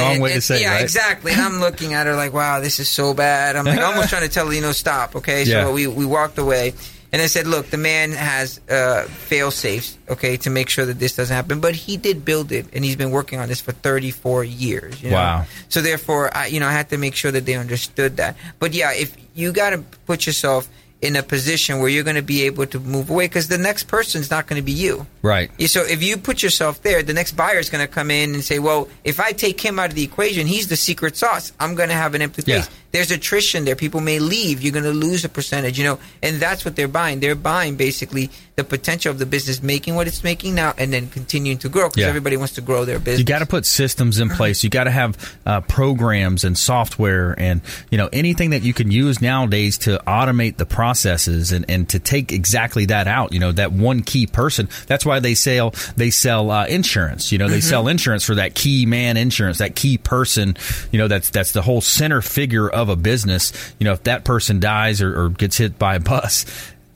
Wrong 0.00 0.20
way 0.20 0.28
to 0.30 0.34
and- 0.34 0.42
say 0.44 0.56
it, 0.56 0.62
yeah, 0.62 0.72
right? 0.74 0.82
exactly. 0.82 1.32
And 1.32 1.40
I'm 1.40 1.60
looking 1.60 1.92
at 1.94 2.06
her 2.06 2.14
like, 2.14 2.32
wow, 2.32 2.60
this 2.60 2.78
is 2.80 2.88
so 2.88 3.14
bad. 3.14 3.56
I'm 3.56 3.64
like 3.64 3.80
almost 3.80 4.08
trying 4.10 4.22
to 4.22 4.28
tell 4.28 4.46
her, 4.46 4.52
you 4.54 4.60
know, 4.60 4.72
stop. 4.72 5.16
Okay, 5.16 5.44
Yeah. 5.44 5.64
so 5.64 5.72
we 5.72 5.86
we 5.86 6.06
walked 6.06 6.38
away, 6.38 6.72
and 7.12 7.20
I 7.20 7.26
said, 7.26 7.46
look, 7.46 7.66
the 7.70 7.76
man 7.76 8.12
has 8.12 8.58
uh, 8.70 9.02
fail 9.04 9.50
safes, 9.50 9.98
okay, 10.08 10.36
to 10.38 10.50
make 10.50 10.68
sure 10.70 10.86
that 10.86 10.98
this 10.98 11.14
doesn't 11.16 11.34
happen. 11.34 11.60
But 11.60 11.74
he 11.74 11.96
did 11.98 12.24
build 12.24 12.52
it, 12.52 12.66
and 12.72 12.84
he's 12.84 12.96
been 12.96 13.10
working 13.10 13.38
on 13.38 13.48
this 13.48 13.60
for 13.60 13.72
34 13.72 14.44
years. 14.44 15.02
You 15.02 15.10
know? 15.10 15.16
Wow. 15.16 15.44
So 15.68 15.82
therefore, 15.82 16.34
I, 16.34 16.46
you 16.46 16.58
know, 16.60 16.68
I 16.68 16.72
had 16.72 16.88
to 16.90 16.96
make 16.98 17.14
sure 17.14 17.30
that 17.30 17.44
they 17.44 17.54
understood 17.54 18.16
that. 18.16 18.36
But 18.58 18.72
yeah, 18.72 18.92
if 18.94 19.14
you 19.34 19.52
got 19.52 19.70
to 19.70 19.78
put 20.06 20.26
yourself 20.26 20.68
in 21.02 21.16
a 21.16 21.22
position 21.22 21.80
where 21.80 21.88
you're 21.88 22.04
going 22.04 22.16
to 22.16 22.22
be 22.22 22.42
able 22.44 22.64
to 22.66 22.78
move 22.78 23.10
away, 23.10 23.26
because 23.26 23.48
the 23.48 23.58
next 23.58 23.84
person's 23.84 24.30
not 24.30 24.46
going 24.46 24.60
to 24.60 24.64
be 24.64 24.72
you. 24.72 25.06
Right. 25.20 25.50
So 25.68 25.82
if 25.82 26.02
you 26.02 26.16
put 26.16 26.42
yourself 26.42 26.82
there, 26.82 27.02
the 27.02 27.12
next 27.12 27.32
buyer 27.32 27.58
is 27.58 27.68
going 27.68 27.84
to 27.84 27.92
come 27.92 28.10
in 28.10 28.34
and 28.34 28.44
say, 28.44 28.58
"Well, 28.60 28.88
if 29.04 29.20
I 29.20 29.32
take 29.32 29.60
him 29.60 29.78
out 29.78 29.90
of 29.90 29.96
the 29.96 30.04
equation, 30.04 30.46
he's 30.46 30.68
the 30.68 30.76
secret 30.76 31.16
sauce. 31.16 31.52
I'm 31.60 31.74
going 31.74 31.88
to 31.88 31.94
have 31.96 32.14
an 32.14 32.22
empty 32.22 32.44
Yeah. 32.46 32.64
Place." 32.92 33.08
There's 33.08 33.10
attrition 33.18 33.64
there. 33.64 33.76
People 33.76 34.00
may 34.00 34.18
leave. 34.18 34.62
You're 34.62 34.72
going 34.72 34.84
to 34.84 34.90
lose 34.92 35.24
a 35.24 35.28
percentage, 35.28 35.78
you 35.78 35.84
know, 35.84 35.98
and 36.22 36.36
that's 36.36 36.64
what 36.64 36.76
they're 36.76 36.88
buying. 36.88 37.20
They're 37.20 37.34
buying 37.34 37.76
basically 37.76 38.30
the 38.54 38.64
potential 38.64 39.10
of 39.10 39.18
the 39.18 39.24
business 39.26 39.62
making 39.62 39.94
what 39.94 40.06
it's 40.06 40.22
making 40.22 40.54
now, 40.54 40.74
and 40.76 40.92
then 40.92 41.08
continuing 41.08 41.56
to 41.58 41.68
grow 41.70 41.88
because 41.88 42.02
Yeah. 42.02 42.08
everybody 42.08 42.36
wants 42.36 42.54
to 42.54 42.60
grow 42.60 42.84
their 42.84 42.98
business. 42.98 43.18
You 43.20 43.24
got 43.24 43.38
to 43.38 43.46
put 43.46 43.64
systems 43.64 44.18
in 44.20 44.28
place. 44.28 44.62
You 44.62 44.68
got 44.68 44.84
to 44.84 44.90
have 44.90 45.16
uh, 45.46 45.62
programs 45.62 46.44
and 46.44 46.56
software 46.58 47.34
and 47.38 47.62
you 47.90 47.96
know 47.98 48.08
anything 48.12 48.50
that 48.50 48.62
you 48.62 48.74
can 48.74 48.90
use 48.90 49.22
nowadays 49.22 49.78
to 49.78 50.00
automate 50.06 50.58
the 50.58 50.66
processes 50.66 51.50
and, 51.52 51.64
and 51.68 51.88
to 51.88 51.98
take 51.98 52.30
exactly 52.30 52.86
that 52.86 53.06
out. 53.08 53.32
You 53.32 53.40
know 53.40 53.52
that 53.52 53.72
one 53.72 54.02
key 54.02 54.26
person. 54.26 54.68
That's 54.86 55.06
why 55.06 55.18
they 55.20 55.34
sell 55.34 55.74
they 55.96 56.10
sell 56.10 56.50
uh, 56.50 56.66
insurance. 56.66 57.32
You 57.32 57.38
know 57.38 57.48
they 57.48 57.58
Mm-hmm. 57.62 57.68
sell 57.68 57.88
insurance 57.88 58.24
for 58.24 58.34
that 58.36 58.54
key 58.54 58.84
man 58.86 59.16
insurance, 59.16 59.58
that 59.58 59.74
key 59.76 59.96
person. 59.96 60.56
You 60.90 60.98
know 60.98 61.08
that's 61.08 61.30
that's 61.30 61.52
the 61.52 61.62
whole 61.62 61.80
center 61.80 62.20
figure 62.20 62.68
of 62.68 62.81
a 62.88 62.96
business. 62.96 63.52
You 63.78 63.84
know 63.84 63.92
if 63.92 64.04
that 64.04 64.24
person 64.24 64.60
dies 64.60 65.00
or, 65.02 65.24
or 65.24 65.28
gets 65.30 65.58
hit 65.58 65.78
by 65.78 65.96
a 65.96 66.00
bus, 66.00 66.44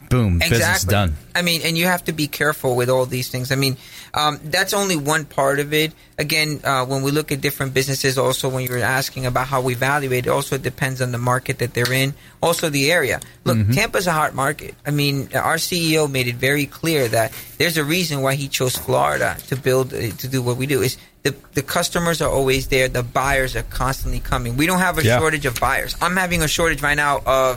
boom, 0.09 0.39
business 0.39 0.85
done. 0.85 1.15
I 1.35 1.43
mean, 1.43 1.61
and 1.65 1.77
you 1.77 1.87
have 1.87 2.05
to 2.05 2.13
be 2.13 2.29
careful 2.29 2.77
with 2.77 2.89
all 2.89 3.07
these 3.07 3.29
things. 3.29 3.53
I 3.53 3.57
mean, 3.57 3.77
um, 4.15 4.41
that's 4.45 4.73
only 4.73 4.97
one 4.97 5.25
part 5.27 5.59
of 5.59 5.75
it. 5.75 5.93
Again, 6.19 6.61
uh, 6.65 6.87
when 6.87 7.03
we 7.03 7.11
look 7.11 7.31
at 7.31 7.43
different 7.43 7.75
businesses, 7.75 8.17
also 8.17 8.49
when 8.49 8.65
you're 8.65 8.79
asking 8.79 9.27
about 9.27 9.47
how 9.47 9.61
we 9.61 9.75
evaluate, 9.75 10.27
it 10.27 10.31
also 10.31 10.57
depends 10.57 11.03
on 11.03 11.13
the 11.13 11.19
market 11.19 11.59
that 11.59 11.75
they're 11.75 11.93
in, 11.93 12.15
also 12.43 12.71
the 12.71 12.91
area. 12.91 13.21
Look, 13.45 13.57
Mm-hmm. 13.57 13.73
Tampa's 13.73 14.07
a 14.07 14.13
hot 14.13 14.35
market. 14.35 14.75
I 14.85 14.91
mean, 14.91 15.31
our 15.35 15.57
CEO 15.57 16.11
made 16.11 16.29
it 16.29 16.37
very 16.37 16.67
clear 16.67 17.09
that 17.09 17.33
there's 17.59 17.77
a 17.79 17.85
reason 17.85 18.21
why 18.21 18.35
he 18.35 18.49
chose 18.49 18.77
Florida 18.77 19.37
to 19.49 19.57
build 19.57 19.95
uh, 19.95 20.11
to 20.11 20.29
do 20.29 20.43
what 20.43 20.57
we 20.57 20.67
do. 20.67 20.83
Is 20.83 20.99
the 21.27 21.35
the 21.59 21.63
customers 21.77 22.19
are 22.25 22.33
always 22.39 22.63
there, 22.75 22.87
the 22.89 23.03
buyers 23.21 23.53
are 23.59 23.67
constantly 23.83 24.21
coming. 24.33 24.51
We 24.63 24.67
don't 24.71 24.85
have 24.89 24.97
a 24.99 25.05
Yeah. 25.05 25.19
shortage 25.19 25.47
of 25.51 25.55
buyers. 25.69 25.93
I'm 26.05 26.17
having 26.25 26.41
a 26.49 26.49
shortage 26.57 26.83
right 26.89 27.01
now 27.07 27.15
of 27.27 27.55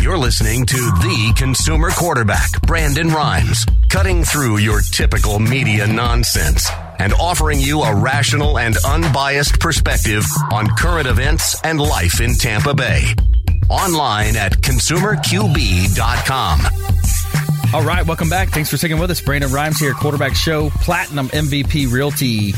You're 0.00 0.16
listening 0.16 0.64
to 0.64 0.76
the 0.76 1.34
consumer 1.36 1.90
quarterback, 1.90 2.62
Brandon 2.62 3.08
Rimes, 3.08 3.66
cutting 3.90 4.24
through 4.24 4.56
your 4.56 4.80
typical 4.80 5.38
media 5.38 5.86
nonsense 5.86 6.70
and 6.98 7.12
offering 7.12 7.60
you 7.60 7.82
a 7.82 7.94
rational 7.94 8.58
and 8.58 8.78
unbiased 8.78 9.60
perspective 9.60 10.24
on 10.50 10.68
current 10.68 11.06
events 11.06 11.60
and 11.64 11.78
life 11.78 12.22
in 12.22 12.32
Tampa 12.32 12.72
Bay. 12.72 13.12
Online 13.70 14.36
at 14.36 14.52
consumerqb.com. 14.52 16.60
All 17.74 17.82
right, 17.82 18.06
welcome 18.06 18.30
back. 18.30 18.48
Thanks 18.48 18.70
for 18.70 18.78
sticking 18.78 18.98
with 18.98 19.10
us. 19.10 19.20
Brandon 19.20 19.52
Rimes 19.52 19.78
here, 19.78 19.92
Quarterback 19.92 20.34
Show, 20.34 20.70
Platinum 20.70 21.28
MVP 21.28 21.92
Realty, 21.92 22.54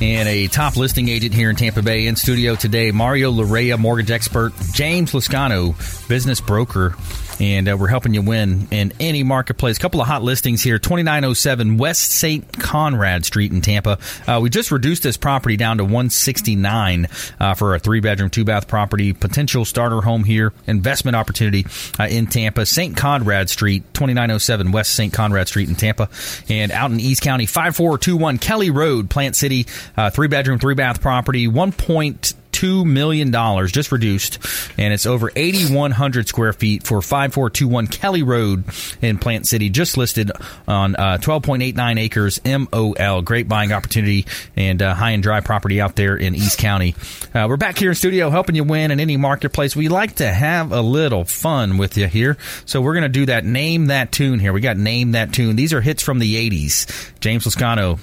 and 0.00 0.28
a 0.28 0.46
top 0.46 0.76
listing 0.76 1.08
agent 1.08 1.34
here 1.34 1.50
in 1.50 1.56
Tampa 1.56 1.82
Bay. 1.82 2.06
In 2.06 2.16
studio 2.16 2.54
today, 2.54 2.90
Mario 2.90 3.30
Larrea, 3.30 3.78
mortgage 3.78 4.10
expert, 4.10 4.54
James 4.72 5.12
Lascano, 5.12 5.76
business 6.08 6.40
broker, 6.40 6.94
and 7.40 7.68
uh, 7.68 7.76
we're 7.78 7.88
helping 7.88 8.14
you 8.14 8.22
win 8.22 8.68
in 8.70 8.92
any 9.00 9.22
marketplace. 9.22 9.76
A 9.76 9.80
couple 9.80 10.00
of 10.00 10.06
hot 10.06 10.22
listings 10.22 10.62
here 10.62 10.78
2907 10.78 11.76
West 11.76 12.02
St. 12.02 12.52
Conrad 12.58 13.24
Street 13.24 13.52
in 13.52 13.60
Tampa. 13.60 13.98
Uh, 14.26 14.40
we 14.42 14.50
just 14.50 14.70
reduced 14.70 15.02
this 15.02 15.16
property 15.16 15.56
down 15.56 15.78
to 15.78 15.84
169 15.84 17.08
uh, 17.38 17.54
for 17.54 17.74
a 17.74 17.78
three 17.78 18.00
bedroom, 18.00 18.30
two 18.30 18.44
bath 18.44 18.68
property, 18.68 19.12
potential 19.12 19.64
starter 19.64 20.00
home 20.00 20.24
here, 20.24 20.52
investment 20.66 21.16
opportunity 21.16 21.66
uh, 21.98 22.04
in 22.04 22.26
Tampa. 22.26 22.66
St. 22.66 22.96
Conrad 22.96 23.50
Street, 23.50 23.82
2907 23.94 24.72
West 24.72 24.94
St. 24.94 25.12
Conrad 25.12 25.48
Street 25.48 25.68
in 25.68 25.74
Tampa. 25.74 26.08
And 26.48 26.72
out 26.72 26.90
in 26.90 27.00
East 27.00 27.22
County, 27.22 27.46
5421 27.46 28.38
Kelly 28.38 28.70
Road, 28.70 29.10
Plant 29.10 29.36
City, 29.36 29.66
uh, 29.96 30.10
three 30.10 30.28
bedroom, 30.28 30.58
three 30.58 30.74
bath 30.74 31.00
property, 31.00 31.46
1.2 31.48 32.34
million 32.64 33.30
dollars 33.30 33.72
just 33.72 33.92
reduced, 33.92 34.38
and 34.78 34.92
it's 34.92 35.06
over 35.06 35.30
8,100 35.34 36.28
square 36.28 36.52
feet 36.52 36.82
for 36.84 37.02
5421 37.02 37.86
Kelly 37.88 38.22
Road 38.22 38.64
in 39.02 39.18
Plant 39.18 39.46
City, 39.46 39.68
just 39.68 39.96
listed 39.96 40.32
on 40.66 40.96
uh, 40.96 41.18
12.89 41.20 41.98
acres 41.98 42.40
MOL. 42.44 43.22
Great 43.22 43.48
buying 43.48 43.72
opportunity 43.72 44.26
and 44.56 44.82
uh, 44.82 44.94
high 44.94 45.10
and 45.10 45.22
dry 45.22 45.40
property 45.40 45.80
out 45.80 45.96
there 45.96 46.16
in 46.16 46.34
East 46.34 46.58
County. 46.58 46.94
Uh, 47.34 47.46
we're 47.48 47.56
back 47.56 47.78
here 47.78 47.90
in 47.90 47.94
studio 47.94 48.30
helping 48.30 48.54
you 48.54 48.64
win 48.64 48.90
in 48.90 49.00
any 49.00 49.16
marketplace. 49.16 49.76
We 49.76 49.88
like 49.88 50.16
to 50.16 50.30
have 50.30 50.72
a 50.72 50.80
little 50.80 51.24
fun 51.24 51.78
with 51.78 51.96
you 51.96 52.06
here, 52.06 52.36
so 52.64 52.80
we're 52.80 52.94
going 52.94 53.02
to 53.02 53.08
do 53.08 53.26
that. 53.26 53.44
Name 53.44 53.86
that 53.86 54.12
tune 54.12 54.38
here. 54.38 54.52
We 54.52 54.60
got 54.60 54.76
name 54.76 55.12
that 55.12 55.32
tune. 55.32 55.56
These 55.56 55.72
are 55.72 55.80
hits 55.80 56.02
from 56.02 56.18
the 56.18 56.50
80s. 56.50 57.12
James 57.20 57.44
Lascano, 57.44 57.98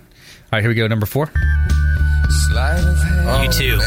right, 0.53 0.63
here 0.63 0.71
we 0.71 0.75
go. 0.75 0.87
Number 0.87 1.05
four. 1.07 1.27
U2. 2.51 3.79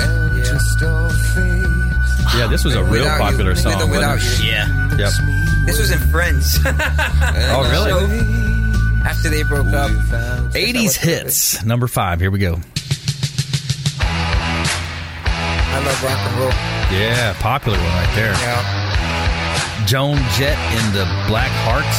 Yeah, 2.37 2.47
this 2.47 2.63
was 2.63 2.75
a 2.75 2.83
real 2.83 3.03
Without 3.03 3.19
popular 3.19 3.49
With 3.51 3.59
song. 3.59 3.81
or 3.81 3.87
without 3.87 4.15
wasn't 4.15 4.45
it? 4.45 4.51
Yeah. 4.51 4.97
Yep. 4.97 5.11
This 5.65 5.79
was 5.79 5.91
in 5.91 5.99
Friends. 6.11 6.59
Oh, 6.65 7.63
really? 7.71 7.93
After 9.05 9.29
they 9.29 9.43
broke 9.43 9.67
up. 9.67 9.89
80s 10.53 10.95
hits. 10.95 11.63
Number 11.65 11.87
five. 11.87 12.19
Here 12.21 12.31
we 12.31 12.39
go. 12.39 12.59
I 15.73 15.79
love 15.81 15.97
rock 16.05 16.19
and 16.21 16.35
roll. 16.39 16.53
Yeah, 16.93 17.33
popular 17.41 17.77
one 17.77 17.93
right 17.97 18.13
there. 18.15 18.33
Yeah. 18.37 19.85
Joan 19.85 20.17
Jett 20.37 20.55
in 20.77 20.85
the 20.93 21.03
Black 21.27 21.51
Hearts. 21.65 21.97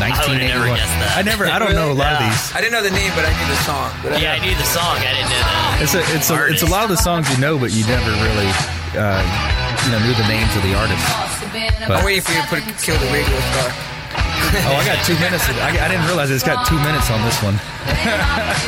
I 0.00 0.10
never 0.10 0.74
1981. 0.74 0.76
guessed 0.80 0.96
that. 0.98 1.12
I 1.18 1.22
never. 1.22 1.44
I 1.46 1.58
don't 1.62 1.74
know 1.76 1.92
a 1.92 1.96
lot 1.96 2.18
of 2.18 2.20
these. 2.26 2.40
I 2.56 2.58
didn't 2.64 2.72
know 2.74 2.82
the 2.82 2.94
name, 2.94 3.12
but 3.14 3.24
I 3.28 3.32
knew 3.36 3.48
the 3.48 3.62
song. 3.68 3.88
But 4.02 4.18
Yeah, 4.18 4.34
I 4.34 4.40
knew 4.42 4.54
the 4.56 4.66
song. 4.66 4.96
I 4.98 5.12
didn't 5.14 5.30
know 5.30 5.42
that. 5.44 5.78
It's 5.84 5.94
a. 5.94 6.02
It's 6.16 6.28
a. 6.32 6.36
It's 6.50 6.64
a 6.66 6.70
lot 6.72 6.82
of 6.84 6.90
the 6.90 6.98
songs 7.00 7.28
you 7.30 7.38
know, 7.38 7.60
but 7.60 7.70
you 7.70 7.84
never 7.86 8.10
really, 8.24 8.50
uh, 8.96 9.20
you 9.84 9.88
know, 9.92 10.00
knew 10.02 10.16
the 10.16 10.26
names 10.26 10.50
of 10.56 10.62
the 10.64 10.72
artists. 10.74 11.06
I'm 11.86 12.02
waiting 12.04 12.24
for 12.24 12.32
you 12.32 12.42
to 12.42 12.48
put 12.48 12.62
kill 12.80 12.96
the 12.98 13.08
radio 13.12 13.38
star. 13.54 13.70
Oh, 14.64 14.72
I 14.80 14.84
got 14.88 15.04
two 15.04 15.14
minutes. 15.20 15.44
I, 15.60 15.76
I 15.84 15.88
didn't 15.88 16.06
realize 16.08 16.30
it's 16.32 16.42
got 16.46 16.64
two 16.66 16.78
minutes 16.80 17.10
on 17.12 17.20
this 17.24 17.38
one. 17.44 17.56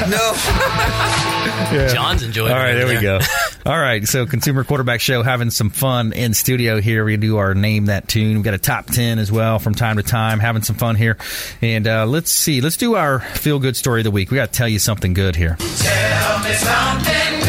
No. 0.09 0.33
John's 1.93 2.23
enjoying 2.23 2.53
All 2.53 2.59
it 2.59 2.63
right, 2.63 2.75
there 2.75 2.87
we 2.87 3.01
go. 3.01 3.19
All 3.67 3.79
right, 3.79 4.07
so 4.09 4.25
Consumer 4.25 4.65
Quarterback 4.65 5.01
Show 5.01 5.23
having 5.23 5.51
some 5.51 5.69
fun 5.69 6.15
in 6.15 6.33
studio 6.33 6.81
here. 6.81 7.05
We 7.05 7.19
do 7.19 7.37
our 7.37 7.55
name 7.55 7.87
that 7.87 8.09
tune. 8.09 8.37
We've 8.37 8.45
got 8.45 8.55
a 8.55 8.59
top 8.59 8.87
ten 8.87 9.19
as 9.19 9.31
well 9.31 9.59
from 9.59 9.75
time 9.75 9.97
to 9.99 10.03
time, 10.03 10.41
having 10.41 10.63
some 10.63 10.77
fun 10.77 10.97
here. 10.97 11.19
And 11.61 11.87
uh, 11.87 12.07
let's 12.07 12.31
see, 12.31 12.63
let's 12.63 12.79
do 12.79 12.95
our 12.95 13.21
feel 13.21 13.59
good 13.59 13.77
story 13.77 14.01
of 14.01 14.05
the 14.05 14.11
week. 14.11 14.31
We 14.31 14.37
got 14.37 14.47
to 14.47 14.57
tell 14.57 14.69
you 14.69 14.79
something 14.79 15.13
good 15.13 15.37
here. 15.37 15.57
Tell 15.59 16.39
me 16.39 16.53
something. 16.55 17.40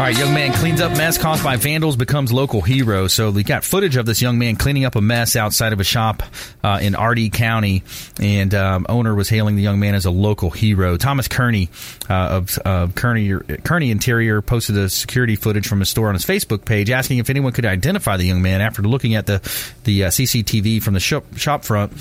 All 0.00 0.06
right, 0.06 0.16
young 0.18 0.32
man 0.32 0.54
cleans 0.54 0.80
up 0.80 0.92
mess 0.92 1.18
caused 1.18 1.44
by 1.44 1.56
vandals, 1.56 1.94
becomes 1.94 2.32
local 2.32 2.62
hero. 2.62 3.06
So 3.06 3.30
we 3.30 3.42
got 3.42 3.64
footage 3.64 3.96
of 3.96 4.06
this 4.06 4.22
young 4.22 4.38
man 4.38 4.56
cleaning 4.56 4.86
up 4.86 4.96
a 4.96 5.02
mess 5.02 5.36
outside 5.36 5.74
of 5.74 5.80
a 5.80 5.84
shop 5.84 6.22
uh, 6.64 6.78
in 6.80 6.94
Ardee 6.94 7.28
County, 7.28 7.82
and 8.18 8.54
um, 8.54 8.86
owner 8.88 9.14
was 9.14 9.28
hailing 9.28 9.56
the 9.56 9.62
young 9.62 9.78
man 9.78 9.94
as 9.94 10.06
a 10.06 10.10
local 10.10 10.48
hero. 10.48 10.96
Thomas 10.96 11.28
Kearney 11.28 11.68
uh, 12.08 12.14
of 12.14 12.58
uh, 12.64 12.86
Kearney 12.94 13.34
Kearney 13.62 13.90
Interior 13.90 14.40
posted 14.40 14.74
the 14.74 14.88
security 14.88 15.36
footage 15.36 15.68
from 15.68 15.80
his 15.80 15.90
store 15.90 16.08
on 16.08 16.14
his 16.14 16.24
Facebook 16.24 16.64
page, 16.64 16.88
asking 16.88 17.18
if 17.18 17.28
anyone 17.28 17.52
could 17.52 17.66
identify 17.66 18.16
the 18.16 18.24
young 18.24 18.40
man. 18.40 18.62
After 18.62 18.80
looking 18.80 19.16
at 19.16 19.26
the 19.26 19.40
the 19.84 20.04
uh, 20.04 20.08
CCTV 20.08 20.82
from 20.82 20.94
the 20.94 21.00
shop, 21.00 21.36
shop 21.36 21.62
front, 21.62 21.92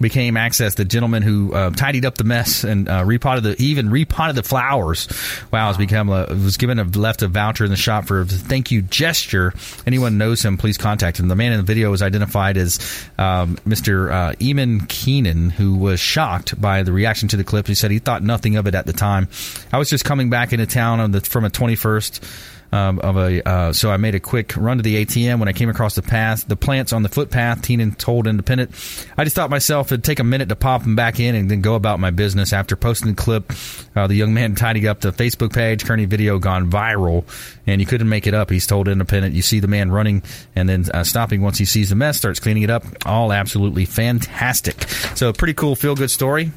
became 0.00 0.36
access 0.36 0.74
the 0.74 0.84
gentleman 0.84 1.22
who 1.22 1.52
uh, 1.54 1.70
tidied 1.70 2.04
up 2.04 2.16
the 2.16 2.24
mess 2.24 2.64
and 2.64 2.88
uh, 2.88 3.04
repotted 3.04 3.44
the 3.44 3.62
even 3.62 3.90
repotted 3.90 4.36
the 4.36 4.42
flowers. 4.42 5.08
Wow, 5.50 5.68
has 5.68 5.76
become 5.76 6.08
a 6.08 6.26
was 6.28 6.56
given 6.56 6.78
a 6.78 6.84
left 6.84 7.22
a 7.22 7.28
voucher 7.28 7.64
in 7.64 7.70
the 7.70 7.76
shop 7.76 8.06
for 8.06 8.20
a 8.20 8.24
thank 8.26 8.70
you 8.70 8.82
gesture. 8.82 9.52
Anyone 9.86 10.18
knows 10.18 10.44
him, 10.44 10.56
please 10.56 10.78
contact 10.78 11.18
him. 11.18 11.28
The 11.28 11.36
man 11.36 11.52
in 11.52 11.58
the 11.58 11.64
video 11.64 11.90
was 11.90 12.02
identified 12.02 12.56
as 12.56 12.78
um, 13.18 13.56
Mr. 13.66 14.10
Uh, 14.10 14.32
Eamon 14.34 14.88
Keenan, 14.88 15.50
who 15.50 15.76
was 15.76 16.00
shocked 16.00 16.60
by 16.60 16.82
the 16.82 16.92
reaction 16.92 17.28
to 17.28 17.36
the 17.36 17.44
clip. 17.44 17.66
He 17.66 17.74
said 17.74 17.90
he 17.90 17.98
thought 17.98 18.22
nothing 18.22 18.56
of 18.56 18.66
it 18.66 18.74
at 18.74 18.86
the 18.86 18.92
time. 18.92 19.28
I 19.72 19.78
was 19.78 19.90
just 19.90 20.04
coming 20.04 20.30
back 20.30 20.52
into 20.52 20.66
town 20.66 21.10
the, 21.10 21.20
from 21.20 21.44
a 21.44 21.50
twenty 21.50 21.76
first 21.76 22.24
um, 22.72 22.98
of 23.00 23.16
a 23.16 23.48
uh, 23.48 23.72
so 23.72 23.90
I 23.90 23.96
made 23.96 24.14
a 24.14 24.20
quick 24.20 24.56
run 24.56 24.76
to 24.76 24.82
the 24.82 25.04
ATM 25.04 25.38
when 25.38 25.48
I 25.48 25.52
came 25.52 25.68
across 25.70 25.94
the 25.94 26.02
path, 26.02 26.46
the 26.46 26.56
plants 26.56 26.92
on 26.92 27.02
the 27.02 27.08
footpath. 27.08 27.62
Keenan 27.62 27.92
told 27.92 28.26
Independent, 28.26 28.70
I 29.16 29.24
just 29.24 29.34
thought 29.36 29.50
myself 29.50 29.90
it'd 29.92 30.04
take 30.04 30.18
a 30.18 30.24
minute 30.24 30.48
to 30.50 30.56
pop 30.56 30.82
them 30.82 30.94
back 30.96 31.18
in 31.20 31.34
and 31.34 31.50
then 31.50 31.60
go 31.62 31.74
about 31.74 31.98
my 32.00 32.10
business. 32.10 32.52
After 32.52 32.76
posting 32.76 33.08
the 33.08 33.14
clip, 33.14 33.52
uh, 33.96 34.06
the 34.06 34.14
young 34.14 34.34
man 34.34 34.54
tidying 34.54 34.86
up 34.86 35.00
the 35.00 35.12
Facebook 35.12 35.52
page, 35.54 35.84
Kearney 35.84 36.04
video 36.04 36.38
gone 36.38 36.70
viral, 36.70 37.24
and 37.66 37.80
you 37.80 37.86
couldn't 37.86 38.08
make 38.08 38.26
it 38.26 38.34
up. 38.34 38.50
He's 38.50 38.66
told 38.66 38.88
Independent, 38.88 39.34
you 39.34 39.42
see 39.42 39.60
the 39.60 39.68
man 39.68 39.90
running 39.90 40.22
and 40.54 40.68
then 40.68 40.84
uh, 40.92 41.04
stopping 41.04 41.40
once 41.42 41.58
he 41.58 41.64
sees 41.64 41.88
the 41.90 41.96
mess, 41.96 42.18
starts 42.18 42.40
cleaning 42.40 42.62
it 42.64 42.70
up. 42.70 42.84
All 43.06 43.32
absolutely 43.32 43.84
fantastic. 43.86 44.88
So 45.14 45.32
pretty 45.32 45.54
cool, 45.54 45.74
feel 45.74 45.94
good 45.94 46.10
story. 46.10 46.52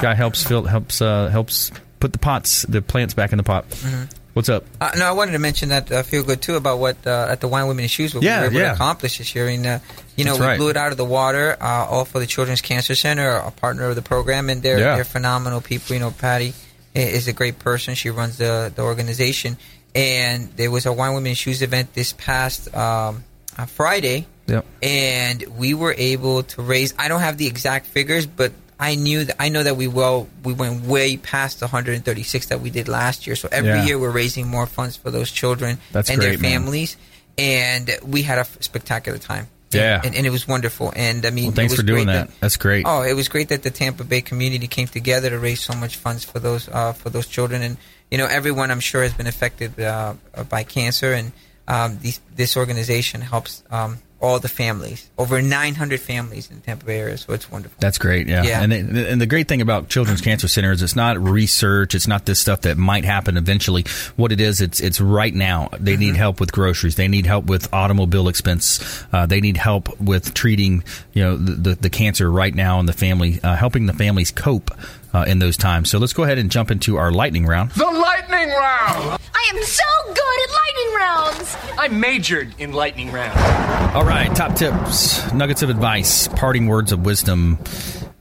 Guy 0.00 0.14
helps 0.14 0.44
helps 0.48 1.02
uh, 1.02 1.28
helps 1.28 1.70
put 2.00 2.12
the 2.12 2.18
pots, 2.18 2.62
the 2.62 2.80
plants 2.80 3.12
back 3.12 3.32
in 3.32 3.36
the 3.36 3.42
pot. 3.42 3.68
Mhm. 3.68 4.10
What's 4.40 4.48
up? 4.48 4.64
Uh, 4.80 4.90
no, 4.96 5.04
I 5.04 5.12
wanted 5.12 5.32
to 5.32 5.38
mention 5.38 5.68
that 5.68 5.92
I 5.92 6.02
feel 6.02 6.22
good 6.24 6.40
too 6.40 6.54
about 6.56 6.78
what 6.78 7.06
uh, 7.06 7.26
at 7.28 7.42
the 7.42 7.46
Wine 7.48 7.66
Women 7.68 7.82
and 7.82 7.90
Shoes 7.90 8.14
what 8.14 8.24
Yeah, 8.24 8.38
we 8.38 8.40
were 8.40 8.50
able 8.52 8.60
yeah. 8.60 8.68
to 8.68 8.72
accomplish 8.72 9.18
this 9.18 9.34
year. 9.34 9.48
And 9.48 9.66
uh, 9.66 9.78
you 10.16 10.24
know, 10.24 10.30
That's 10.30 10.40
we 10.40 10.46
right. 10.46 10.56
blew 10.58 10.70
it 10.70 10.78
out 10.78 10.92
of 10.92 10.96
the 10.96 11.04
water, 11.04 11.58
uh, 11.60 11.84
all 11.84 12.06
for 12.06 12.20
the 12.20 12.26
Children's 12.26 12.62
Cancer 12.62 12.94
Center, 12.94 13.28
a 13.32 13.50
partner 13.50 13.84
of 13.90 13.96
the 13.96 14.00
program, 14.02 14.48
and 14.48 14.62
they're 14.62 14.78
Yeah. 14.78 14.94
they're 14.94 15.04
phenomenal 15.04 15.60
people. 15.60 15.92
You 15.92 16.00
know, 16.00 16.10
Patty 16.10 16.54
is 16.94 17.28
a 17.28 17.34
great 17.34 17.58
person. 17.58 17.94
She 17.94 18.08
runs 18.08 18.38
the 18.38 18.72
the 18.74 18.80
organization, 18.80 19.58
and 19.94 20.48
there 20.56 20.70
was 20.70 20.86
a 20.86 20.92
Wine 20.94 21.12
Women 21.12 21.28
and 21.32 21.36
Shoes 21.36 21.60
event 21.60 21.92
this 21.92 22.14
past 22.14 22.74
um, 22.74 23.24
uh, 23.58 23.66
Friday. 23.66 24.26
Yep. 24.46 24.64
and 24.82 25.44
we 25.58 25.74
were 25.74 25.94
able 25.96 26.42
to 26.42 26.62
raise. 26.62 26.92
I 26.98 27.06
don't 27.08 27.20
have 27.20 27.36
the 27.36 27.46
exact 27.46 27.86
figures, 27.86 28.24
but 28.26 28.50
I 28.80 28.94
knew 28.94 29.24
that 29.26 29.36
I 29.38 29.50
know 29.50 29.62
that 29.62 29.76
we 29.76 29.86
well 29.86 30.26
we 30.42 30.54
went 30.54 30.84
way 30.86 31.16
past 31.18 31.60
the 31.60 31.66
136 31.66 32.46
that 32.46 32.60
we 32.60 32.70
did 32.70 32.88
last 32.88 33.26
year. 33.26 33.36
So 33.36 33.48
every 33.52 33.70
Yeah. 33.70 33.84
year 33.84 33.98
we're 33.98 34.10
raising 34.10 34.48
more 34.48 34.66
funds 34.66 34.96
for 34.96 35.10
those 35.10 35.30
children 35.30 35.78
That's 35.92 36.08
and 36.10 36.18
great, 36.18 36.30
their 36.30 36.38
man. 36.38 36.60
families, 36.62 36.96
and 37.38 37.90
we 38.02 38.22
had 38.22 38.38
a 38.38 38.46
spectacular 38.60 39.18
time. 39.18 39.48
Yeah. 39.72 40.00
and, 40.02 40.16
and 40.16 40.26
it 40.26 40.30
was 40.30 40.48
wonderful. 40.48 40.92
And 40.96 41.24
I 41.24 41.30
mean, 41.30 41.44
Well, 41.44 41.54
thanks 41.54 41.72
it 41.72 41.76
was 41.76 41.80
for 41.82 41.86
doing 41.86 42.06
great 42.06 42.14
that. 42.14 42.30
That's 42.40 42.56
great. 42.56 42.84
Oh, 42.88 43.02
it 43.02 43.12
was 43.12 43.28
great 43.28 43.50
that 43.50 43.62
the 43.62 43.70
Tampa 43.70 44.02
Bay 44.02 44.20
community 44.20 44.66
came 44.66 44.88
together 44.88 45.30
to 45.30 45.38
raise 45.38 45.60
so 45.62 45.74
much 45.74 45.94
funds 45.96 46.24
for 46.24 46.40
those 46.40 46.68
uh, 46.68 46.92
for 46.92 47.08
those 47.10 47.28
children, 47.28 47.62
and 47.62 47.76
you 48.10 48.18
know, 48.18 48.26
everyone 48.26 48.72
I'm 48.72 48.80
sure 48.80 49.02
has 49.04 49.12
been 49.14 49.28
affected 49.28 49.78
uh, 49.78 50.14
by 50.48 50.64
cancer, 50.64 51.12
and 51.12 51.30
um, 51.68 51.98
these, 52.02 52.20
this 52.34 52.56
organization 52.56 53.20
helps 53.20 53.62
um, 53.70 53.98
all 54.20 54.38
the 54.38 54.48
families, 54.48 55.08
over 55.16 55.40
900 55.40 56.00
families 56.00 56.50
in 56.50 56.56
the 56.56 56.62
Tampa 56.62 56.84
Bay 56.84 56.98
area. 56.98 57.16
So 57.16 57.32
it's 57.32 57.50
wonderful. 57.50 57.76
That's 57.80 57.96
great, 57.98 58.28
yeah. 58.28 58.42
Yeah. 58.42 58.62
And 58.62 58.72
it, 58.72 59.10
and 59.10 59.20
the 59.20 59.26
great 59.26 59.48
thing 59.48 59.62
about 59.62 59.88
Children's 59.88 60.20
Cancer 60.20 60.46
Center 60.46 60.72
is 60.72 60.82
it's 60.82 60.96
not 60.96 61.18
research, 61.18 61.94
it's 61.94 62.06
not 62.06 62.26
this 62.26 62.38
stuff 62.38 62.62
that 62.62 62.76
might 62.76 63.04
happen 63.04 63.36
eventually. 63.36 63.84
What 64.16 64.30
it 64.32 64.40
is, 64.40 64.60
it's 64.60 64.80
it's 64.80 65.00
right 65.00 65.34
now. 65.34 65.70
They 65.78 65.96
need 65.96 66.16
help 66.16 66.38
with 66.38 66.52
groceries. 66.52 66.96
They 66.96 67.08
need 67.08 67.26
help 67.26 67.46
with 67.46 67.72
automobile 67.72 68.28
expense. 68.28 69.04
Uh, 69.12 69.26
they 69.26 69.40
need 69.40 69.56
help 69.56 69.98
with 70.00 70.34
treating, 70.34 70.84
you 71.14 71.22
know, 71.22 71.36
the 71.36 71.52
the, 71.52 71.74
the 71.76 71.90
cancer 71.90 72.30
right 72.30 72.54
now 72.54 72.78
in 72.80 72.86
the 72.86 72.92
family, 72.92 73.40
uh, 73.42 73.56
helping 73.56 73.86
the 73.86 73.94
families 73.94 74.30
cope 74.30 74.70
uh, 75.14 75.24
in 75.26 75.38
those 75.38 75.56
times. 75.56 75.90
So 75.90 75.98
let's 75.98 76.12
go 76.12 76.24
ahead 76.24 76.38
and 76.38 76.50
jump 76.50 76.70
into 76.70 76.96
our 76.96 77.10
lightning 77.10 77.46
round. 77.46 77.70
The 77.72 77.84
lightning 77.84 78.48
round. 78.48 79.18
I 79.34 79.52
am 79.54 79.62
so 79.64 79.84
good 80.06 80.16
at 80.16 80.50
lightning 80.50 80.59
rounds. 80.94 81.56
I 81.78 81.88
majored 81.88 82.54
in 82.58 82.72
lightning 82.72 83.12
rounds. 83.12 83.94
All 83.94 84.04
right, 84.04 84.34
top 84.34 84.56
tips, 84.56 85.32
nuggets 85.32 85.62
of 85.62 85.70
advice, 85.70 86.28
parting 86.28 86.66
words 86.66 86.92
of 86.92 87.04
wisdom. 87.04 87.58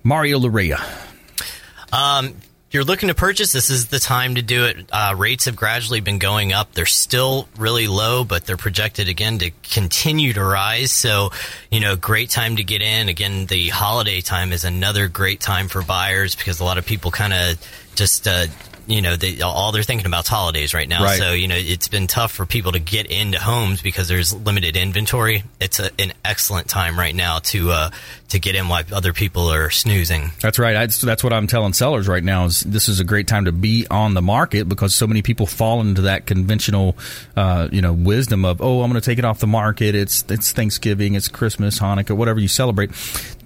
Mario 0.04 0.40
Larrea. 0.40 0.80
Um, 1.92 2.36
if 2.70 2.76
you're 2.76 2.84
looking 2.84 3.10
to 3.10 3.16
purchase, 3.16 3.52
this 3.52 3.72
is 3.72 3.88
the 3.88 3.98
time 3.98 4.36
to 4.36 4.44
do 4.44 4.66
it. 4.66 4.86
Uh, 4.92 5.16
rates 5.18 5.46
have 5.46 5.56
gradually 5.56 6.02
been 6.02 6.20
going 6.20 6.54
up. 6.54 6.72
They're 6.74 6.86
still 6.86 7.50
really 7.58 7.88
low, 7.88 8.24
but 8.24 8.46
they're 8.46 8.58
projected 8.58 9.10
again 9.10 9.40
to 9.40 9.52
continue 9.64 10.34
to 10.34 10.44
rise. 10.44 10.92
So, 10.92 11.32
you 11.72 11.80
know, 11.80 11.96
great 11.96 12.30
time 12.30 12.58
to 12.58 12.64
get 12.64 12.84
in. 12.84 13.10
Again, 13.10 13.48
the 13.48 13.70
holiday 13.70 14.22
time 14.22 14.52
is 14.52 14.66
another 14.66 15.08
great 15.08 15.40
time 15.40 15.68
for 15.68 15.82
buyers 15.82 16.36
because 16.36 16.60
a 16.60 16.64
lot 16.64 16.78
of 16.78 16.86
people 16.86 17.10
kind 17.10 17.34
of 17.34 17.92
just, 17.96 18.28
uh, 18.28 18.46
you 18.90 19.02
know, 19.02 19.16
they, 19.16 19.40
all 19.42 19.72
they're 19.72 19.84
thinking 19.84 20.08
about 20.08 20.26
is 20.26 20.28
holidays 20.28 20.74
right 20.74 20.90
now. 20.90 21.04
Right. 21.04 21.20
So, 21.20 21.34
you 21.34 21.48
know, 21.48 21.56
it's 21.58 21.88
been 21.88 22.08
tough 22.08 22.32
for 22.32 22.46
people 22.46 22.72
to 22.72 22.80
get 22.80 23.06
into 23.08 23.40
homes 23.40 23.82
because 23.82 24.08
there's 24.08 24.34
limited 24.34 24.76
inventory. 24.76 25.44
It's 25.60 25.80
a, 25.80 25.92
an 26.02 26.14
excellent 26.26 26.68
time 26.68 26.98
right 26.98 27.14
now 27.14 27.40
to 27.40 27.72
uh, 27.72 27.90
to 28.30 28.40
get 28.40 28.56
in 28.56 28.68
while 28.68 28.84
other 28.92 29.14
people 29.14 29.52
are 29.52 29.70
snoozing. 29.70 30.32
That's 30.42 30.58
right. 30.58 30.76
I, 30.76 30.86
that's 30.88 31.24
what 31.24 31.34
I'm 31.34 31.46
telling 31.46 31.74
sellers 31.74 32.08
right 32.08 32.24
now. 32.24 32.46
Is 32.46 32.62
this 32.62 32.90
is 32.90 33.00
a 33.00 33.04
great 33.04 33.28
time 33.28 33.46
to 33.46 33.52
be 33.52 33.86
on 33.92 34.16
the 34.16 34.22
market 34.22 34.68
because 34.68 34.96
so 34.96 35.06
many 35.06 35.22
people 35.22 35.46
fall 35.46 35.82
into 35.82 36.02
that 36.04 36.26
conventional, 36.26 36.98
uh, 37.36 37.70
you 37.72 37.82
know, 37.82 37.94
wisdom 37.94 38.44
of 38.44 38.60
oh, 38.60 38.82
I'm 38.82 38.90
going 38.90 39.00
to 39.00 39.06
take 39.06 39.20
it 39.20 39.26
off 39.26 39.40
the 39.40 39.48
market. 39.48 39.94
It's 39.94 40.24
it's 40.30 40.52
Thanksgiving, 40.52 41.14
it's 41.14 41.28
Christmas, 41.28 41.80
Hanukkah, 41.80 42.16
whatever 42.16 42.40
you 42.40 42.48
celebrate. 42.48 42.90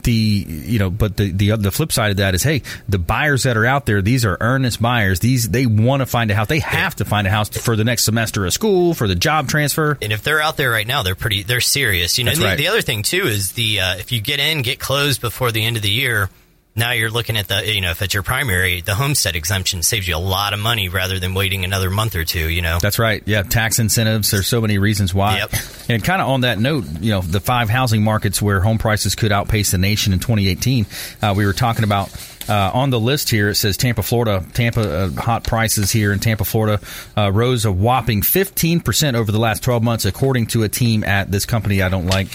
The 0.04 0.12
you 0.12 0.80
know, 0.80 0.89
but 0.89 1.18
the 1.18 1.32
the 1.32 1.56
the 1.58 1.72
flip 1.72 1.91
side 1.91 2.12
of 2.12 2.18
that 2.18 2.36
is 2.36 2.43
hey, 2.43 2.62
the 2.89 2.99
buyers 2.99 3.43
that 3.43 3.58
are 3.58 3.66
out 3.66 3.86
there, 3.86 4.01
these 4.01 4.26
are 4.26 4.38
earnest 4.41 4.82
buyers. 4.82 5.20
These 5.20 5.49
they 5.49 5.66
want 5.66 6.01
to 6.01 6.06
find 6.06 6.30
a 6.32 6.36
house. 6.36 6.47
They 6.47 6.60
have 6.60 6.95
to 6.97 7.06
find 7.06 7.28
a 7.28 7.30
house 7.30 7.49
for 7.49 7.76
the 7.76 7.84
next 7.84 8.04
semester 8.04 8.45
of 8.45 8.54
school, 8.54 8.93
for 8.93 9.08
the 9.08 9.16
job 9.16 9.47
transfer. 9.47 9.97
And 10.01 10.12
if 10.12 10.24
they're 10.24 10.41
out 10.41 10.58
there 10.58 10.70
right 10.70 10.88
now, 10.88 11.04
they're 11.04 11.16
pretty 11.16 11.43
they're 11.43 11.62
serious. 11.62 12.18
You 12.18 12.26
know, 12.26 12.32
and 12.32 12.41
the, 12.41 12.45
right. 12.45 12.58
the 12.58 12.68
other 12.68 12.82
thing 12.82 13.04
too 13.04 13.28
is 13.28 13.54
the 13.54 13.80
uh, 13.80 13.95
if 13.95 14.12
you 14.12 14.22
get 14.22 14.39
in, 14.39 14.62
get 14.62 14.80
closed 14.80 15.22
before 15.22 15.51
the 15.51 15.64
end 15.64 15.78
of 15.78 15.84
the 15.84 15.91
year. 15.91 16.30
Now 16.76 16.92
you're 16.92 17.12
looking 17.12 17.38
at 17.38 17.48
the 17.48 17.72
you 17.72 17.82
know 17.82 17.92
if 17.92 18.02
it's 18.02 18.14
your 18.14 18.24
primary, 18.24 18.82
the 18.82 18.96
homestead 18.96 19.36
exemption 19.36 19.84
saves 19.84 20.08
you 20.08 20.16
a 20.16 20.18
lot 20.18 20.54
of 20.54 20.60
money 20.60 20.90
rather 20.90 21.20
than 21.20 21.34
waiting 21.34 21.64
another 21.64 21.90
month 21.90 22.16
or 22.16 22.24
two. 22.24 22.50
You 22.50 22.62
know, 22.62 22.80
That's 22.82 22.98
right. 23.00 23.22
Yeah, 23.26 23.44
tax 23.44 23.80
incentives. 23.80 24.32
There's 24.32 24.48
so 24.48 24.60
many 24.62 24.78
reasons 24.80 25.14
why. 25.14 25.38
Yep. 25.38 25.54
And 25.90 26.02
kind 26.02 26.22
of 26.22 26.30
on 26.30 26.42
that 26.42 26.60
note, 26.60 26.86
you 27.02 27.12
know, 27.12 27.20
the 27.20 27.42
five 27.42 27.70
housing 27.70 28.04
markets 28.06 28.42
where 28.42 28.62
home 28.62 28.78
prices 28.78 29.16
could 29.16 29.34
outpace 29.34 29.72
the 29.72 29.78
nation 29.78 30.14
in 30.14 30.20
2018. 30.20 30.86
Uh, 31.22 31.34
we 31.36 31.46
were 31.46 31.52
talking 31.52 31.84
about 31.84 32.10
uh, 32.50 32.72
on 32.74 32.89
the 32.89 33.00
list 33.00 33.30
here. 33.30 33.50
It 33.50 33.56
says 33.56 33.78
Tampa, 33.78 34.04
Florida. 34.04 34.46
Tampa 34.54 34.82
uh, 34.82 35.10
hot 35.12 35.44
prices 35.44 35.91
here 35.91 36.12
in 36.14 36.20
Tampa, 36.20 36.46
Florida, 36.46 36.80
uh, 37.18 37.32
rose 37.32 37.66
a 37.66 37.72
whopping 37.72 38.22
15 38.22 38.80
percent 38.82 39.16
over 39.18 39.32
the 39.32 39.39
last 39.39 39.64
12 39.64 39.84
months, 39.84 40.06
according 40.06 40.48
to 40.48 40.64
a 40.64 40.70
team 40.70 41.04
at 41.04 41.32
this 41.32 41.46
company 41.46 41.82
I 41.82 41.89
don't 41.89 42.08
like. 42.08 42.28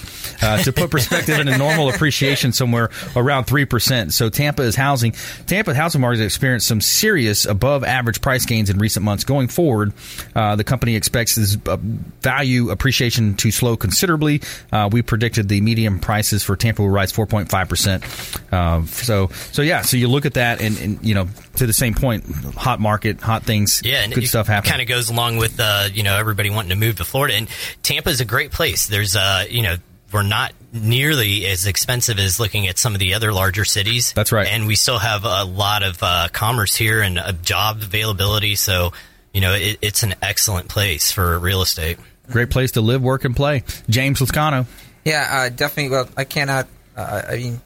Uh, 0.43 0.63
to 0.63 0.73
put 0.73 0.91
perspective 0.91 1.39
in 1.39 1.49
a 1.49 1.59
normal 1.59 1.89
appreciation 1.95 2.53
somewhere 2.53 2.91
around 3.17 3.45
three 3.45 3.65
percent. 3.65 4.13
So 4.13 4.29
Tampa 4.29 4.63
is 4.63 4.77
housing. 4.77 5.13
Tampa 5.47 5.75
housing 5.75 6.01
market 6.01 6.19
has 6.19 6.27
experienced 6.27 6.67
some 6.67 6.81
serious 6.81 7.45
above 7.45 7.85
average 7.85 8.21
price 8.21 8.47
gains 8.47 8.71
in 8.71 8.79
recent 8.79 9.05
months. 9.05 9.25
Going 9.25 9.49
forward, 9.49 9.93
uh, 10.35 10.57
the 10.57 10.65
company 10.65 10.97
expects 10.97 11.35
this 11.35 11.57
uh, 11.67 11.77
value 12.21 12.71
appreciation 12.71 13.35
to 13.37 13.51
slow 13.51 13.77
considerably. 13.77 14.43
Uh, 14.73 14.89
we 14.91 15.03
predicted 15.03 15.49
the 15.49 15.61
median 15.61 15.99
prices 15.99 16.43
for 16.43 16.57
Tampa 16.57 16.83
will 16.83 16.91
rise 16.91 17.13
4.5 17.13 17.69
percent. 17.69 18.05
Uh, 18.53 18.85
so, 18.87 19.29
so 19.53 19.63
yeah. 19.63 19.83
So 19.83 19.97
you 19.99 20.09
look 20.09 20.27
at 20.27 20.35
that, 20.35 20.61
and, 20.61 20.79
and 20.79 21.05
you 21.07 21.15
know, 21.15 21.29
to 21.57 21.67
the 21.67 21.73
same 21.73 21.95
point, 21.95 22.25
hot 22.55 22.81
market, 22.81 23.21
hot 23.21 23.45
things, 23.45 23.83
Yeah, 23.85 24.03
and 24.03 24.13
good 24.15 24.25
it 24.25 24.29
stuff 24.29 24.47
happening. 24.47 24.71
Kind 24.71 24.83
of 24.83 24.89
goes 24.89 25.11
along 25.11 25.37
with 25.37 25.59
uh, 25.61 25.89
you 25.93 26.03
know 26.03 26.17
everybody 26.17 26.51
wanting 26.51 26.71
to 26.71 26.77
move 26.77 26.97
to 26.97 27.05
Florida, 27.05 27.35
and 27.35 27.49
Tampa 27.83 28.11
is 28.11 28.21
a 28.21 28.25
great 28.25 28.51
place. 28.53 28.87
There's 28.87 29.17
uh, 29.17 29.45
you 29.49 29.63
know 29.63 29.77
we're 30.13 30.23
not 30.23 30.53
nearly 30.73 31.47
as 31.47 31.67
expensive 31.67 32.19
as 32.19 32.41
looking 32.41 32.67
at 32.67 32.79
some 32.79 32.95
of 32.95 32.99
the 32.99 33.15
other 33.15 33.33
larger 33.33 33.65
cities. 33.65 34.13
That's 34.15 34.33
right. 34.33 34.47
and 34.47 34.67
we 34.67 34.75
still 34.75 34.99
have 34.99 35.25
a 35.25 35.45
lot 35.45 35.83
of 35.83 36.03
uh, 36.03 36.29
commerce 36.33 36.75
here 36.75 37.03
and 37.03 37.19
uh, 37.19 37.33
job 37.33 37.79
availability. 37.83 38.55
So 38.55 38.93
you 39.33 39.41
know 39.41 39.55
it, 39.55 39.79
it's 39.83 40.03
an 40.03 40.15
excellent 40.23 40.69
place 40.69 41.13
for 41.13 41.39
real 41.39 41.63
estate. 41.63 41.99
Great 42.31 42.51
place 42.51 42.73
to 42.73 42.81
live, 42.83 43.03
work, 43.03 43.25
and 43.25 43.35
play. 43.35 43.65
James 43.89 44.21
Lascano. 44.21 44.67
Yeah, 45.05 45.27
uh, 45.31 45.49
definitely. 45.49 45.91
Well, 45.91 46.09
I 46.17 46.25
cannot. 46.25 46.67
Uh, 46.95 47.23
I 47.29 47.37
mean, 47.37 47.61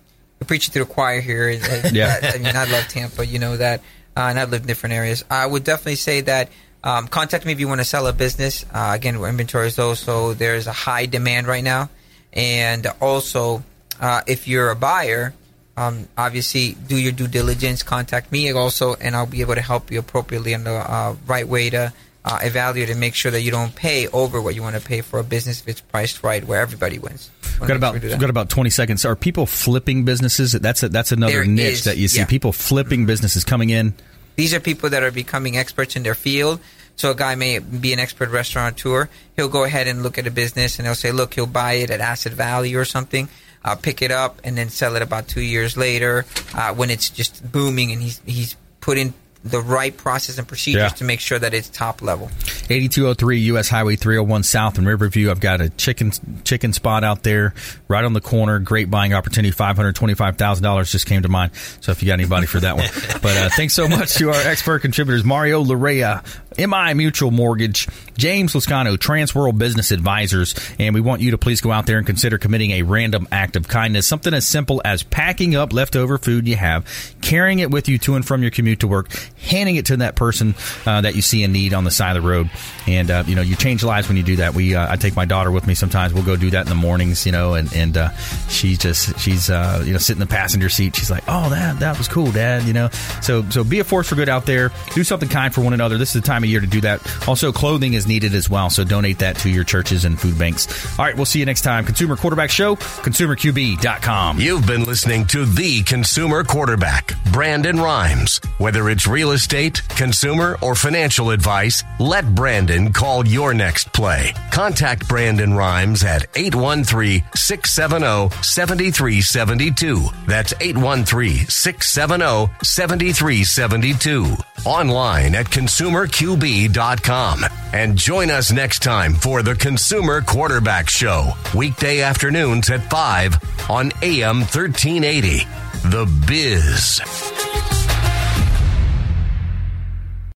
Preaching 0.45 0.72
to 0.72 0.80
the 0.80 0.84
choir 0.84 1.20
here. 1.20 1.51
Yeah. 1.93 2.18
I 2.22 2.38
mean, 2.38 2.57
I 2.57 2.64
love 2.70 2.88
Tampa. 2.88 3.26
You 3.26 3.38
know 3.38 3.57
that, 3.57 3.80
uh, 4.16 4.20
and 4.20 4.38
I've 4.38 4.51
lived 4.51 4.64
in 4.64 4.68
different 4.68 4.95
areas. 4.95 5.24
I 5.30 5.47
would 5.47 5.64
definitely 5.64 5.97
say 5.97 6.22
that. 6.22 6.51
Um, 6.84 7.07
contact 7.07 7.47
me 7.47 7.53
if 7.53 7.61
you 7.61 7.68
want 7.68 7.80
to 7.80 7.84
sell 7.84 8.09
a 8.09 8.12
business. 8.12 8.64
Uh, 8.72 8.90
again, 8.95 9.14
inventory 9.14 9.68
is 9.68 9.78
low, 9.78 9.95
so 9.95 10.34
there's 10.34 10.66
a 10.66 10.72
high 10.72 11.07
demand 11.07 11.47
right 11.47 11.62
now. 11.62 11.90
And 12.32 12.86
also, 13.01 13.62
uh, 14.01 14.22
if 14.26 14.49
you're 14.49 14.70
a 14.70 14.74
buyer, 14.74 15.32
um, 15.76 16.09
obviously 16.18 16.72
do 16.72 16.97
your 16.97 17.12
due 17.12 17.28
diligence. 17.28 17.82
Contact 17.82 18.32
me 18.32 18.51
also, 18.53 18.95
and 18.95 19.14
I'll 19.14 19.26
be 19.26 19.43
able 19.43 19.55
to 19.55 19.61
help 19.61 19.90
you 19.90 20.01
appropriately 20.01 20.55
on 20.55 20.64
the 20.64 20.72
uh, 20.72 21.14
right 21.26 21.47
way 21.47 21.70
to 21.70 21.93
uh, 22.25 22.39
evaluate 22.43 22.91
and 22.91 23.01
make 23.01 23.14
sure 23.14 23.31
that 23.31 23.43
you 23.43 23.51
don't 23.51 23.75
pay 23.75 24.09
over 24.09 24.41
what 24.41 24.55
you 24.55 24.62
want 24.62 24.77
to 24.77 24.83
pay 24.83 25.01
for 25.01 25.18
a 25.18 25.25
business 25.25 25.61
if 25.61 25.68
it's 25.68 25.81
priced 25.81 26.23
right, 26.23 26.45
where 26.45 26.61
everybody 26.61 26.99
wins. 26.99 27.31
We've 27.61 27.68
got 27.68 27.77
about 27.77 27.95
we've 28.01 28.18
got 28.18 28.31
about 28.31 28.49
twenty 28.49 28.70
seconds. 28.70 29.05
Are 29.05 29.16
people 29.16 29.47
flipping 29.47 30.05
businesses? 30.05 30.53
That's 30.53 30.83
a, 30.83 30.89
that's 30.89 31.12
another 31.12 31.33
There 31.33 31.45
niche 31.45 31.73
is, 31.73 31.85
that 31.85 31.97
you 31.97 32.09
see. 32.09 32.20
yeah. 32.20 32.27
People 32.27 32.53
flipping 32.53 33.07
businesses 33.07 33.45
coming 33.45 33.70
in. 33.70 33.95
These 34.37 34.55
are 34.55 34.61
people 34.61 34.91
that 34.91 35.03
are 35.03 35.11
becoming 35.11 35.57
experts 35.57 35.97
in 35.97 36.03
their 36.03 36.14
field. 36.14 36.61
So 36.97 37.11
a 37.11 37.14
guy 37.14 37.35
may 37.35 37.59
be 37.59 37.93
an 37.93 37.99
expert 37.99 38.31
restaurateur. 38.31 39.09
He'll 39.37 39.49
go 39.49 39.64
ahead 39.64 39.89
and 39.89 40.03
look 40.03 40.18
at 40.18 40.27
a 40.27 40.31
business 40.31 40.79
and 40.79 40.87
he'll 40.87 40.95
say, 40.95 41.11
look, 41.11 41.35
he'll 41.35 41.47
buy 41.47 41.75
it 41.75 41.91
at 41.91 42.01
asset 42.01 42.33
value 42.33 42.79
or 42.79 42.85
something, 42.85 43.29
uh, 43.64 43.77
pick 43.77 44.03
it 44.03 44.11
up, 44.11 44.41
and 44.45 44.57
then 44.57 44.68
sell 44.68 44.95
it 44.97 45.03
about 45.03 45.27
two 45.27 45.41
years 45.41 45.77
later 45.77 46.27
uh, 46.55 46.75
when 46.75 46.91
it's 46.91 47.11
just 47.11 47.51
booming 47.51 47.93
and 47.93 48.03
he's 48.03 48.20
he's 48.27 48.57
put 48.81 48.99
in 48.99 49.14
the 49.45 49.61
right 49.61 49.97
process 49.97 50.38
and 50.38 50.47
procedures 50.47 50.82
Yeah. 50.82 50.88
to 50.90 51.05
make 51.05 51.18
sure 51.20 51.38
that 51.38 51.53
it's 51.53 51.68
top 51.68 52.01
level. 52.03 52.30
8203 52.70 53.38
US 53.40 53.68
Highway 53.68 53.97
301 53.97 54.45
South 54.45 54.78
in 54.78 54.84
Riverview. 54.86 55.30
I've 55.30 55.40
got 55.40 55.61
a 55.61 55.68
chicken 55.70 56.12
chicken 56.45 56.72
spot 56.72 57.03
out 57.05 57.22
there 57.24 57.53
right 57.88 58.05
on 58.05 58.12
the 58.12 58.20
corner. 58.20 58.59
Great 58.61 58.90
buying 58.90 59.14
opportunity. 59.14 59.53
$525,000 59.53 60.90
just 60.90 61.07
came 61.07 61.22
to 61.22 61.28
mind. 61.28 61.53
So 61.80 61.93
if 61.93 62.03
you 62.03 62.07
got 62.07 62.14
anybody 62.14 62.47
for 62.47 62.61
that 62.61 62.76
one. 62.76 62.86
but 63.22 63.36
uh, 63.36 63.49
thanks 63.51 63.74
so 63.74 63.88
much 63.88 64.14
to 64.14 64.28
our 64.30 64.40
expert 64.43 64.80
contributors, 64.80 65.24
Mario 65.24 65.64
Larrea, 65.64 66.22
MI 66.59 66.95
Mutual 66.95 67.30
Mortgage, 67.30 67.88
James 68.16 68.53
Lascano, 68.53 68.97
Transworld 68.97 69.59
Business 69.59 69.90
Advisors. 69.90 70.55
And 70.78 70.95
we 70.95 71.01
want 71.01 71.20
you 71.20 71.32
to 71.32 71.38
please 71.38 71.61
go 71.61 71.72
out 71.72 71.86
there 71.86 71.99
and 71.99 72.07
consider 72.07 72.38
committing 72.38 72.70
a 72.72 72.82
random 72.82 73.26
act 73.32 73.57
of 73.57 73.68
kindness. 73.68 74.07
Something 74.07 74.34
as 74.34 74.47
simple 74.47 74.80
as 74.84 75.03
packing 75.03 75.57
up 75.57 75.72
leftover 75.72 76.18
food 76.18 76.47
you 76.47 76.57
have, 76.57 76.86
carrying 77.22 77.59
it 77.59 77.70
with 77.70 77.88
you 77.88 77.99
to 77.99 78.14
and 78.14 78.26
from 78.26 78.43
your 78.43 78.51
commute 78.51 78.80
to 78.80 78.88
work, 78.88 79.09
handing 79.43 79.76
it 79.76 79.86
to 79.86 79.97
that 79.99 80.14
person 80.14 80.55
uh, 80.86 81.01
that 81.01 81.14
you 81.14 81.22
see 81.22 81.43
in 81.43 81.53
need 81.53 81.74
on 81.74 81.84
the 81.84 81.90
side 81.90 82.16
of 82.16 82.22
the 82.22 82.28
road. 82.28 82.51
And, 82.86 83.11
uh, 83.11 83.24
you 83.26 83.34
know, 83.34 83.43
you 83.43 83.57
change 83.57 83.82
lives 83.82 84.09
when 84.09 84.16
you 84.16 84.22
do 84.22 84.36
that. 84.36 84.55
We, 84.55 84.74
uh, 84.74 84.93
I 84.93 84.97
take 84.97 85.16
my 85.16 85.24
daughter 85.24 85.51
with 85.51 85.66
me 85.66 85.74
sometimes. 85.74 86.14
We'll 86.14 86.24
go 86.24 86.36
do 86.36 86.51
that 86.51 86.62
in 86.62 86.68
the 86.68 86.74
mornings, 86.74 87.26
you 87.26 87.32
know, 87.32 87.55
and, 87.55 87.72
and, 87.74 87.97
uh, 87.97 88.11
she 88.49 88.76
just, 88.76 89.18
she's, 89.18 89.51
uh, 89.51 89.82
you 89.84 89.93
know, 89.93 89.99
sitting 89.99 90.20
in 90.22 90.28
the 90.28 90.32
passenger 90.32 90.68
seat. 90.68 90.97
She's 90.97 91.11
like, 91.11 91.24
oh, 91.28 91.51
that, 91.51 91.80
that 91.80 91.99
was 91.99 92.09
cool, 92.09 92.30
dad, 92.32 92.64
you 92.64 92.72
know. 92.72 92.88
So, 93.20 93.49
so 93.51 93.64
be 93.64 93.80
a 93.80 93.84
force 93.84 94.09
for 94.09 94.14
good 94.14 94.28
out 94.28 94.47
there. 94.47 94.70
Do 94.95 95.05
something 95.05 95.28
kind 95.28 95.55
for 95.55 95.61
one 95.61 95.72
another. 95.72 95.99
This 95.99 96.14
is 96.14 96.22
the 96.22 96.26
time 96.26 96.43
of 96.43 96.51
year 96.51 96.61
to 96.61 96.66
do 96.66 96.80
that. 96.82 97.01
Also, 97.28 97.53
clothing 97.53 97.95
is 97.95 98.07
needed 98.07 98.34
as 98.34 98.49
well. 98.49 98.70
So 98.70 98.84
donate 98.84 99.18
that 99.20 99.36
to 99.38 99.51
your 99.51 99.64
churches 99.64 100.05
and 100.05 100.18
food 100.18 100.38
banks. 100.38 100.99
All 100.99 101.05
right. 101.05 101.16
We'll 101.16 101.26
see 101.26 101.38
you 101.38 101.47
next 101.47 101.62
time. 101.62 101.84
Consumer 101.84 102.16
Quarterback 102.16 102.51
Show, 102.51 102.76
consumerqb.com. 102.76 104.40
You've 104.40 104.66
been 104.66 104.84
listening 104.84 105.26
to 105.26 105.45
the 105.45 105.82
consumer 105.82 106.45
quarterback, 106.45 107.12
Brandon 107.32 107.78
Rimes. 107.78 108.40
Whether 108.59 108.88
it's 108.88 109.07
estate, 109.33 109.83
consumer, 109.89 110.57
or 110.62 110.74
financial 110.74 111.30
advice, 111.30 111.83
let 111.99 112.35
Brandon 112.35 112.93
call 112.93 113.26
your 113.26 113.53
next 113.53 113.93
play. 113.93 114.33
Contact 114.51 115.09
Brandon 115.09 115.53
Rimes 115.55 116.05
at 116.05 116.26
813 116.37 117.24
670 117.35 118.30
7372. 118.43 120.01
That's 120.26 120.55
813 120.61 121.47
670 121.49 122.53
7372. 122.62 124.37
Online 124.64 125.35
at 125.35 125.47
consumerqb.com. 125.47 127.45
And 127.72 127.97
join 127.97 128.30
us 128.30 128.53
next 128.53 128.83
time 128.83 129.14
for 129.14 129.43
the 129.43 129.55
Consumer 129.55 130.20
Quarterback 130.20 130.89
Show, 130.89 131.33
weekday 131.55 132.03
afternoons 132.03 132.70
at 132.70 132.89
5 132.91 133.70
on 133.70 133.93
AM 134.03 134.41
1380. 134.41 135.47
The 135.85 136.07
Biz. 136.28 137.91